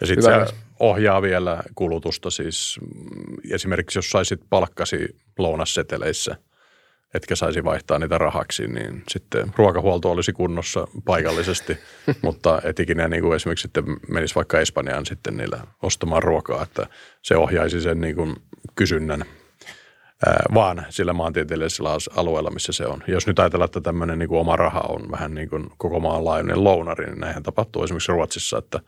Ja 0.02 0.08
sitten 0.08 0.24
se 0.24 0.36
myös. 0.38 0.56
ohjaa 0.80 1.22
vielä 1.22 1.64
kulutusta 1.76 2.30
siis 2.30 2.80
mm, 2.82 3.38
esimerkiksi 3.54 3.98
jos 3.98 4.10
saisit 4.10 4.42
palkkasi 4.50 5.16
lounasseteleissä– 5.38 6.36
etkä 7.14 7.36
saisi 7.36 7.64
vaihtaa 7.64 8.00
niitä 8.00 8.18
rahaksi, 8.18 8.68
niin 8.68 9.04
sitten 9.08 9.52
ruokahuolto 9.56 10.12
olisi 10.12 10.34
kunnossa 10.34 10.88
paikallisesti, 11.06 11.78
mutta 12.22 12.62
et 12.64 12.80
ikinä 12.80 13.08
niin 13.08 13.24
kuin 13.24 13.36
esimerkiksi 13.36 13.62
sitten 13.62 13.84
menisi 14.10 14.36
vaikka 14.36 14.60
Espanjaan 14.60 15.06
sitten 15.06 15.38
niillä 15.38 15.60
ostamaan 15.82 16.24
ruokaa, 16.24 16.64
että 16.64 16.88
se 17.22 17.38
ohjaisi 17.38 17.82
sen 17.82 18.02
niin 18.02 18.16
kuin 18.16 18.36
kysynnän 18.76 19.26
vaan 20.54 20.86
sillä 20.90 21.14
maantieteellisellä 21.14 21.90
alueella, 22.16 22.52
missä 22.52 22.72
se 22.72 22.86
on. 22.86 23.04
Jos 23.08 23.28
nyt 23.28 23.40
ajatellaan, 23.40 23.66
että 23.66 23.82
tämmöinen 23.82 24.20
niin 24.20 24.30
kuin 24.30 24.40
oma 24.40 24.56
raha 24.56 24.80
on 24.80 25.12
vähän 25.12 25.34
niin 25.34 25.50
kuin 25.50 25.70
koko 25.78 26.00
maan 26.00 26.26
laajuinen 26.26 26.64
lounari, 26.64 27.06
niin 27.06 27.20
näinhän 27.20 27.44
tapahtuu 27.44 27.84
esimerkiksi 27.84 28.12
Ruotsissa, 28.12 28.58
että 28.58 28.80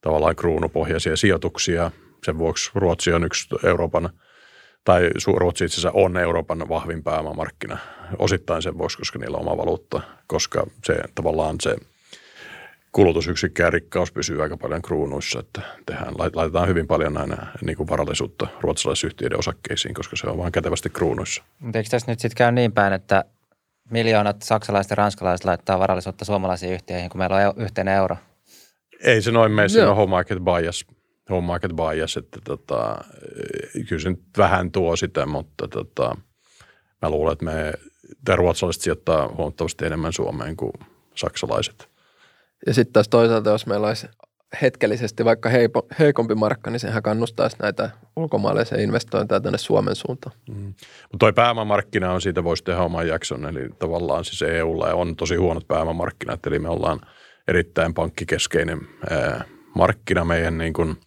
tavallaan 0.00 0.36
kruunupohjaisia 0.36 1.16
sijoituksia. 1.16 1.90
Sen 2.24 2.38
vuoksi 2.38 2.70
Ruotsi 2.74 3.12
on 3.12 3.24
yksi 3.24 3.48
Euroopan– 3.64 4.10
tai 4.84 5.10
Ruotsi 5.36 5.64
itse 5.64 5.74
asiassa 5.74 5.90
on 5.94 6.16
Euroopan 6.16 6.68
vahvin 6.68 7.02
pääomamarkkina. 7.02 7.78
Osittain 8.18 8.62
sen 8.62 8.78
vuoksi, 8.78 8.98
koska 8.98 9.18
niillä 9.18 9.36
on 9.36 9.48
oma 9.48 9.56
valuutta, 9.56 10.00
koska 10.26 10.66
se 10.84 10.94
tavallaan 11.14 11.56
se 11.60 11.76
kulutusyksikkö 12.92 13.62
ja 13.62 13.70
rikkaus 13.70 14.12
pysyy 14.12 14.42
aika 14.42 14.56
paljon 14.56 14.82
kruunuissa, 14.82 15.40
että 15.40 15.60
tehdään, 15.86 16.14
laitetaan 16.34 16.68
hyvin 16.68 16.86
paljon 16.86 17.14
näin 17.14 17.36
niin 17.62 17.76
kuin 17.76 17.88
varallisuutta 17.88 18.46
ruotsalaisyhtiöiden 18.60 19.38
osakkeisiin, 19.38 19.94
koska 19.94 20.16
se 20.16 20.26
on 20.26 20.38
vain 20.38 20.52
kätevästi 20.52 20.90
kruunuissa. 20.90 21.42
Mutta 21.58 21.78
eikö 21.78 21.90
tässä 21.90 22.12
nyt 22.12 22.20
sitten 22.20 22.36
käy 22.36 22.52
niin 22.52 22.72
päin, 22.72 22.92
että 22.92 23.24
miljoonat 23.90 24.42
saksalaiset 24.42 24.90
ja 24.90 24.96
ranskalaiset 24.96 25.44
laittaa 25.44 25.78
varallisuutta 25.78 26.24
suomalaisiin 26.24 26.72
yhtiöihin, 26.72 27.10
kun 27.10 27.18
meillä 27.18 27.36
on 27.36 27.54
yhteinen 27.56 27.94
euro? 27.94 28.16
Ei 29.00 29.22
se 29.22 29.30
noin 29.30 29.52
mene, 29.52 29.68
siinä 29.68 29.90
on 29.90 29.96
home 29.96 30.10
market 30.10 30.38
bias 30.38 30.86
home 31.30 31.46
market 31.46 31.72
bias, 31.72 32.16
että 32.16 32.38
tota, 32.44 33.04
kyllä 33.88 34.02
se 34.02 34.10
nyt 34.10 34.22
vähän 34.38 34.72
tuo 34.72 34.96
sitä, 34.96 35.26
mutta 35.26 35.68
tota, 35.68 36.16
mä 37.02 37.10
luulen, 37.10 37.32
että 37.32 37.44
me, 37.44 37.72
tämä 38.24 38.36
ruotsalaiset 38.36 38.82
sijoittaa 38.82 39.28
huomattavasti 39.28 39.86
enemmän 39.86 40.12
Suomeen 40.12 40.56
kuin 40.56 40.72
saksalaiset. 41.14 41.88
Ja 42.66 42.74
sitten 42.74 42.92
taas 42.92 43.08
toisaalta, 43.08 43.50
jos 43.50 43.66
meillä 43.66 43.86
olisi 43.86 44.06
hetkellisesti 44.62 45.24
vaikka 45.24 45.48
heipo, 45.48 45.86
heikompi 45.98 46.34
markka, 46.34 46.70
niin 46.70 46.80
sehän 46.80 47.02
kannustaisi 47.02 47.56
näitä 47.62 47.90
ulkomaalaisia 48.16 48.80
investointeja 48.80 49.40
tänne 49.40 49.58
Suomen 49.58 49.94
suuntaan. 49.94 50.36
Mm. 50.48 50.64
Mutta 50.64 51.18
toi 51.18 51.32
pääomamarkkina 51.32 52.12
on, 52.12 52.20
siitä 52.20 52.44
voisi 52.44 52.64
tehdä 52.64 52.80
oman 52.80 53.08
jakson, 53.08 53.44
eli 53.44 53.68
tavallaan 53.78 54.24
siis 54.24 54.42
EUlla 54.42 54.94
on 54.94 55.16
tosi 55.16 55.36
huonot 55.36 55.68
pääomamarkkinat, 55.68 56.46
eli 56.46 56.58
me 56.58 56.68
ollaan 56.68 57.00
erittäin 57.48 57.94
pankkikeskeinen 57.94 58.80
ää, 59.10 59.44
markkina 59.74 60.24
meidän 60.24 60.58
niin 60.58 60.72
kuin– 60.72 60.96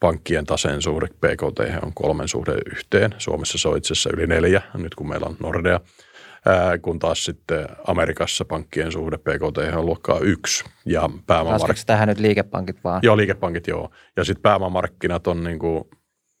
pankkien 0.00 0.44
taseen 0.44 0.82
suhde 0.82 1.06
PKT 1.06 1.82
on 1.82 1.94
kolmen 1.94 2.28
suhde 2.28 2.52
yhteen. 2.72 3.14
Suomessa 3.18 3.58
se 3.58 3.68
on 3.68 3.76
itse 3.76 3.92
asiassa 3.92 4.10
yli 4.12 4.26
neljä, 4.26 4.62
nyt 4.74 4.94
kun 4.94 5.08
meillä 5.08 5.26
on 5.26 5.36
Nordea. 5.40 5.80
Ää, 6.46 6.78
kun 6.78 6.98
taas 6.98 7.24
sitten 7.24 7.66
Amerikassa 7.86 8.44
pankkien 8.44 8.92
suhde 8.92 9.18
PKT 9.18 9.76
on 9.76 9.86
luokkaa 9.86 10.18
yksi. 10.18 10.64
Ja 10.86 11.10
pääomamark... 11.26 11.76
tähän 11.86 12.08
nyt 12.08 12.18
liikepankit 12.18 12.84
vaan? 12.84 13.00
Joo, 13.02 13.16
liikepankit 13.16 13.66
joo. 13.66 13.90
Ja 14.16 14.24
sitten 14.24 14.42
pääomamarkkinat 14.42 15.26
on 15.26 15.44
niin 15.44 15.58
kuin 15.58 15.84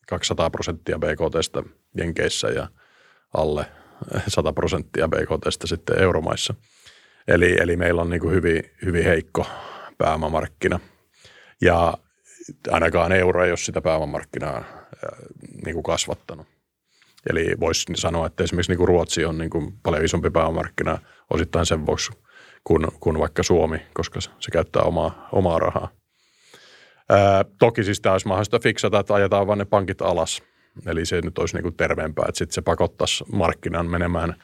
200 0.08 0.50
prosenttia 0.50 0.98
BKTstä 0.98 1.62
Jenkeissä 1.96 2.48
ja 2.48 2.68
alle 3.34 3.66
100 4.28 4.52
prosenttia 4.52 5.08
BKTstä 5.08 5.66
sitten 5.66 5.98
euromaissa. 5.98 6.54
Eli, 7.28 7.56
eli 7.60 7.76
meillä 7.76 8.02
on 8.02 8.10
niin 8.10 8.20
kuin 8.20 8.34
hyvin, 8.34 8.62
hyvin 8.84 9.04
heikko 9.04 9.46
pääomamarkkina. 9.98 10.80
Ja 11.60 11.94
ainakaan 12.70 13.12
euro 13.12 13.44
ei 13.44 13.50
ole 13.50 13.56
sitä 13.56 13.80
pääomamarkkinaa 13.80 14.64
niin 15.64 15.74
kuin 15.74 15.82
kasvattanut. 15.82 16.46
Eli 17.30 17.54
voisi 17.60 17.84
sanoa, 17.94 18.26
että 18.26 18.44
esimerkiksi 18.44 18.72
niin 18.72 18.78
kuin 18.78 18.88
Ruotsi 18.88 19.24
on 19.24 19.38
niin 19.38 19.50
kuin 19.50 19.72
paljon 19.82 20.04
isompi 20.04 20.30
pääomamarkkina 20.30 20.98
osittain 21.30 21.66
sen 21.66 21.86
vuoksi 21.86 22.12
kuin, 22.64 22.86
kuin 23.00 23.18
vaikka 23.18 23.42
Suomi, 23.42 23.78
koska 23.94 24.20
se 24.20 24.50
käyttää 24.52 24.82
omaa, 24.82 25.28
omaa 25.32 25.58
rahaa. 25.58 25.88
Ää, 27.08 27.44
toki 27.58 27.84
siis 27.84 28.00
tämä 28.00 28.12
olisi 28.12 28.28
mahdollista 28.28 28.58
fiksata, 28.58 29.00
että 29.00 29.14
ajetaan 29.14 29.46
vain 29.46 29.58
ne 29.58 29.64
pankit 29.64 30.02
alas. 30.02 30.42
Eli 30.86 31.06
se 31.06 31.20
nyt 31.20 31.38
olisi 31.38 31.56
niin 31.56 31.62
kuin 31.62 31.76
terveempää, 31.76 32.24
että 32.28 32.38
sitten 32.38 32.54
se 32.54 32.62
pakottaisi 32.62 33.24
markkinan 33.32 33.86
menemään 33.86 34.34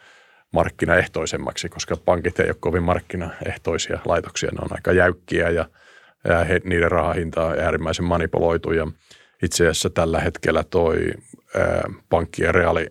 markkinaehtoisemmaksi, 0.53 1.69
koska 1.69 1.97
pankit 1.97 2.41
ei 2.41 2.47
ole 2.47 2.57
kovin 2.61 2.83
markkinaehtoisia 2.83 3.99
laitoksia. 4.05 4.51
Ne 4.53 4.59
on 4.63 4.73
aika 4.73 4.93
jäykkiä 4.93 5.51
ja– 5.51 5.69
ja 6.29 6.45
he, 6.45 6.61
niiden 6.65 6.91
rahahinta 6.91 7.45
on 7.45 7.59
äärimmäisen 7.59 8.05
manipuloitu 8.05 8.73
ja 8.73 8.87
itse 9.43 9.65
asiassa 9.65 9.91
tällä 9.91 10.21
hetkellä 10.21 10.65
toi 10.65 11.11
ää, 11.57 11.83
pankkien 12.09 12.55
reaali, 12.55 12.87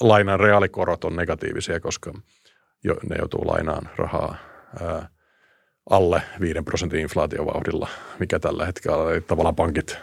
lainan 0.00 0.40
reaalikorot 0.40 1.04
on 1.04 1.16
negatiivisia, 1.16 1.80
koska 1.80 2.12
jo, 2.84 2.94
ne 3.08 3.16
joutuu 3.18 3.46
lainaan 3.46 3.88
rahaa 3.96 4.36
ää, 4.82 5.08
alle 5.90 6.22
5 6.40 6.62
prosentin 6.62 7.00
inflaatiovauhdilla, 7.00 7.88
mikä 8.18 8.38
tällä 8.38 8.66
hetkellä 8.66 8.96
on 8.96 9.22
tavallaan 9.22 9.56
pankit, 9.56 9.98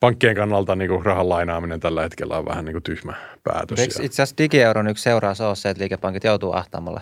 pankkien 0.00 0.36
kannalta 0.36 0.76
niin 0.76 0.90
kuin 0.90 1.06
rahan 1.06 1.28
lainaaminen 1.28 1.80
tällä 1.80 2.02
hetkellä 2.02 2.38
on 2.38 2.44
vähän 2.44 2.64
niin 2.64 2.74
kuin 2.74 2.82
tyhmä 2.82 3.14
päätös. 3.44 3.78
Eikö 3.78 3.94
itse 4.02 4.22
asiassa 4.22 4.36
digieuron 4.38 4.88
yksi 4.88 5.02
seuraus 5.02 5.40
ole 5.40 5.56
se, 5.56 5.70
että 5.70 5.80
liikepankit 5.80 6.24
joutuu 6.24 6.52
ahtaamalle? 6.52 7.00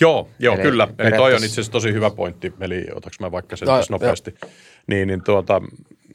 Joo, 0.00 0.28
joo 0.38 0.54
Eli 0.54 0.62
kyllä. 0.62 0.88
Eli 0.98 1.12
toi 1.12 1.34
on 1.34 1.44
itse 1.44 1.54
asiassa 1.54 1.72
tosi 1.72 1.92
hyvä 1.92 2.10
pointti. 2.10 2.52
Eli 2.60 2.86
otaks 2.94 3.20
mä 3.20 3.32
vaikka 3.32 3.56
sen 3.56 3.66
no, 3.66 3.76
tässä 3.76 3.92
nopeasti. 3.92 4.34
Jo. 4.42 4.48
Niin, 4.86 5.08
niin 5.08 5.22
tuota, 5.24 5.62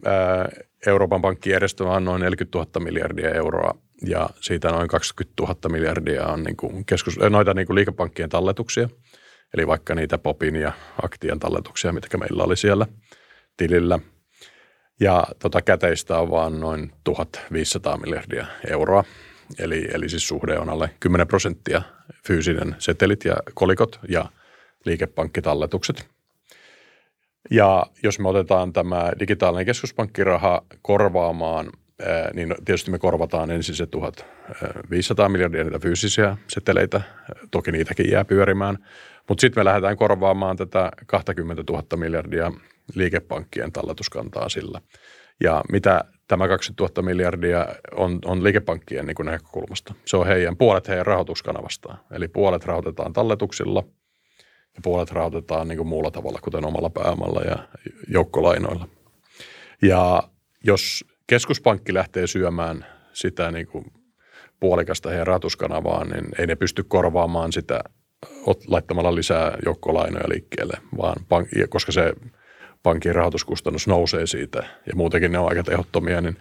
ää, 0.05 0.49
Euroopan 0.87 1.21
pankkijärjestelmä 1.21 1.91
on 1.91 2.05
noin 2.05 2.21
40 2.21 2.57
000 2.57 2.79
miljardia 2.79 3.29
euroa 3.29 3.75
ja 4.07 4.29
siitä 4.39 4.69
noin 4.69 4.87
20 4.87 5.43
000 5.43 5.55
miljardia 5.69 6.25
on 6.25 6.43
niin 6.43 6.57
kuin 6.57 6.85
keskus, 6.85 7.19
noita 7.29 7.53
niin 7.53 7.67
kuin 7.67 7.75
liikepankkien 7.75 8.29
talletuksia. 8.29 8.89
Eli 9.53 9.67
vaikka 9.67 9.95
niitä 9.95 10.17
Popin 10.17 10.55
ja 10.55 10.71
Aktian 11.03 11.39
talletuksia, 11.39 11.93
mitkä 11.93 12.17
meillä 12.17 12.43
oli 12.43 12.57
siellä 12.57 12.87
tilillä. 13.57 13.99
Ja 14.99 15.23
tota 15.39 15.61
käteistä 15.61 16.17
on 16.17 16.31
vaan 16.31 16.59
noin 16.59 16.91
1500 17.03 17.97
miljardia 17.97 18.45
euroa. 18.69 19.03
Eli, 19.59 19.87
eli 19.93 20.09
siis 20.09 20.27
suhde 20.27 20.59
on 20.59 20.69
alle 20.69 20.89
10 20.99 21.27
prosenttia 21.27 21.81
fyysinen 22.27 22.75
setelit 22.79 23.25
ja 23.25 23.35
kolikot 23.53 23.99
ja 24.09 24.25
liikepankkitalletukset. 24.85 26.07
Ja 27.51 27.85
jos 28.03 28.19
me 28.19 28.29
otetaan 28.29 28.73
tämä 28.73 29.11
digitaalinen 29.19 29.65
keskuspankkiraha 29.65 30.61
korvaamaan, 30.81 31.69
niin 32.33 32.55
tietysti 32.65 32.91
me 32.91 32.99
korvataan 32.99 33.51
ensin 33.51 33.75
se 33.75 33.85
1500 33.85 35.29
miljardia 35.29 35.63
niitä 35.63 35.79
fyysisiä 35.79 36.37
seteleitä, 36.47 37.01
toki 37.51 37.71
niitäkin 37.71 38.11
jää 38.11 38.25
pyörimään, 38.25 38.77
mutta 39.29 39.41
sitten 39.41 39.61
me 39.61 39.65
lähdetään 39.65 39.97
korvaamaan 39.97 40.57
tätä 40.57 40.91
20 41.07 41.63
000 41.69 41.83
miljardia 41.95 42.51
liikepankkien 42.95 43.71
talletuskantaa 43.71 44.49
sillä. 44.49 44.81
Ja 45.43 45.61
mitä 45.71 46.03
tämä 46.31 46.47
2000 46.47 47.01
miljardia 47.01 47.67
on, 47.95 48.19
on 48.25 48.43
liikepankkien 48.43 49.05
niin 49.05 49.15
kuin 49.15 49.25
näkökulmasta. 49.25 49.93
Se 50.05 50.17
on 50.17 50.27
heidän, 50.27 50.57
puolet 50.57 50.87
heidän 50.87 51.05
rahoituskanavastaan. 51.05 51.99
Eli 52.11 52.27
puolet 52.27 52.65
rahoitetaan 52.65 53.13
talletuksilla 53.13 53.83
ja 54.75 54.79
puolet 54.83 55.11
rahoitetaan 55.11 55.67
niin 55.67 55.77
kuin 55.77 55.87
muulla 55.87 56.11
tavalla, 56.11 56.39
kuten 56.43 56.65
omalla 56.65 56.89
pääomalla 56.89 57.41
ja 57.41 57.67
joukkolainoilla. 58.07 58.87
Ja 59.81 60.23
jos 60.63 61.05
keskuspankki 61.27 61.93
lähtee 61.93 62.27
syömään 62.27 62.85
sitä 63.13 63.51
niin 63.51 63.67
kuin 63.67 63.85
puolikasta 64.59 65.09
heidän 65.09 65.27
rahoituskanavaan, 65.27 66.09
niin 66.09 66.25
ei 66.39 66.47
ne 66.47 66.55
pysty 66.55 66.83
korvaamaan 66.83 67.51
sitä 67.51 67.83
laittamalla 68.67 69.15
lisää 69.15 69.57
joukkolainoja 69.65 70.29
liikkeelle, 70.29 70.77
vaan 70.97 71.15
pank- 71.21 71.67
koska 71.69 71.91
se 71.91 72.13
pankin 72.83 73.15
rahoituskustannus 73.15 73.87
nousee 73.87 74.27
siitä 74.27 74.63
ja 74.87 74.95
muutenkin 74.95 75.31
ne 75.31 75.39
on 75.39 75.49
aika 75.49 75.63
tehottomia, 75.63 76.21
niin 76.21 76.37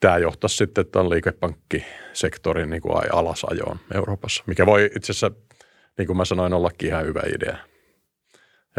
tämä 0.00 0.18
johtaisi 0.18 0.56
sitten 0.56 0.86
tämän 0.86 1.10
liikepankkisektorin 1.10 2.70
niin 2.70 2.82
kuin 2.82 3.12
alasajoon 3.12 3.78
Euroopassa, 3.94 4.44
mikä 4.46 4.66
voi 4.66 4.90
itse 4.96 5.12
asiassa, 5.12 5.30
niin 5.98 6.06
kuin 6.06 6.16
mä 6.16 6.24
sanoin, 6.24 6.52
ollakin 6.52 6.88
ihan 6.88 7.06
hyvä 7.06 7.22
idea. 7.36 7.56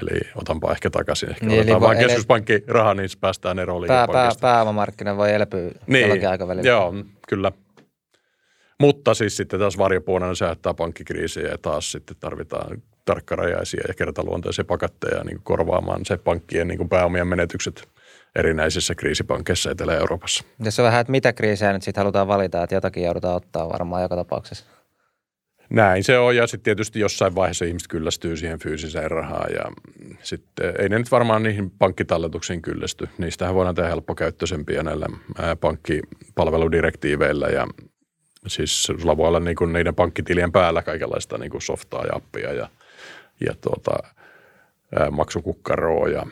Eli 0.01 0.19
otanpa 0.35 0.71
ehkä 0.71 0.89
takaisin. 0.89 1.29
Ehkä 1.29 1.45
niin, 1.45 1.61
otetaan 1.61 1.81
vain 1.81 1.97
keskuspankki 1.97 2.63
raha, 2.67 2.93
niin 2.93 3.09
päästään 3.21 3.59
eroon 3.59 3.87
pää, 3.87 4.07
pää, 4.07 4.31
Pääomamarkkina 4.41 5.17
voi 5.17 5.33
elpyä 5.33 5.71
niin, 5.87 6.01
jollakin 6.01 6.29
aikavälillä. 6.29 6.69
Joo, 6.69 6.93
kyllä. 7.27 7.51
Mutta 8.79 9.13
siis 9.13 9.37
sitten 9.37 9.59
taas 9.59 9.77
varjopuolena 9.77 10.35
se 10.35 10.45
aiheuttaa 10.45 10.73
pankkikriisiä 10.73 11.47
ja 11.47 11.57
taas 11.57 11.91
sitten 11.91 12.17
tarvitaan 12.19 12.83
tarkkarajaisia 13.05 13.83
ja 13.87 13.93
kertaluonteisia 13.93 14.65
pakatteja 14.65 15.23
niin 15.23 15.39
korvaamaan 15.43 16.05
se 16.05 16.17
pankkien 16.17 16.67
niin 16.67 16.89
pääomien 16.89 17.27
menetykset 17.27 17.89
erinäisissä 18.35 18.95
kriisipankkeissa 18.95 19.71
Etelä-Euroopassa. 19.71 20.43
Ja 20.63 20.71
se 20.71 20.81
on 20.81 20.85
vähän, 20.85 21.01
että 21.01 21.11
mitä 21.11 21.33
kriisejä 21.33 21.73
nyt 21.73 21.83
sitten 21.83 22.01
halutaan 22.01 22.27
valita, 22.27 22.63
että 22.63 22.75
jotakin 22.75 23.03
joudutaan 23.03 23.35
ottaa 23.35 23.69
varmaan 23.69 24.01
joka 24.01 24.15
tapauksessa. 24.15 24.65
Näin 25.69 26.03
se 26.03 26.17
on 26.17 26.35
ja 26.35 26.47
sitten 26.47 26.63
tietysti 26.63 26.99
jossain 26.99 27.35
vaiheessa 27.35 27.65
ihmiset 27.65 27.87
kyllästyy 27.87 28.37
siihen 28.37 28.59
fyysiseen 28.59 29.11
rahaan 29.11 29.53
ja 29.53 29.63
sitten 30.21 30.73
ei 30.79 30.89
ne 30.89 30.97
nyt 30.97 31.11
varmaan 31.11 31.43
niihin 31.43 31.71
pankkitalletuksiin 31.71 32.61
kyllästy. 32.61 33.09
Niistähän 33.17 33.55
voidaan 33.55 33.75
tehdä 33.75 33.89
helppokäyttöisempiä 33.89 34.83
näillä 34.83 35.07
pankkipalveludirektiiveillä 35.61 37.47
ja 37.47 37.67
siis 38.47 38.83
sulla 38.83 39.17
voi 39.17 39.27
olla 39.27 39.39
niin 39.39 39.55
kuin 39.55 39.73
niiden 39.73 39.95
pankkitilien 39.95 40.51
päällä 40.51 40.81
kaikenlaista 40.81 41.37
niin 41.37 41.51
kuin 41.51 41.61
softaa 41.61 42.05
ja 42.05 42.15
appia 42.15 42.53
ja, 42.53 42.69
ja 43.45 43.53
tuota, 43.61 43.97
maksukukkaroa 45.11 46.07
ja, 46.07 46.25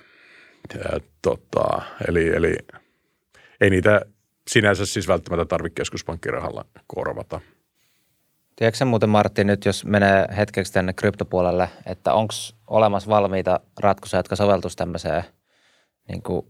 ja 0.73 0.99
tota, 1.21 1.81
eli, 2.07 2.29
eli 2.29 2.57
ei 3.61 3.69
niitä 3.69 4.01
sinänsä 4.47 4.85
siis 4.85 5.07
välttämättä 5.07 5.45
tarvitse 5.45 5.75
keskuspankkirahalla 5.75 6.65
korvata. 6.87 7.41
Tiedätkö 8.55 8.85
muuten 8.85 9.09
Martti 9.09 9.43
nyt, 9.43 9.65
jos 9.65 9.85
menee 9.85 10.25
hetkeksi 10.37 10.73
tänne 10.73 10.93
kryptopuolelle, 10.93 11.69
että 11.85 12.13
onko 12.13 12.33
olemassa 12.67 13.09
valmiita 13.09 13.59
ratkaisuja, 13.79 14.19
jotka 14.19 14.35
soveltuisi 14.35 14.77
tämmöiseen 14.77 15.23
niin 16.07 16.23
kuin 16.23 16.45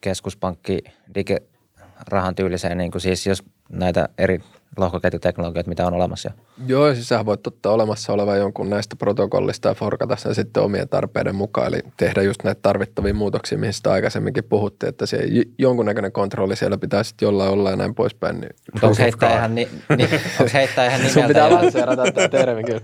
keskuspankki 0.00 0.78
digirahan 1.14 2.34
tyyliseen, 2.34 2.78
niin 2.78 2.90
kuin 2.90 3.02
siis 3.02 3.26
jos 3.26 3.42
näitä 3.68 4.08
eri 4.18 4.40
lohkoketjuteknologioita, 4.76 5.68
mitä 5.68 5.86
on 5.86 5.94
olemassa 5.94 6.30
Joo, 6.66 6.94
siis 6.94 7.08
sä 7.08 7.26
voit 7.26 7.46
ottaa 7.46 7.72
olemassa 7.72 8.12
oleva 8.12 8.36
jonkun 8.36 8.70
näistä 8.70 8.96
protokollista 8.96 9.68
ja 9.68 9.74
forkata 9.74 10.16
sen 10.16 10.34
sitten 10.34 10.62
omien 10.62 10.88
tarpeiden 10.88 11.34
mukaan, 11.34 11.66
eli 11.66 11.80
tehdä 11.96 12.22
just 12.22 12.44
näitä 12.44 12.58
tarvittavia 12.62 13.14
muutoksia, 13.14 13.58
mihin 13.58 13.72
sitä 13.72 13.92
aikaisemminkin 13.92 14.44
puhuttiin, 14.44 14.88
että 14.88 15.06
se 15.06 15.18
jonkunnäköinen 15.58 16.12
kontrolli 16.12 16.56
siellä 16.56 16.78
pitää 16.78 17.02
sitten 17.02 17.26
jollain 17.26 17.50
olla 17.50 17.70
ja 17.70 17.76
näin 17.76 17.94
poispäin. 17.94 18.40
Niin 18.40 18.50
onko 18.82 18.96
heittää 18.98 19.36
ihan, 19.36 19.54
ni, 19.54 19.68
ni, 19.96 20.08
heittää 20.54 20.86
ihan 20.86 20.98
nimeltä? 20.98 21.20
Sun 21.20 21.28
pitää 21.28 21.52
lanseerata 21.52 22.12
tämä 22.12 22.28
termi 22.28 22.64
kyllä. 22.64 22.80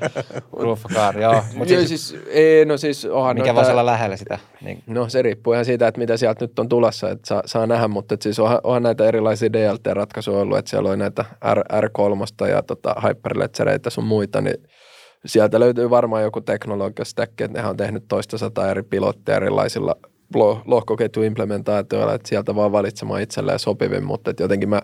Of 0.52 0.84
card, 0.94 1.20
joo. 1.20 1.42
Mut 1.54 1.70
joo, 1.70 1.86
siis, 1.86 2.08
siis, 2.08 2.22
ei, 2.28 2.64
no 2.64 2.76
siis 2.76 3.04
onhan 3.04 3.36
Mikä 3.36 3.54
voisi 3.54 3.70
olla 3.70 3.86
lähellä 3.86 4.16
sitä? 4.16 4.38
Niin. 4.60 4.82
No 4.86 5.08
se 5.08 5.22
riippuu 5.22 5.52
ihan 5.52 5.64
siitä, 5.64 5.88
että 5.88 5.98
mitä 5.98 6.16
sieltä 6.16 6.44
nyt 6.44 6.58
on 6.58 6.68
tulossa, 6.68 7.10
että 7.10 7.28
saa, 7.28 7.42
saa 7.46 7.66
nähdä, 7.66 7.88
mutta 7.88 8.16
siis 8.20 8.38
onhan, 8.38 8.60
onhan 8.62 8.82
näitä 8.82 9.04
erilaisia 9.04 9.52
DLT-ratkaisuja 9.52 10.38
ollut, 10.38 10.58
että 10.58 10.70
siellä 10.70 10.88
oli 10.88 10.96
näitä 10.96 11.24
R, 11.54 11.62
R3 11.80 12.48
ja 12.48 12.62
tota, 12.62 12.94
Hyperledgereitä 13.08 13.90
sun 13.90 14.04
muita, 14.04 14.40
niin 14.40 14.56
sieltä 15.26 15.60
löytyy 15.60 15.90
varmaan 15.90 16.22
joku 16.22 16.40
teknologiastäkki, 16.40 17.44
että 17.44 17.58
nehän 17.58 17.70
on 17.70 17.76
tehnyt 17.76 18.04
toista 18.08 18.38
sataa 18.38 18.70
eri 18.70 18.82
pilotteja 18.82 19.36
erilaisilla 19.36 19.96
lohkoketjuimplementaatioilla, 20.64 22.14
että 22.14 22.28
sieltä 22.28 22.54
vaan 22.54 22.72
valitsemaan 22.72 23.22
itselleen 23.22 23.58
sopivin, 23.58 24.04
mutta 24.04 24.30
että 24.30 24.42
jotenkin 24.42 24.68
mä 24.68 24.82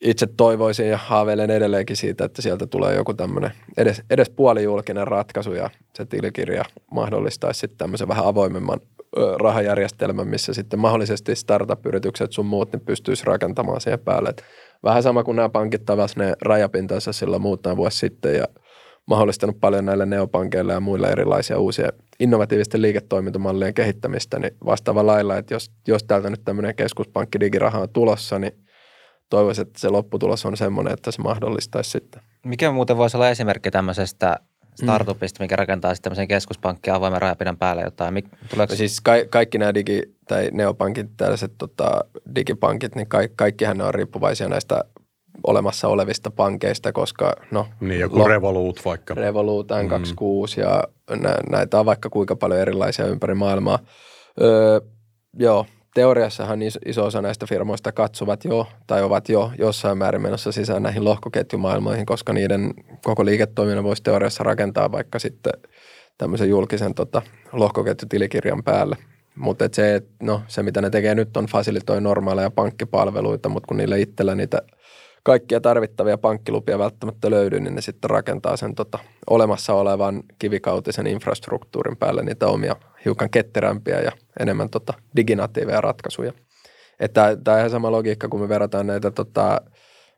itse 0.00 0.26
toivoisin 0.26 0.88
ja 0.88 0.96
haaveilen 0.96 1.50
edelleenkin 1.50 1.96
siitä, 1.96 2.24
että 2.24 2.42
sieltä 2.42 2.66
tulee 2.66 2.94
joku 2.94 3.14
tämmöinen 3.14 3.52
edes, 3.76 4.02
edes 4.10 4.30
puolijulkinen 4.30 5.06
ratkaisu 5.06 5.52
ja 5.52 5.70
se 5.94 6.04
tilikirja 6.06 6.64
mahdollistaisi 6.90 7.60
sitten 7.60 7.78
tämmöisen 7.78 8.08
vähän 8.08 8.26
avoimemman 8.26 8.80
rahajärjestelmän, 9.40 10.28
missä 10.28 10.54
sitten 10.54 10.78
mahdollisesti 10.78 11.36
startup-yritykset 11.36 12.32
sun 12.32 12.46
muut 12.46 12.72
niin 12.72 12.80
pystyisi 12.80 13.24
rakentamaan 13.24 13.80
siihen 13.80 14.00
päälle. 14.00 14.28
Et 14.28 14.44
vähän 14.84 15.02
sama 15.02 15.24
kuin 15.24 15.36
nämä 15.36 15.48
pankit 15.48 15.84
tavas 15.84 16.16
ne 16.16 16.32
rajapintansa 16.42 17.12
silloin 17.12 17.42
muutama 17.42 17.76
vuosi 17.76 17.98
sitten 17.98 18.36
ja 18.36 18.44
mahdollistanut 19.06 19.60
paljon 19.60 19.84
näille 19.84 20.06
neopankeille 20.06 20.72
ja 20.72 20.80
muille 20.80 21.08
erilaisia 21.08 21.58
uusia 21.58 21.88
innovatiivisten 22.20 22.82
liiketoimintamallien 22.82 23.74
kehittämistä, 23.74 24.38
niin 24.38 24.56
vastaava 24.66 25.06
lailla, 25.06 25.38
että 25.38 25.54
jos, 25.54 25.70
jos 25.88 26.04
täältä 26.04 26.30
nyt 26.30 26.44
tämmöinen 26.44 26.76
keskuspankki 26.76 27.40
digiraha 27.40 27.78
on 27.78 27.88
tulossa, 27.88 28.38
niin 28.38 28.52
toivoisin, 29.30 29.66
että 29.66 29.80
se 29.80 29.88
lopputulos 29.88 30.46
on 30.46 30.56
semmoinen, 30.56 30.92
että 30.92 31.10
se 31.10 31.22
mahdollistaisi 31.22 31.90
sitten. 31.90 32.22
Mikä 32.44 32.70
muuten 32.70 32.96
voisi 32.96 33.16
olla 33.16 33.30
esimerkki 33.30 33.70
tämmöisestä 33.70 34.36
startupista, 34.74 35.44
mikä 35.44 35.56
rakentaa 35.56 35.94
sitten 35.94 36.02
tämmöisen 36.10 36.28
keskuspankkin 36.28 36.92
avoimen 36.92 37.22
rajapinnan 37.22 37.56
päälle 37.56 37.82
jotain. 37.82 38.14
Mik, 38.14 38.26
tuleeko... 38.50 38.74
siis 38.74 39.00
ka- 39.00 39.24
kaikki 39.30 39.58
nämä 39.58 39.72
digi- 39.74 40.14
tai 40.28 40.48
neopankit, 40.52 41.06
tällaiset 41.16 41.52
tota, 41.58 42.04
digipankit, 42.34 42.94
niin 42.94 43.06
ka- 43.08 43.18
kaikkihan 43.36 43.78
ne 43.78 43.84
on 43.84 43.94
riippuvaisia 43.94 44.48
näistä 44.48 44.84
olemassa 45.46 45.88
olevista 45.88 46.30
pankeista, 46.30 46.92
koska 46.92 47.34
no... 47.50 47.66
Niin, 47.80 48.00
joku 48.00 48.18
lo- 48.18 48.28
Revolut 48.28 48.80
vaikka. 48.84 49.14
Revolut, 49.14 49.70
N26 49.70 50.56
mm. 50.56 50.62
ja 50.62 50.84
nä- 51.16 51.38
näitä 51.50 51.80
on 51.80 51.86
vaikka 51.86 52.10
kuinka 52.10 52.36
paljon 52.36 52.60
erilaisia 52.60 53.06
ympäri 53.06 53.34
maailmaa. 53.34 53.78
Öö, 54.40 54.80
joo, 55.38 55.66
teoriassahan 55.94 56.60
iso 56.86 57.04
osa 57.04 57.22
näistä 57.22 57.46
firmoista 57.46 57.92
katsovat 57.92 58.44
jo 58.44 58.66
tai 58.86 59.02
ovat 59.02 59.28
jo 59.28 59.52
jossain 59.58 59.98
määrin 59.98 60.22
menossa 60.22 60.52
sisään 60.52 60.82
näihin 60.82 61.04
lohkoketjumaailmoihin, 61.04 62.06
koska 62.06 62.32
niiden 62.32 62.74
koko 63.04 63.24
liiketoiminnan 63.24 63.84
voisi 63.84 64.02
teoriassa 64.02 64.44
rakentaa 64.44 64.92
vaikka 64.92 65.18
sitten 65.18 65.52
tämmöisen 66.18 66.48
julkisen 66.48 66.94
tota, 66.94 67.22
lohkoketjutilikirjan 67.52 68.62
päälle. 68.62 68.96
Mutta 69.36 69.64
se, 69.72 70.02
no, 70.22 70.42
se, 70.46 70.62
mitä 70.62 70.80
ne 70.80 70.90
tekee 70.90 71.14
nyt, 71.14 71.36
on 71.36 71.46
fasilitoi 71.46 72.00
normaaleja 72.00 72.50
pankkipalveluita, 72.50 73.48
mutta 73.48 73.66
kun 73.66 73.76
niille 73.76 74.00
itsellä 74.00 74.34
niitä 74.34 74.62
kaikkia 75.22 75.60
tarvittavia 75.60 76.18
pankkilupia 76.18 76.78
välttämättä 76.78 77.30
löydy, 77.30 77.60
niin 77.60 77.74
ne 77.74 77.80
sitten 77.80 78.10
rakentaa 78.10 78.56
sen 78.56 78.74
tota, 78.74 78.98
olemassa 79.30 79.74
olevan 79.74 80.22
kivikautisen 80.38 81.06
infrastruktuurin 81.06 81.96
päälle 81.96 82.22
niitä 82.22 82.46
omia 82.46 82.76
hiukan 83.04 83.30
ketterämpiä 83.30 84.00
ja 84.00 84.12
enemmän 84.40 84.70
tota, 84.70 84.94
diginatiiveja 85.16 85.80
ratkaisuja. 85.80 86.32
Tämä 87.12 87.28
on 87.28 87.58
ihan 87.58 87.70
sama 87.70 87.92
logiikka, 87.92 88.28
kun 88.28 88.40
me 88.40 88.48
verrataan 88.48 88.86
näitä 88.86 89.10
tota, 89.10 89.60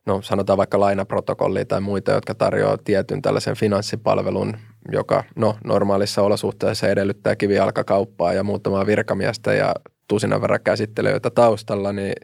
no 0.07 0.23
sanotaan 0.23 0.57
vaikka 0.57 0.81
lainaprotokollia 0.81 1.65
tai 1.65 1.81
muita, 1.81 2.13
jotka 2.13 2.35
tarjoaa 2.35 2.79
tietyn 2.79 3.23
tällaisen 3.23 3.57
finanssipalvelun, 3.57 4.57
joka 4.93 5.25
no 5.37 5.57
normaalissa 5.65 6.23
olosuhteissa 6.23 6.89
edellyttää 6.89 7.37
kivijalkakauppaa 7.37 8.33
ja 8.33 8.45
muutamaa 8.45 8.87
virkamiestä 8.87 9.55
ja 9.55 9.75
tusinan 10.09 10.41
verran 10.41 10.61
käsittelijöitä 10.65 11.31
taustalla, 11.31 11.93
niin 11.93 12.15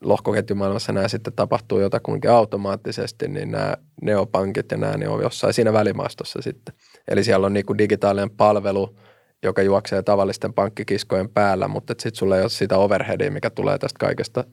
lohkoketjumaailmassa 0.00 0.92
nämä 0.92 1.08
sitten 1.08 1.32
tapahtuu 1.32 1.80
jotakuinkin 1.80 2.30
automaattisesti, 2.30 3.28
niin 3.28 3.50
nämä 3.50 3.74
neopankit 4.02 4.70
ja 4.70 4.76
nämä 4.76 4.96
ne 4.96 5.08
on 5.08 5.22
jossain 5.22 5.54
siinä 5.54 5.72
välimaastossa 5.72 6.42
sitten. 6.42 6.74
Eli 7.08 7.24
siellä 7.24 7.46
on 7.46 7.52
niin 7.52 7.66
kuin 7.66 7.78
digitaalinen 7.78 8.30
palvelu, 8.30 8.96
joka 9.42 9.62
juoksee 9.62 10.02
tavallisten 10.02 10.54
pankkikiskojen 10.54 11.28
päällä, 11.28 11.68
mutta 11.68 11.92
sitten 11.92 12.14
sulla 12.14 12.36
ei 12.36 12.42
ole 12.42 12.50
sitä 12.50 12.78
overheadia, 12.78 13.30
mikä 13.30 13.50
tulee 13.50 13.78
tästä 13.78 13.98
kaikesta 13.98 14.44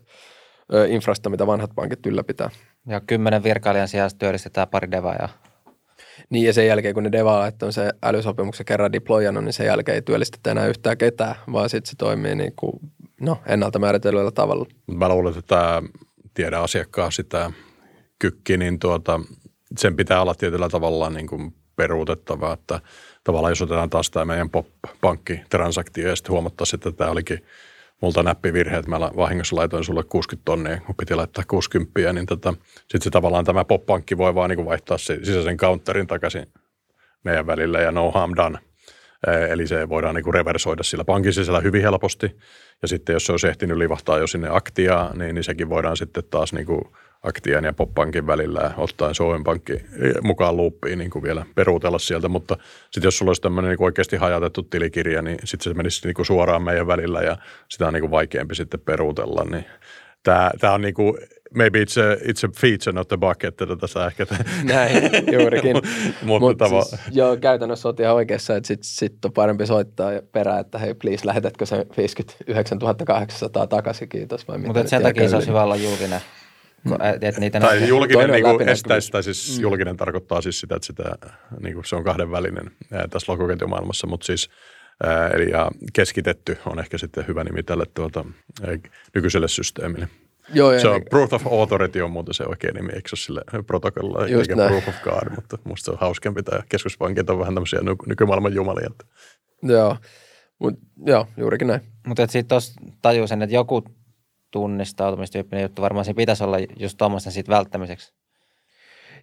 infrasta, 0.88 1.29
mitä 1.29 1.47
vanhat 1.47 1.71
pankit 1.75 2.05
ylläpitää. 2.05 2.49
Ja 2.88 3.01
kymmenen 3.01 3.43
virkailijan 3.43 3.88
sijaan 3.88 4.11
työllistetään 4.19 4.67
pari 4.67 4.91
devaa 4.91 5.29
niin 6.29 6.45
ja 6.45 6.53
sen 6.53 6.67
jälkeen, 6.67 6.93
kun 6.93 7.03
ne 7.03 7.11
devaa, 7.11 7.47
että 7.47 7.65
on 7.65 7.73
se 7.73 7.91
älysopimuksen 8.03 8.65
kerran 8.65 8.93
deployannut, 8.93 9.43
niin 9.43 9.53
sen 9.53 9.65
jälkeen 9.65 9.95
ei 9.95 10.01
työllistetä 10.01 10.51
enää 10.51 10.67
yhtään 10.67 10.97
ketään, 10.97 11.36
vaan 11.51 11.69
sitten 11.69 11.89
se 11.89 11.95
toimii 11.97 12.36
niin 12.36 12.53
kuin, 12.55 12.79
no, 13.26 13.38
ennalta 13.45 13.80
määritellyllä 13.80 14.32
tavalla. 14.32 14.65
Mä 14.91 15.09
luulen, 15.09 15.38
että 15.38 15.41
tämä 15.47 15.82
tiedä 16.34 16.59
asiakkaa 16.59 17.11
sitä 17.11 17.51
kykki, 18.19 18.57
niin 18.57 18.80
tuota, 18.80 19.19
sen 19.78 19.95
pitää 19.95 20.21
olla 20.21 20.36
tietyllä 20.36 20.69
tavalla 20.69 21.09
niin 21.09 21.28
kuin 21.28 21.53
peruutettava, 21.76 22.53
että 22.53 22.80
tavallaan 23.24 23.51
jos 23.51 23.61
otetaan 23.61 23.89
taas 23.89 24.11
tämä 24.11 24.26
meidän 24.26 24.49
pop-pankkitransaktio 24.49 26.07
ja 26.07 26.15
sitten 26.15 26.32
huomattaisiin, 26.32 26.78
että 26.78 26.91
tämä 26.91 27.11
olikin 27.11 27.45
multa 28.01 28.24
näppivirhe, 28.24 28.78
että 28.78 28.89
mä 28.89 28.99
vahingossa 28.99 29.55
laitoin 29.55 29.84
sulle 29.84 30.03
60 30.03 30.45
tonnia, 30.45 30.82
kun 30.86 30.95
piti 30.95 31.15
laittaa 31.15 31.43
60, 31.47 32.13
niin 32.13 32.26
tota, 32.26 32.53
sitten 32.78 33.01
se 33.01 33.09
tavallaan 33.09 33.45
tämä 33.45 33.65
poppankki 33.65 34.17
voi 34.17 34.36
vaan 34.36 34.49
niin 34.49 34.65
vaihtaa 34.65 34.97
se 34.97 35.19
sisäisen 35.24 35.57
counterin 35.57 36.07
takaisin 36.07 36.45
meidän 37.24 37.47
välillä 37.47 37.82
ja 37.82 37.91
no 37.91 38.11
harm 38.11 38.34
done. 38.36 38.59
Eli 39.49 39.67
se 39.67 39.89
voidaan 39.89 40.15
niin 40.15 40.24
kuin 40.24 40.34
reversoida 40.34 40.84
sillä 40.84 41.03
pankin 41.03 41.34
sisällä 41.34 41.59
hyvin 41.59 41.82
helposti. 41.82 42.36
Ja 42.82 42.88
sitten 42.88 43.13
jos 43.13 43.26
se 43.26 43.32
olisi 43.32 43.47
ehtinyt 43.47 43.78
livahtaa 43.78 44.17
jo 44.17 44.28
sinne 44.28 44.47
aktiaan, 44.51 45.17
niin, 45.17 45.36
niin 45.36 45.43
sekin 45.43 45.69
voidaan 45.69 45.97
sitten 45.97 46.24
taas 46.30 46.53
niin 46.53 46.65
kuin 46.65 46.82
Aktian 47.24 47.63
ja 47.63 47.74
Poppankin 47.74 48.28
välillä 48.28 48.71
ottaen 48.78 49.15
Suomen 49.15 49.43
Pankki 49.43 49.86
mukaan 50.21 50.57
luuppiin 50.57 50.99
niin 50.99 51.09
kuin 51.09 51.24
vielä 51.24 51.45
peruutella 51.55 51.99
sieltä, 51.99 52.28
mutta 52.28 52.57
sitten 52.91 53.07
jos 53.07 53.17
sulla 53.17 53.30
olisi 53.30 53.41
tämmöinen 53.41 53.69
niin 53.69 53.84
oikeasti 53.84 54.15
hajatettu 54.15 54.63
tilikirja, 54.63 55.21
niin 55.21 55.38
sitten 55.43 55.63
se 55.63 55.78
menisi 55.78 56.07
niin 56.07 56.13
kuin 56.13 56.26
suoraan 56.26 56.61
meidän 56.61 56.88
välillä 56.88 57.21
ja 57.21 57.38
sitä 57.69 57.88
on 57.88 57.93
niin 57.93 58.01
kuin 58.01 58.11
vaikeampi 58.11 58.55
sitten 58.55 58.80
peruutella, 58.80 59.43
niin 59.51 59.65
tämä, 60.24 60.51
tämä 60.59 60.74
on 60.74 60.82
niin 60.82 60.93
kuin, 60.93 61.17
maybe 61.55 61.83
it's 61.83 61.97
a, 61.97 62.15
it's 62.15 62.49
a 62.49 62.51
feature, 62.61 62.91
not 62.91 63.11
a 63.11 63.17
bug, 63.17 63.43
että 63.43 63.65
tässä 63.79 64.07
ehkä... 64.07 64.25
Näin, 64.63 65.11
juurikin. 65.31 65.75
mutta 66.25 66.39
Mut 66.39 66.57
tavo- 66.61 66.83
siis, 66.83 67.01
joo, 67.11 67.37
käytännössä 67.37 67.87
olet 67.87 67.99
ihan 67.99 68.15
oikeassa, 68.15 68.55
että 68.55 68.67
sitten 68.67 68.89
sit 68.89 69.25
on 69.25 69.33
parempi 69.33 69.65
soittaa 69.65 70.11
perään, 70.31 70.59
että 70.59 70.77
hei, 70.77 70.93
please, 70.93 71.27
lähetätkö 71.27 71.65
se 71.65 71.85
59 71.97 72.79
800 73.05 73.67
takaisin, 73.67 74.09
kiitos. 74.09 74.47
Mutta 74.47 74.87
sen 74.87 75.01
takia 75.01 75.29
se 75.29 75.35
olisi 75.35 75.49
hyvä 75.49 75.63
olla 75.63 75.75
julkinen 75.75 76.21
Mm. 76.83 76.93
Et 77.21 77.37
niitä 77.37 77.59
tai 77.59 77.87
julkinen 77.87 78.29
niin 78.29 78.43
kuin 78.43 78.69
estäisi, 78.69 79.11
tai 79.11 79.23
siis 79.23 79.57
mm. 79.57 79.61
julkinen 79.61 79.97
tarkoittaa 79.97 80.41
siis 80.41 80.59
sitä, 80.59 80.75
että 80.75 80.85
sitä, 80.85 81.03
niin 81.61 81.73
kuin 81.73 81.85
se 81.85 81.95
on 81.95 82.03
kahdenvälinen 82.03 82.71
ää, 82.91 83.07
tässä 83.07 83.31
lohkoketjumaailmassa, 83.31 84.07
mutta 84.07 84.25
siis 84.25 84.49
ää, 85.03 85.27
eli 85.27 85.49
ja 85.49 85.71
keskitetty 85.93 86.57
on 86.65 86.79
ehkä 86.79 86.97
sitten 86.97 87.27
hyvä 87.27 87.43
nimi 87.43 87.63
tälle 87.63 87.85
tuota, 87.93 88.25
ää, 88.67 88.77
nykyiselle 89.15 89.47
systeemille. 89.47 90.07
Joo, 90.53 90.79
se 90.79 90.87
on 90.87 90.93
niin. 90.93 91.09
Proof 91.09 91.33
of 91.33 91.47
Authority 91.47 92.01
on 92.01 92.11
muuten 92.11 92.33
se 92.33 92.43
oikein 92.47 92.75
nimi, 92.75 92.91
eikö 92.95 93.09
se 93.09 93.15
sille 93.15 93.41
protokolla, 93.67 94.27
eikä 94.27 94.55
näin. 94.55 94.69
Proof 94.69 94.87
of 94.87 94.95
Card, 95.03 95.35
mutta 95.35 95.57
musta 95.63 95.85
se 95.85 95.91
on 95.91 95.97
hauskempi. 95.99 96.43
Tämä 96.43 96.63
keskuspankit 96.69 97.29
on 97.29 97.39
vähän 97.39 97.53
tämmöisiä 97.53 97.79
nykymaailman 98.07 98.53
jumalia. 98.53 98.89
Joo, 99.63 99.97
mut, 100.59 100.73
joo 101.05 101.27
juurikin 101.37 101.67
näin. 101.67 101.81
Mutta 102.07 102.21
sitten 102.21 102.47
tuossa 102.47 102.81
tajusin, 103.01 103.41
että 103.41 103.55
joku 103.55 103.83
tunnistautumistyyppinen 104.51 105.61
juttu 105.61 105.81
varmaan 105.81 106.05
siinä 106.05 106.17
pitäisi 106.17 106.43
olla 106.43 106.57
just 106.77 106.97
tuommoisen 106.97 107.31
siitä 107.31 107.51
välttämiseksi. 107.51 108.13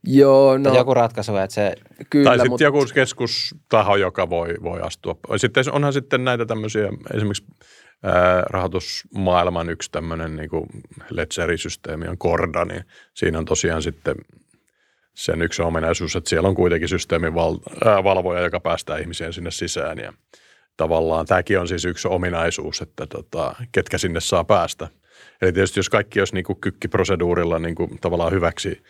Joo, 0.04 0.58
no. 0.58 0.64
Tai 0.70 0.78
joku 0.78 0.94
ratkaisu, 0.94 1.36
että 1.36 1.54
se... 1.54 1.74
Kyllä, 2.10 2.24
tai 2.24 2.36
sitten 2.36 2.50
mutta... 2.50 2.64
joku 2.64 2.86
keskustaho, 2.94 3.96
joka 3.96 4.30
voi, 4.30 4.54
voi 4.62 4.80
astua. 4.80 5.16
Sitten 5.36 5.64
onhan 5.72 5.92
sitten 5.92 6.24
näitä 6.24 6.46
tämmöisiä, 6.46 6.88
esimerkiksi 7.14 7.46
rahoitusmaailman 8.46 9.70
yksi 9.70 9.90
tämmöinen 9.92 10.36
niin 10.36 10.50
ledgerisysteemi 11.10 12.08
on 12.08 12.18
Korda, 12.18 12.64
niin 12.64 12.84
siinä 13.14 13.38
on 13.38 13.44
tosiaan 13.44 13.82
sitten 13.82 14.14
sen 15.14 15.42
yksi 15.42 15.62
ominaisuus, 15.62 16.16
että 16.16 16.30
siellä 16.30 16.48
on 16.48 16.54
kuitenkin 16.54 16.88
systeemin 16.88 17.34
val, 17.34 17.58
ää, 17.84 18.04
valvoja, 18.04 18.40
joka 18.40 18.60
päästää 18.60 18.98
ihmisiä 18.98 19.32
sinne 19.32 19.50
sisään 19.50 19.98
ja 19.98 20.12
tavallaan 20.76 21.26
tämäkin 21.26 21.58
on 21.58 21.68
siis 21.68 21.84
yksi 21.84 22.08
ominaisuus, 22.08 22.80
että 22.82 23.06
tota, 23.06 23.54
ketkä 23.72 23.98
sinne 23.98 24.20
saa 24.20 24.44
päästä. 24.44 24.88
Eli 25.42 25.52
tietysti 25.52 25.78
jos 25.78 25.88
kaikki 25.88 26.18
olisi 26.18 26.34
niin 26.34 26.44
kuin 26.44 26.60
kykkiproseduurilla 26.60 27.58
niin 27.58 27.74
kuin 27.74 27.98
tavallaan 28.00 28.32
hyväksi 28.32 28.82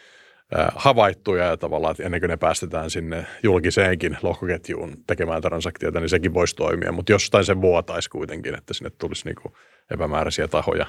havaittuja 0.77 1.45
ja 1.45 1.57
tavallaan, 1.57 1.91
että 1.91 2.03
ennen 2.03 2.21
kuin 2.21 2.29
ne 2.29 2.37
päästetään 2.37 2.91
sinne 2.91 3.27
julkiseenkin 3.43 4.17
lohkoketjuun 4.23 4.97
tekemään 5.07 5.43
transaktioita, 5.43 6.01
niin 6.01 6.09
sekin 6.09 6.35
voisi 6.35 6.57
toimia. 6.57 6.93
Mutta 6.93 7.13
jostain 7.13 7.45
se 7.45 7.61
vuotaisi 7.61 8.11
kuitenkin, 8.11 8.55
että 8.55 8.75
sinne 8.75 8.91
tulisi 8.91 9.25
niin 9.25 9.37
kuin 9.43 9.55
epämääräisiä 9.91 10.49
tahoja. 10.49 10.87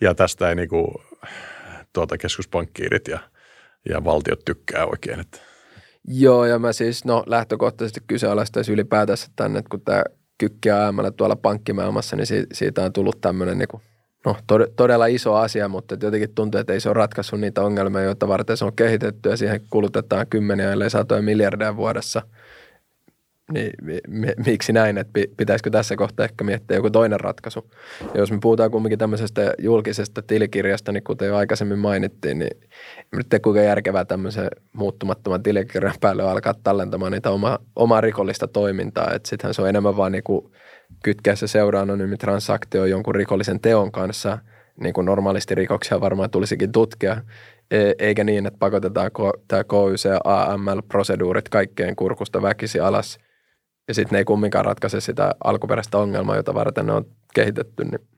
Ja 0.00 0.14
tästä 0.14 0.48
ei 0.48 0.54
niin 0.54 0.68
kuin, 0.68 0.86
tuota, 1.92 2.18
keskuspankkiirit 2.18 3.08
ja, 3.08 3.18
ja 3.88 4.04
valtiot 4.04 4.44
tykkää 4.44 4.86
oikein. 4.86 5.20
Että. 5.20 5.38
Joo, 6.08 6.44
ja 6.44 6.58
mä 6.58 6.72
siis 6.72 7.04
no, 7.04 7.24
lähtökohtaisesti 7.26 8.00
kyseenalaistaisin 8.06 8.72
ylipäätänsä 8.72 9.28
tänne, 9.36 9.58
että 9.58 9.68
kun 9.70 9.80
tämä 9.80 10.02
kykkiä 10.38 10.76
ajamalla 10.76 11.10
tuolla 11.10 11.36
pankkimaailmassa, 11.36 12.16
niin 12.16 12.26
siitä 12.52 12.82
on 12.82 12.92
tullut 12.92 13.20
tämmöinen 13.20 13.58
niin 13.58 13.82
no, 14.24 14.36
tod- 14.52 14.72
todella 14.76 15.06
iso 15.06 15.34
asia, 15.34 15.68
mutta 15.68 15.96
jotenkin 16.02 16.34
tuntuu, 16.34 16.60
että 16.60 16.72
ei 16.72 16.80
se 16.80 16.88
ole 16.88 16.94
ratkaissut 16.94 17.40
niitä 17.40 17.62
ongelmia, 17.62 18.02
joita 18.02 18.28
varten 18.28 18.56
se 18.56 18.64
on 18.64 18.76
kehitetty 18.76 19.28
ja 19.28 19.36
siihen 19.36 19.60
kulutetaan 19.70 20.26
kymmeniä 20.30 20.72
ellei 20.72 20.90
satoja 20.90 21.22
miljardeja 21.22 21.76
vuodessa. 21.76 22.22
Niin 23.52 23.72
mi- 24.08 24.34
miksi 24.46 24.72
näin, 24.72 24.98
että 24.98 25.20
pitäisikö 25.36 25.70
tässä 25.70 25.96
kohtaa 25.96 26.24
ehkä 26.24 26.44
miettiä 26.44 26.76
joku 26.76 26.90
toinen 26.90 27.20
ratkaisu. 27.20 27.70
Ja 28.14 28.20
jos 28.20 28.32
me 28.32 28.38
puhutaan 28.42 28.70
kumminkin 28.70 28.98
tämmöisestä 28.98 29.54
julkisesta 29.58 30.22
tilikirjasta, 30.22 30.92
niin 30.92 31.04
kuten 31.04 31.28
jo 31.28 31.36
aikaisemmin 31.36 31.78
mainittiin, 31.78 32.38
niin 32.38 32.60
nyt 33.16 33.26
kuinka 33.42 33.60
järkevää 33.60 34.04
tämmöisen 34.04 34.48
muuttumattoman 34.72 35.42
tilikirjan 35.42 35.94
päälle 36.00 36.22
alkaa 36.22 36.54
tallentamaan 36.62 37.12
niitä 37.12 37.30
oma, 37.30 37.58
omaa 37.76 38.00
rikollista 38.00 38.48
toimintaa. 38.48 39.12
Että 39.14 39.28
sittenhän 39.28 39.54
se 39.54 39.62
on 39.62 39.68
enemmän 39.68 39.96
vaan 39.96 40.12
niin 40.12 40.24
kuin 40.24 40.52
kytkeä 41.02 41.36
se 41.36 41.46
seuraa 41.46 41.82
anonyymi 41.82 42.16
transaktio 42.16 42.84
jonkun 42.84 43.14
rikollisen 43.14 43.60
teon 43.60 43.92
kanssa, 43.92 44.38
niin 44.80 44.94
kuin 44.94 45.04
normaalisti 45.04 45.54
rikoksia 45.54 46.00
varmaan 46.00 46.30
tulisikin 46.30 46.72
tutkia, 46.72 47.22
e, 47.70 47.92
eikä 47.98 48.24
niin, 48.24 48.46
että 48.46 48.58
pakotetaan 48.58 49.10
tämä 49.48 49.64
KYC 49.64 50.04
ja 50.04 50.20
AML-proseduurit 50.24 51.48
kaikkeen 51.50 51.96
kurkusta 51.96 52.42
väkisi 52.42 52.80
alas, 52.80 53.18
ja 53.88 53.94
sitten 53.94 54.12
ne 54.12 54.18
ei 54.18 54.24
kumminkaan 54.24 54.64
ratkaise 54.64 55.00
sitä 55.00 55.34
alkuperäistä 55.44 55.98
ongelmaa, 55.98 56.36
jota 56.36 56.54
varten 56.54 56.86
ne 56.86 56.92
on 56.92 57.04
kehitetty, 57.34 57.84
niin 57.84 58.08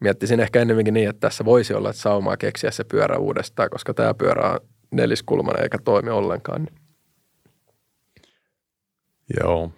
miettisin 0.00 0.40
ehkä 0.40 0.60
ennemminkin 0.60 0.94
niin, 0.94 1.08
että 1.08 1.20
tässä 1.20 1.44
voisi 1.44 1.74
olla 1.74 1.90
että 1.90 2.02
saumaa 2.02 2.36
keksiä 2.36 2.70
se 2.70 2.84
pyörä 2.84 3.18
uudestaan, 3.18 3.70
koska 3.70 3.94
tämä 3.94 4.14
pyörä 4.14 4.50
on 4.50 4.58
neliskulmanen 4.90 5.62
eikä 5.62 5.78
toimi 5.84 6.10
ollenkaan. 6.10 6.62
Niin. 6.62 6.74
Joo, 9.40 9.72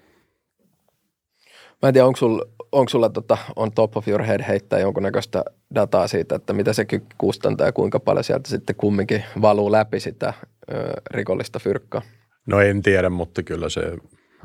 Mä 1.82 1.88
en 1.88 1.92
tiedä, 1.92 2.06
onko 2.06 2.16
sulla, 2.16 2.44
onko 2.72 2.88
sulla 2.88 3.08
tota, 3.08 3.38
on 3.56 3.72
top 3.72 3.96
of 3.96 4.08
your 4.08 4.22
head 4.22 4.42
heittää 4.42 4.78
jonkunnäköistä 4.78 5.44
dataa 5.74 6.08
siitä, 6.08 6.34
että 6.34 6.52
mitä 6.52 6.72
se 6.72 6.86
kustantaa 7.18 7.66
ja 7.66 7.72
kuinka 7.72 8.00
paljon 8.00 8.24
sieltä 8.24 8.50
sitten 8.50 8.76
kumminkin 8.76 9.24
valuu 9.42 9.72
läpi 9.72 10.00
sitä 10.00 10.32
ö, 10.72 10.92
rikollista 11.10 11.58
fyrkkaa? 11.58 12.02
No 12.46 12.60
en 12.60 12.82
tiedä, 12.82 13.10
mutta 13.10 13.42
kyllä 13.42 13.68
se 13.68 13.82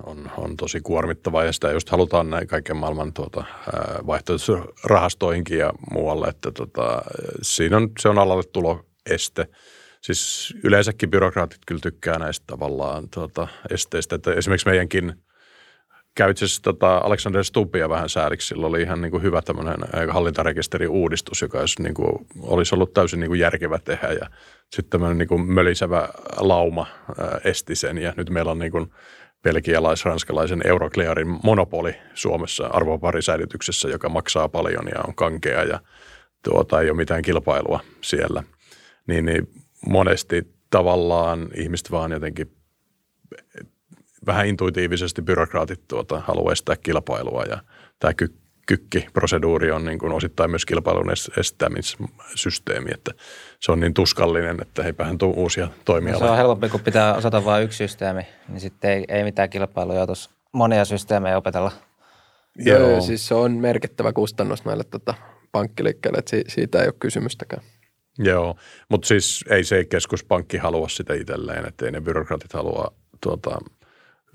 on, 0.03 0.32
on 0.38 0.57
tosi 0.57 0.82
kuormittavaa 0.82 1.43
ja 1.43 1.51
sitä 1.51 1.71
just 1.71 1.89
halutaan 1.89 2.29
näin 2.29 2.47
kaiken 2.47 2.77
maailman 2.77 3.13
tuota, 3.13 3.43
vaihtoehtoisrahastoihinkin 4.07 5.57
ja 5.57 5.73
muualle, 5.93 6.27
että 6.27 6.51
tota, 6.51 7.01
siinä 7.41 7.77
on, 7.77 7.89
se 7.99 8.09
on 8.09 8.17
alalle 8.17 8.43
tuloeste. 8.43 9.47
Siis 10.01 10.53
yleensäkin 10.63 11.09
byrokraatit 11.09 11.59
kyllä 11.67 11.82
tykkää 11.82 12.19
näistä 12.19 12.43
tavallaan 12.47 13.09
tuota, 13.09 13.47
esteistä, 13.69 14.15
että 14.15 14.34
esimerkiksi 14.34 14.67
meidänkin– 14.69 15.13
käy 16.16 16.32
itse 16.32 16.45
asiassa 16.45 16.62
tota 16.62 16.97
Alexander 16.97 17.43
Stubbia 17.43 17.89
vähän 17.89 18.09
sääliksi. 18.09 18.47
Sillä 18.47 18.68
oli 18.68 18.82
ihan 18.82 19.01
niin 19.01 19.12
kuin 19.12 19.24
hyvä 19.24 19.41
tämmöinen 19.41 19.78
hallintarekisterin 20.09 20.89
uudistus, 20.89 21.41
joka 21.41 21.59
olisi, 21.59 21.82
niin 21.84 21.93
kuin, 21.93 22.28
olisi 22.41 22.76
ollut 22.76 22.93
täysin 22.93 23.20
niin 23.20 23.30
kuin 23.30 23.39
järkevä 23.39 23.80
tehdä. 23.80 24.07
Ja 24.07 24.30
sitten 24.70 24.89
tämmöinen 24.89 25.18
niin 25.18 25.28
kuin 25.28 25.41
mölisevä 25.41 26.09
lauma 26.38 26.88
ää, 27.18 27.39
esti 27.43 27.76
sen. 27.76 27.97
Ja 27.97 28.14
nyt 28.18 28.30
meillä 28.30 28.51
on 28.51 28.59
niin 28.59 28.72
kuin 28.72 28.91
belgialais-ranskalaisen 29.43 30.62
Euroclearin 30.68 31.39
monopoli 31.43 31.95
Suomessa 32.14 32.68
arvoparisäilytyksessä, 32.68 33.89
joka 33.89 34.09
maksaa 34.09 34.49
paljon 34.49 34.88
ja 34.95 35.01
on 35.07 35.16
kankea 35.16 35.64
ja 35.64 35.80
tuota, 36.43 36.82
ei 36.82 36.89
ole 36.89 36.97
mitään 36.97 37.22
kilpailua 37.22 37.80
siellä. 38.01 38.43
Niin, 39.07 39.26
niin 39.26 39.47
monesti 39.89 40.53
tavallaan 40.70 41.49
ihmiset 41.55 41.91
vaan 41.91 42.12
jotenkin 42.12 42.51
vähän 44.26 44.47
intuitiivisesti 44.47 45.22
byrokraatit 45.22 45.88
tuota, 45.88 46.19
haluaa 46.19 46.53
estää 46.53 46.76
kilpailua 46.76 47.43
ja 47.43 47.57
tämä 47.99 48.13
ky- 48.13 48.36
kykkiproseduuri 48.67 49.72
on 49.72 49.86
niin 49.86 49.99
kuin 49.99 50.11
osittain 50.11 50.49
myös 50.49 50.65
kilpailun 50.65 51.11
estämissysteemi, 51.38 52.89
että 52.93 53.11
se 53.59 53.72
on 53.72 53.80
niin 53.80 53.93
tuskallinen, 53.93 54.61
että 54.61 54.84
eipähän 54.84 55.17
tule 55.17 55.34
uusia 55.36 55.67
toimialoja. 55.86 56.22
No 56.22 56.28
se 56.28 56.32
on 56.32 56.38
helpompi, 56.38 56.69
kun 56.69 56.80
pitää 56.80 57.15
osata 57.15 57.45
vain 57.45 57.63
yksi 57.63 57.78
systeemi, 57.78 58.22
niin 58.47 58.59
sitten 58.59 58.91
ei, 58.91 59.05
ei 59.07 59.24
mitään 59.24 59.49
kilpailuja 59.49 60.05
tuossa 60.05 60.30
monia 60.53 60.86
systeemejä 60.86 61.38
opetella. 61.38 61.72
Joo, 62.57 62.80
Joo, 62.80 63.01
siis 63.01 63.28
se 63.28 63.36
on 63.36 63.51
merkittävä 63.51 64.13
kustannus 64.13 64.65
näille 64.65 64.84
tota, 64.84 65.13
pankkiliikkeelle, 65.51 66.17
että 66.17 66.38
siitä 66.47 66.80
ei 66.80 66.88
ole 66.88 66.93
kysymystäkään. 66.99 67.63
Joo, 68.19 68.55
mutta 68.89 69.07
siis 69.07 69.45
ei 69.49 69.63
se 69.63 69.86
keskuspankki 69.86 70.57
halua 70.57 70.89
sitä 70.89 71.13
itselleen, 71.13 71.67
että 71.67 71.86
ei 71.86 71.91
ne 71.91 72.01
byrokraatit 72.01 72.53
halua 72.53 72.93
tuota, 73.22 73.57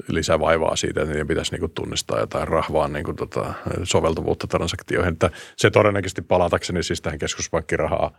lisävaivaa 0.08 0.76
siitä, 0.76 1.00
että 1.00 1.12
niiden 1.12 1.26
pitäisi 1.26 1.56
niin 1.56 1.70
tunnistaa 1.70 2.20
jotain 2.20 2.48
rahvaa 2.48 2.88
niin 2.88 3.16
tota, 3.16 3.54
soveltuvuutta 3.82 4.46
transaktioihin. 4.46 5.12
Että 5.12 5.30
se 5.56 5.70
todennäköisesti 5.70 6.22
palatakseni 6.22 6.82
siis 6.82 7.00
tähän 7.00 7.18
keskuspankkirahaa 7.18 8.18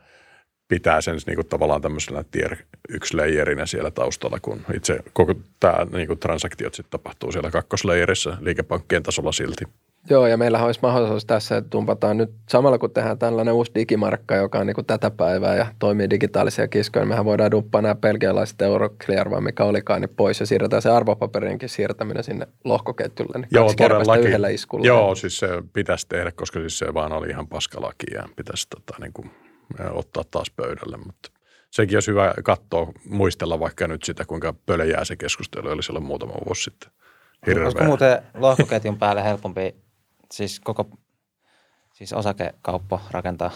pitää 0.67 1.01
sen 1.01 1.17
niin 1.27 1.35
kuin 1.35 1.47
tavallaan 1.47 1.81
tämmöisellä 1.81 2.23
tier 2.31 2.55
yksi 2.89 3.17
leijerinä 3.17 3.65
siellä 3.65 3.91
taustalla, 3.91 4.39
kun 4.39 4.61
itse 4.73 4.99
koko 5.13 5.35
tämä 5.59 5.87
niin 5.91 6.07
kuin 6.07 6.19
transaktiot 6.19 6.73
sitten 6.73 6.91
tapahtuu 6.91 7.31
siellä 7.31 7.51
kakkosleijerissä 7.51 8.37
liikepankkien 8.41 9.03
tasolla 9.03 9.31
silti. 9.31 9.65
Joo, 10.09 10.27
ja 10.27 10.37
meillähän 10.37 10.65
olisi 10.65 10.79
mahdollisuus 10.83 11.25
tässä, 11.25 11.57
että 11.57 11.69
tumpataan 11.69 12.17
nyt 12.17 12.29
samalla 12.49 12.77
kun 12.77 12.91
tehdään 12.91 13.17
tällainen 13.17 13.53
uusi 13.53 13.71
digimarkka, 13.75 14.35
joka 14.35 14.59
on 14.59 14.67
niin 14.67 14.75
kuin 14.75 14.85
tätä 14.85 15.11
päivää 15.11 15.55
ja 15.55 15.67
toimii 15.79 16.09
digitaalisia 16.09 16.67
kiskoja, 16.67 17.01
niin 17.03 17.09
mehän 17.09 17.25
voidaan 17.25 17.51
duppaa 17.51 17.81
nämä 17.81 17.95
belgialaiset 17.95 18.61
Euroclear, 18.61 19.29
vai 19.29 19.41
mikä 19.41 19.63
olikaan, 19.63 20.01
niin 20.01 20.13
pois 20.15 20.39
ja 20.39 20.45
siirretään 20.45 20.81
se 20.81 20.89
arvopaperinkin 20.89 21.69
siirtäminen 21.69 22.23
sinne 22.23 22.47
lohkoketjulle. 22.63 23.37
Niin 23.37 23.47
Joo, 23.51 23.73
todellakin. 23.77 24.27
yhdellä 24.27 24.49
iskulla. 24.49 24.85
Joo, 24.85 25.15
siis 25.15 25.39
se 25.39 25.47
pitäisi 25.73 26.07
tehdä, 26.09 26.31
koska 26.31 26.59
siis 26.59 26.79
se 26.79 26.93
vaan 26.93 27.13
oli 27.13 27.29
ihan 27.29 27.47
paskalaki 27.47 28.05
ja 28.13 28.23
pitäisi 28.35 28.67
tota, 28.69 28.93
niin 28.99 29.13
kuin, 29.13 29.31
ottaa 29.91 30.23
taas 30.31 30.51
pöydälle, 30.55 30.97
mutta 30.97 31.31
sekin 31.71 31.95
olisi 31.95 32.11
hyvä 32.11 32.33
katsoa, 32.43 32.91
muistella 33.09 33.59
vaikka 33.59 33.87
nyt 33.87 34.03
sitä, 34.03 34.25
kuinka 34.25 34.53
pölejää 34.65 35.05
se 35.05 35.15
keskustelu 35.15 35.69
oli 35.69 35.83
silloin 35.83 36.05
muutama 36.05 36.33
vuosi 36.45 36.63
sitten. 36.63 36.91
Hirveä. 37.47 37.63
Olisiko 37.63 37.83
muuten 37.83 38.21
lohkoketjun 38.33 38.97
päälle 38.97 39.23
helpompi 39.23 39.75
siis 40.31 40.59
koko 40.59 40.89
siis 41.93 42.13
osakekauppa 42.13 42.99
rakentaa? 43.11 43.51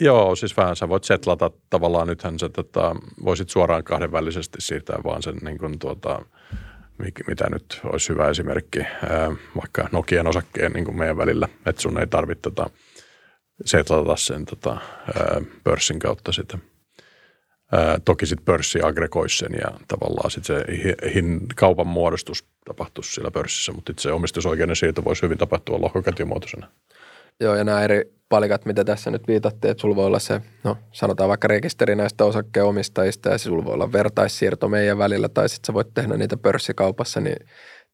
Joo, 0.00 0.36
siis 0.36 0.56
vähän 0.56 0.76
sä 0.76 0.88
voit 0.88 1.04
setlata 1.04 1.50
tavallaan, 1.70 2.06
nythän 2.08 2.38
sä 2.38 2.48
tota, 2.48 2.96
voisit 3.24 3.50
suoraan 3.50 3.84
kahdenvälisesti 3.84 4.60
siirtää 4.60 4.98
vaan 5.04 5.22
sen 5.22 5.36
niin 5.42 5.58
kuin 5.58 5.78
tuota, 5.78 6.24
mitä 7.28 7.50
nyt 7.50 7.80
olisi 7.84 8.08
hyvä 8.08 8.28
esimerkki, 8.28 8.78
vaikka 9.56 9.88
Nokian 9.92 10.26
osakkeen 10.26 10.72
niin 10.72 10.84
kuin 10.84 10.98
meidän 10.98 11.16
välillä, 11.16 11.48
että 11.66 11.82
sun 11.82 12.00
ei 12.00 12.06
tarvitse 12.06 12.42
tota, 12.42 12.70
setlata 13.64 14.16
sen 14.16 14.44
tota, 14.44 14.80
pörssin 15.64 15.98
kautta 15.98 16.32
sitä. 16.32 16.58
Toki 18.04 18.26
sitten 18.26 18.44
pörssi 18.44 18.82
aggregoi 18.82 19.28
sen 19.28 19.52
ja 19.52 19.78
tavallaan 19.88 20.30
sit 20.30 20.44
se 20.44 20.64
hin, 21.14 21.40
kaupan 21.56 21.86
muodostus 21.86 22.44
tapahtuisi 22.66 23.12
siellä 23.12 23.30
pörssissä, 23.30 23.72
mutta 23.72 23.92
itse 23.92 24.12
omistusoikeuden 24.12 24.76
siirto 24.76 25.04
voisi 25.04 25.22
hyvin 25.22 25.38
tapahtua 25.38 25.80
lohkoketjumuotoisena. 25.80 26.70
Joo, 27.40 27.54
ja 27.54 27.64
nämä 27.64 27.82
eri 27.82 28.14
palikat, 28.28 28.64
mitä 28.64 28.84
tässä 28.84 29.10
nyt 29.10 29.28
viitattiin, 29.28 29.70
että 29.70 29.80
sulla 29.80 29.96
voi 29.96 30.06
olla 30.06 30.18
se, 30.18 30.40
no 30.64 30.76
sanotaan 30.92 31.28
vaikka 31.28 31.48
rekisteri 31.48 31.96
näistä 31.96 32.24
osakkeenomistajista 32.24 33.28
ja 33.28 33.38
sulla 33.38 33.64
voi 33.64 33.74
olla 33.74 33.92
vertaissiirto 33.92 34.68
meidän 34.68 34.98
välillä, 34.98 35.28
tai 35.28 35.48
sitten 35.48 35.66
sä 35.66 35.74
voit 35.74 35.94
tehdä 35.94 36.16
niitä 36.16 36.36
pörssikaupassa, 36.36 37.20
niin 37.20 37.36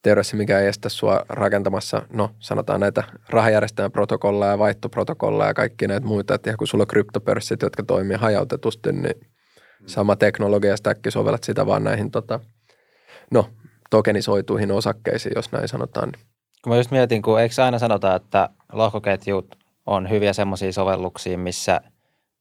teoriassa 0.03 0.37
mikä 0.37 0.61
ei 0.61 0.67
estä 0.67 0.89
sua 0.89 1.25
rakentamassa, 1.29 2.03
no 2.13 2.31
sanotaan 2.39 2.81
näitä 2.81 3.03
rahajärjestelmän 3.29 3.93
protokolleja, 3.93 4.59
vaihtoprotokolleja 4.59 5.51
ja 5.51 5.55
kaikki 5.55 5.87
näitä 5.87 6.07
muita, 6.07 6.35
että 6.35 6.57
kun 6.57 6.67
sulla 6.67 6.83
on 6.83 6.89
kryptopörssit, 6.89 7.63
jotka 7.63 7.83
toimii 7.83 8.17
hajautetusti, 8.17 8.93
niin 8.93 9.21
sama 9.87 10.17
teknologia 10.17 10.77
stäkki 10.77 11.11
sovellat 11.11 11.45
sitä 11.45 11.67
vaan 11.67 11.85
näihin 11.85 12.11
tota, 12.11 12.41
no, 13.31 13.49
tokenisoituihin 13.91 14.73
osakkeisiin, 14.73 15.33
jos 15.37 15.53
näin 15.53 15.69
sanotaan. 15.69 16.13
Kun 16.63 16.73
mä 16.73 16.77
just 16.77 16.91
mietin, 16.91 17.23
kun 17.23 17.41
eikö 17.41 17.65
aina 17.65 17.79
sanota, 17.79 18.15
että 18.15 18.49
lohkoketjut 18.73 19.59
on 19.87 20.11
hyviä 20.11 20.33
semmoisia 20.33 20.73
sovelluksia, 20.73 21.39
missä 21.39 21.81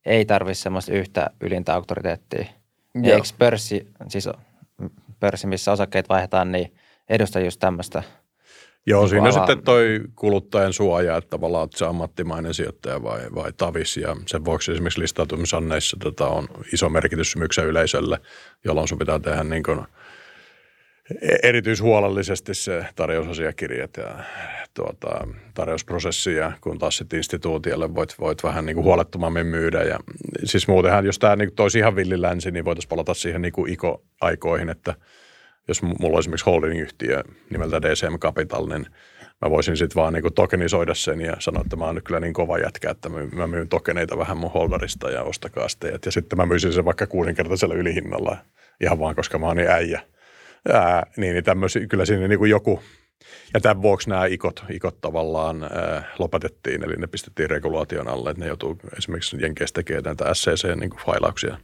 ei 0.05 0.25
tarvitse 0.25 0.61
semmoista 0.61 0.93
yhtä 0.93 1.29
ylintä 1.41 1.73
auktoriteettia. 1.73 2.45
Eikö 3.03 3.27
pörssi, 3.37 3.87
siis 4.07 4.29
pörssi, 5.19 5.47
missä 5.47 5.71
osakkeet 5.71 6.09
vaihdetaan, 6.09 6.51
niin 6.51 6.73
edustaa 7.09 7.41
just 7.41 7.59
tämmöistä 7.59 8.03
Joo, 8.87 9.01
niin 9.01 9.09
siinä 9.09 9.27
on 9.27 9.33
sitten 9.33 9.63
toi 9.63 9.99
kuluttajan 10.15 10.73
suoja, 10.73 11.17
että 11.17 11.29
tavallaan 11.29 11.65
että 11.65 11.77
se 11.77 11.85
ammattimainen 11.85 12.53
sijoittaja 12.53 13.03
vai, 13.03 13.19
vai 13.35 13.53
tavis. 13.57 13.97
Ja 13.97 14.15
sen 14.25 14.45
vuoksi 14.45 14.71
esimerkiksi 14.71 14.99
listautumisanneissa 14.99 15.97
tota 15.99 16.27
on 16.27 16.47
iso 16.73 16.89
merkitys 16.89 17.35
myksen 17.35 17.65
yleisölle, 17.65 18.19
jolloin 18.65 18.87
sun 18.87 18.97
pitää 18.97 19.19
tehdä 19.19 19.43
niin 19.43 19.63
kuin 19.63 19.81
erityishuolellisesti 21.43 22.53
se 22.53 22.85
tarjousasiakirjat 22.95 23.97
ja 23.97 24.23
tuota, 24.73 25.27
tarjousprosessi 25.53 26.35
ja 26.35 26.51
kun 26.61 26.79
taas 26.79 26.97
sitten 26.97 27.17
instituutiolle 27.17 27.95
voit, 27.95 28.15
voit 28.19 28.43
vähän 28.43 28.65
niin 28.65 28.75
kuin 28.75 28.85
huolettomammin 28.85 29.47
myydä. 29.47 29.83
Ja, 29.83 29.99
siis 30.43 30.67
muutenhan, 30.67 31.05
jos 31.05 31.19
tämä 31.19 31.35
niin 31.35 31.55
toisi 31.55 31.79
ihan 31.79 31.95
villilänsi, 31.95 32.51
niin 32.51 32.65
voitaisiin 32.65 32.89
palata 32.89 33.13
siihen 33.13 33.41
niin 33.41 33.53
kuin 33.53 33.73
iko-aikoihin, 33.73 34.69
että– 34.69 34.95
jos 35.69 35.81
mulla 35.81 36.15
on 36.15 36.19
esimerkiksi 36.19 36.45
holding-yhtiö 36.45 37.23
nimeltä 37.49 37.81
DCM 37.81 38.17
Capital, 38.19 38.67
niin 38.67 38.85
mä 39.41 39.49
voisin 39.49 39.77
sitten 39.77 39.95
vaan 39.95 40.13
niin 40.13 40.33
tokenisoida 40.35 40.93
sen 40.93 41.21
ja 41.21 41.35
sanoa, 41.39 41.61
että 41.61 41.75
mä 41.75 41.85
oon 41.85 41.95
nyt 41.95 42.03
kyllä 42.03 42.19
niin 42.19 42.33
kova 42.33 42.57
jätkä, 42.57 42.91
että 42.91 43.09
mä 43.09 43.47
myyn 43.47 43.69
tokeneita 43.69 44.17
vähän 44.17 44.37
mun 44.37 44.51
holderista 44.51 45.09
ja 45.09 45.23
ostakaa 45.23 45.69
sitten. 45.69 45.99
Ja 46.05 46.11
sitten 46.11 46.37
mä 46.37 46.45
myisin 46.45 46.73
sen 46.73 46.85
vaikka 46.85 47.07
kuusinkertaisella 47.07 47.75
ylihinnalla 47.75 48.37
ihan 48.81 48.99
vaan, 48.99 49.15
koska 49.15 49.39
mä 49.39 49.45
oon 49.45 49.57
niin 49.57 49.69
äijä. 49.69 50.01
Ää, 50.73 51.05
niin, 51.17 51.33
niin 51.33 51.43
tämmöisiä, 51.43 51.87
kyllä 51.87 52.05
siinä 52.05 52.27
niin 52.27 52.39
kuin 52.39 52.51
joku, 52.51 52.83
ja 53.53 53.59
tämän 53.59 53.81
vuoksi 53.81 54.09
nämä 54.09 54.25
ikot, 54.25 54.63
ikot 54.69 55.01
tavallaan 55.01 55.63
ää, 55.63 56.03
lopetettiin, 56.19 56.83
eli 56.83 56.95
ne 56.95 57.07
pistettiin 57.07 57.49
regulaation 57.49 58.07
alle, 58.07 58.29
että 58.29 58.43
ne 58.43 58.47
joutuu 58.47 58.79
esimerkiksi 58.97 59.37
Jenkeistä 59.41 59.77
tekemään 59.77 60.03
näitä 60.03 60.25
SCC-failauksia 60.33 61.49
niin 61.49 61.61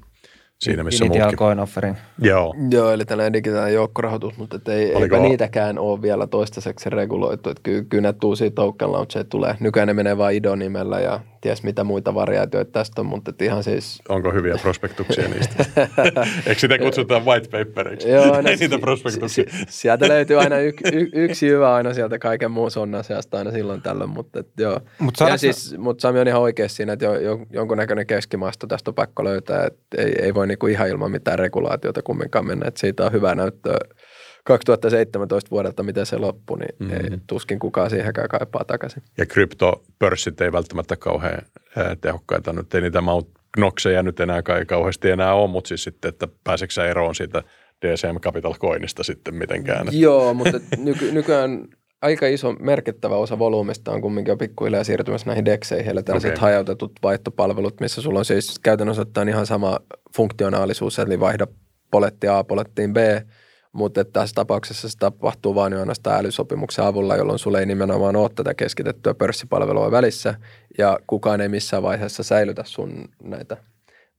siinä 0.60 0.84
missä 0.84 1.06
Initial 1.06 1.24
muutkin. 1.24 1.38
coin 1.38 1.60
offering. 1.60 1.96
Joo. 2.22 2.56
Joo, 2.72 2.92
eli 2.92 3.06
tällainen 3.06 3.34
digitaalinen 3.34 3.74
joukkorahoitus, 3.74 4.38
mutta 4.38 4.56
et 4.56 4.68
ei, 4.68 4.94
eipä 4.94 5.20
niitäkään 5.20 5.80
ole 5.80 6.02
vielä 6.02 6.28
toistaiseksi 6.28 6.90
reguloitu. 6.90 7.50
Että 7.50 7.62
kyllä, 7.64 7.84
kyllä 7.90 8.02
näitä 8.02 8.28
uusia 8.28 8.52
token 8.52 8.92
launcheja 8.92 9.24
tulee. 9.24 9.56
Nykyään 9.60 9.88
ne 9.88 9.94
menee 9.94 10.18
vain 10.18 10.38
IDO-nimellä 10.38 11.00
ja 11.00 11.20
ties 11.46 11.64
mitä 11.64 11.84
muita 11.84 12.14
variaatioita 12.14 12.72
tästä 12.72 13.02
on, 13.02 13.06
mutta 13.06 13.34
ihan 13.42 13.64
siis... 13.64 14.02
Onko 14.10 14.32
hyviä 14.32 14.58
prospektuksia 14.62 15.28
niistä? 15.28 15.66
Eikö 16.48 16.60
sitä 16.60 16.80
kutsutaan 16.80 17.26
white 17.26 17.66
paperiksi? 17.66 18.10
Joo, 18.10 18.42
no, 18.42 18.50
ei 18.50 18.56
niitä 18.56 18.80
prospektuksia. 18.80 19.44
sieltä 19.68 20.08
löytyy 20.08 20.40
aina 20.40 20.60
y, 20.60 20.74
y, 20.94 21.10
yksi 21.14 21.48
hyvä 21.48 21.76
aina 21.76 21.94
sieltä 21.94 22.20
kaiken 22.20 22.52
muun 22.52 22.72
sonnan 22.72 23.04
seasta 23.04 23.38
aina 23.38 23.52
silloin 23.52 23.82
tällöin, 23.82 24.10
mutta 24.10 24.40
et, 24.40 24.48
joo. 24.60 24.80
Mut 25.00 25.14
ja 25.30 25.38
siis, 25.38 25.78
mutta 25.78 26.02
Sami 26.02 26.20
on 26.20 26.28
ihan 26.28 26.42
oikeassa 26.42 26.76
siinä, 26.76 26.94
että 26.94 27.06
jo, 27.06 27.20
jo, 27.20 27.40
jonkunnäköinen 27.50 28.08
keskimaasto 28.08 28.68
tästä 28.68 28.92
on 28.92 28.96
pakko 28.96 29.24
löytää, 29.24 29.66
että 29.66 30.02
ei, 30.02 30.16
ei 30.22 30.34
voi 30.34 30.48
niinku 30.48 30.68
ihan 30.68 30.90
ilman 30.90 31.12
mitään 31.12 31.40
regulaatiota 31.40 32.02
kumminkaan 32.02 32.46
mennä, 32.46 32.68
että 32.68 32.80
siitä 32.80 33.06
on 33.06 33.12
hyvä 33.12 33.36
näyttöä 33.36 33.78
2017 34.46 35.52
vuodelta, 35.52 35.84
miten 35.84 36.06
se 36.06 36.18
loppui, 36.18 36.60
niin 36.60 36.76
mm-hmm. 36.80 37.14
ei, 37.14 37.20
tuskin 37.28 37.60
kukaan 37.60 37.90
siihenkään 37.90 38.28
kaipaa 38.28 38.64
takaisin. 38.64 39.04
Ja 39.18 39.26
kryptopörssit 39.26 40.42
ei 40.42 40.52
välttämättä 40.52 40.96
kauhean 40.96 41.42
tehokkaita. 42.02 42.54
Nyt 42.54 42.74
ei 42.74 42.82
niitä 42.82 43.02
Mount 43.02 43.28
Knoxeja 43.54 44.04
nyt 44.04 44.20
enää 44.20 44.42
kai 44.42 44.66
kauheasti 44.66 45.10
enää 45.10 45.34
ole, 45.34 45.50
mutta 45.50 45.68
siis 45.68 45.84
sitten, 45.84 46.10
että 46.10 46.28
pääseekö 46.44 46.90
eroon 46.90 47.16
siitä 47.16 47.44
DCM 47.82 48.20
Capital 48.20 48.54
Coinista 48.54 49.04
sitten 49.04 49.36
mitenkään? 49.36 49.88
Joo, 50.06 50.34
mutta 50.34 50.60
nyky- 50.78 51.12
nykyään 51.12 51.68
aika 52.02 52.28
iso 52.28 52.54
merkittävä 52.54 53.16
osa 53.16 53.40
volyymista 53.40 53.92
on 53.92 54.02
kumminkin 54.02 54.32
jo 54.32 54.38
pikkuhiljaa 54.38 54.84
siirtymässä 54.84 55.28
näihin 55.28 55.46
DEXeihin, 55.46 55.92
eli 55.92 56.04
tällaiset 56.04 56.32
okay. 56.32 56.42
hajautetut 56.42 56.92
vaihtopalvelut, 57.04 57.80
missä 57.80 58.02
sulla 58.02 58.20
on 58.20 58.26
siis 58.26 58.60
käytännössä 58.60 59.02
ottaen 59.02 59.30
ihan 59.30 59.46
sama 59.46 59.80
funktionaalisuus, 60.16 61.00
eli 61.00 61.20
vaihda 61.20 61.48
poletti 61.92 62.28
A 62.28 62.44
polettiin 62.44 62.94
B, 62.94 62.98
mutta 63.76 64.06
tässä 64.06 64.34
tapauksessa 64.34 64.90
se 64.90 64.98
tapahtuu 64.98 65.56
vain 65.56 65.74
ainoastaan 65.74 66.20
älysopimuksen 66.20 66.86
avulla, 66.86 67.16
jolloin 67.16 67.40
sulle 67.40 67.60
ei 67.60 67.66
nimenomaan 67.66 68.16
ole 68.16 68.30
tätä 68.36 68.54
keskitettyä 68.54 69.14
pörssipalvelua 69.14 69.92
välissä 69.92 70.36
ja 70.78 71.00
kukaan 71.08 71.42
ei 71.42 71.50
missään 71.50 71.84
vaiheessa 71.84 72.24
säilytä 72.24 72.64
sun 72.66 73.10
näitä 73.24 73.58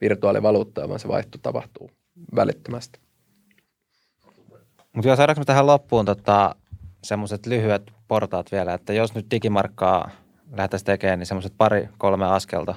virtuaalivaluuttoja, 0.01 0.89
vaan 0.89 1.01
se 1.01 1.09
vaihto 1.09 1.39
tapahtuu 1.43 1.91
välittömästi. 2.37 3.01
Mutta 4.93 5.09
jos 5.09 5.17
saadaanko 5.17 5.45
tähän 5.45 5.67
loppuun 5.67 6.05
tota, 6.05 6.55
semmoiset 7.03 7.47
lyhyet 7.47 7.93
portaat 8.09 8.53
vielä, 8.53 8.75
että 8.75 8.93
jos 8.93 9.15
nyt 9.15 9.27
digimarkkaa 9.31 10.11
lähdettäisiin 10.57 10.87
tekemään, 10.87 11.19
niin 11.19 11.27
semmoiset 11.27 11.53
pari, 11.59 11.89
kolme 11.99 12.27
askelta, 12.27 12.75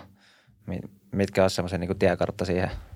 mitkä 1.11 1.41
olisi 1.41 1.55
semmoisen 1.55 1.79
niin 1.79 1.99
tiekartta 1.99 2.45
siihen– 2.45 2.71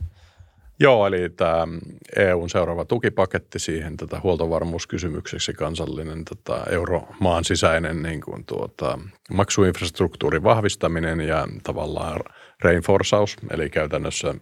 Joo, 0.80 1.08
eli 1.08 1.30
tämä 1.30 1.68
EUn 2.16 2.50
seuraava 2.50 2.86
tukipaketti 2.86 3.60
siihen 3.60 3.98
tätä 3.98 4.20
huoltovarmuuskysymykseksi 4.24 5.54
kansallinen 5.54 6.26
tätä 6.26 6.64
euromaan 6.70 7.44
sisäinen 7.44 8.04
niin 8.04 8.22
kuin 8.22 8.46
tuota, 8.46 9.00
maksuinfrastruktuurin 9.34 10.44
vahvistaminen 10.44 11.22
ja 11.22 11.48
tavallaan 11.64 12.20
reinforsaus, 12.64 13.38
eli 13.52 13.70
käytännössä 13.70 14.36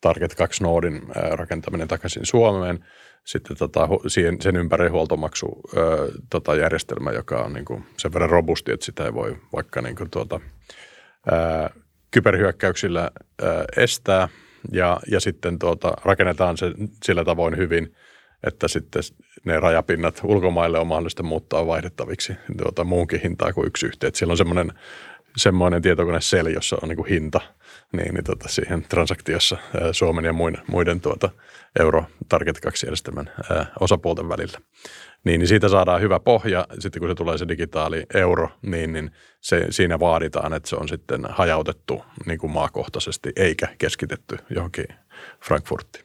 Target 0.00 0.34
2 0.34 0.62
Nodin 0.62 1.02
rakentaminen 1.30 1.88
takaisin 1.88 2.26
Suomeen. 2.26 2.84
Sitten 3.24 3.56
tota, 3.56 3.88
siihen, 4.06 4.42
sen 4.42 4.56
ympäri 4.56 4.88
huoltomaksu 4.88 5.60
tota, 6.30 6.56
järjestelmä, 6.56 7.12
joka 7.12 7.42
on 7.42 7.52
niin 7.52 7.64
kuin 7.64 7.84
sen 7.96 8.12
verran 8.12 8.30
robusti, 8.30 8.72
että 8.72 8.86
sitä 8.86 9.04
ei 9.04 9.14
voi 9.14 9.36
vaikka 9.52 9.82
niin 9.82 9.96
kuin 9.96 10.10
tuota, 10.10 10.40
ää, 11.30 11.70
kyberhyökkäyksillä 12.10 13.10
ää, 13.42 13.64
estää– 13.76 14.28
ja, 14.72 15.00
ja 15.10 15.20
sitten 15.20 15.58
tuota, 15.58 15.92
rakennetaan 16.04 16.56
se 16.56 16.72
sillä 17.04 17.24
tavoin 17.24 17.56
hyvin, 17.56 17.94
että 18.46 18.68
sitten 18.68 19.02
ne 19.44 19.60
rajapinnat 19.60 20.20
ulkomaille 20.24 20.78
on 20.78 20.86
mahdollista 20.86 21.22
muuttaa 21.22 21.66
vaihdettaviksi 21.66 22.32
tuota, 22.62 22.84
muunkin 22.84 23.20
hintaa 23.20 23.52
kuin 23.52 23.66
yksi 23.66 23.86
yhteen. 23.86 24.14
Siellä 24.14 24.32
on 24.32 24.36
semmoinen, 24.36 24.72
semmoinen 25.36 25.82
tietokone 25.82 26.20
seli, 26.20 26.52
jossa 26.52 26.76
on 26.82 26.88
niin 26.88 26.96
kuin 26.96 27.08
hinta 27.08 27.40
niin, 27.92 28.14
niin 28.14 28.24
tota, 28.24 28.48
siihen 28.48 28.84
transaktiossa 28.88 29.56
ää, 29.80 29.92
Suomen 29.92 30.24
ja 30.24 30.32
muiden, 30.32 30.62
muiden 30.66 31.00
tuota, 31.00 31.30
euro 31.80 32.04
Target 32.28 32.60
2 32.60 32.86
järjestelmän 32.86 33.30
osapuolten 33.80 34.28
välillä. 34.28 34.58
Niin, 35.26 35.38
niin 35.38 35.48
siitä 35.48 35.68
saadaan 35.68 36.00
hyvä 36.00 36.20
pohja. 36.20 36.66
Sitten 36.78 37.00
kun 37.00 37.08
se 37.08 37.14
tulee 37.14 37.38
se 37.38 37.48
digitaali 37.48 38.06
euro, 38.14 38.48
niin, 38.62 38.92
niin 38.92 39.10
se, 39.40 39.66
siinä 39.70 40.00
vaaditaan, 40.00 40.52
että 40.52 40.68
se 40.68 40.76
on 40.76 40.88
sitten 40.88 41.20
hajautettu 41.30 42.04
niin 42.26 42.38
kuin 42.38 42.52
maakohtaisesti 42.52 43.32
eikä 43.36 43.68
keskitetty 43.78 44.38
johonkin 44.50 44.86
Frankfurtiin. 45.44 46.04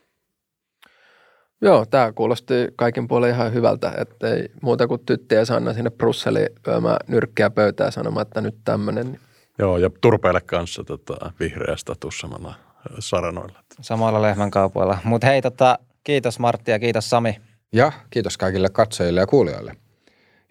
Joo, 1.62 1.86
tämä 1.86 2.12
kuulosti 2.12 2.54
kaikin 2.76 3.08
puolin 3.08 3.30
ihan 3.30 3.54
hyvältä, 3.54 3.94
että 3.98 4.28
ei 4.28 4.50
muuta 4.62 4.88
kuin 4.88 5.06
tyttiä 5.06 5.46
Sanna 5.46 5.74
sinne 5.74 5.90
Brusseliin 5.90 6.50
lyömään 6.68 6.98
nyrkkiä 7.08 7.50
pöytää 7.50 7.92
sanomaan, 7.92 8.28
että 8.28 8.42
nyt 8.42 8.56
tämmöinen. 8.64 9.20
Joo, 9.60 9.78
ja 9.78 9.90
turpeille 10.02 10.42
kanssa 10.42 10.84
tota, 10.84 11.32
vihreä 11.40 11.76
status 11.76 12.20
samalla 12.20 12.54
saranoilla. 13.00 13.60
Samalla 13.82 14.22
lehmän 14.22 14.52
kaupoilla. 14.52 14.98
Mutta 15.04 15.28
hei, 15.28 15.42
tota, 15.42 15.80
kiitos 16.04 16.40
Martti 16.40 16.72
ja 16.72 16.80
kiitos 16.80 17.10
Sami. 17.10 17.51
Ja 17.74 17.92
kiitos 18.10 18.38
kaikille 18.38 18.70
katsojille 18.70 19.20
ja 19.20 19.28
kuulijoille. 19.28 19.76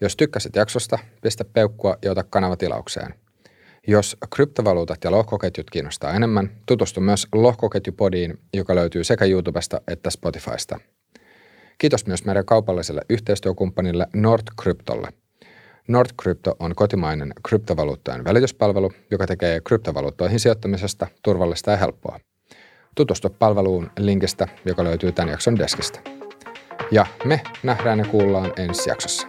Jos 0.00 0.16
tykkäsit 0.16 0.56
jaksosta, 0.56 0.98
pistä 1.22 1.44
peukkua 1.44 1.96
ja 2.04 2.10
ota 2.10 2.24
kanava 2.24 2.56
tilaukseen. 2.56 3.14
Jos 3.86 4.16
kryptovaluutat 4.34 5.04
ja 5.04 5.10
lohkoketjut 5.10 5.70
kiinnostaa 5.70 6.14
enemmän, 6.14 6.50
tutustu 6.66 7.00
myös 7.00 7.26
lohkoketjupodiin, 7.32 8.38
joka 8.54 8.74
löytyy 8.74 9.04
sekä 9.04 9.24
YouTubesta 9.24 9.80
että 9.88 10.10
Spotifysta. 10.10 10.80
Kiitos 11.78 12.06
myös 12.06 12.24
meidän 12.24 12.46
kaupalliselle 12.46 13.02
yhteistyökumppanille 13.10 14.06
NordCryptolle. 14.14 15.08
NordCrypto 15.88 16.56
on 16.58 16.74
kotimainen 16.74 17.32
kryptovaluuttojen 17.48 18.24
välityspalvelu, 18.24 18.92
joka 19.10 19.26
tekee 19.26 19.60
kryptovaluuttoihin 19.60 20.40
sijoittamisesta 20.40 21.06
turvallista 21.22 21.70
ja 21.70 21.76
helppoa. 21.76 22.20
Tutustu 22.94 23.30
palveluun 23.38 23.90
linkistä, 23.98 24.48
joka 24.64 24.84
löytyy 24.84 25.12
tämän 25.12 25.30
jakson 25.30 25.58
deskistä. 25.58 26.19
Ja 26.90 27.06
me 27.24 27.40
nähdään 27.62 27.98
ja 27.98 28.04
kuullaan 28.04 28.52
ensi 28.56 28.90
jaksossa. 28.90 29.26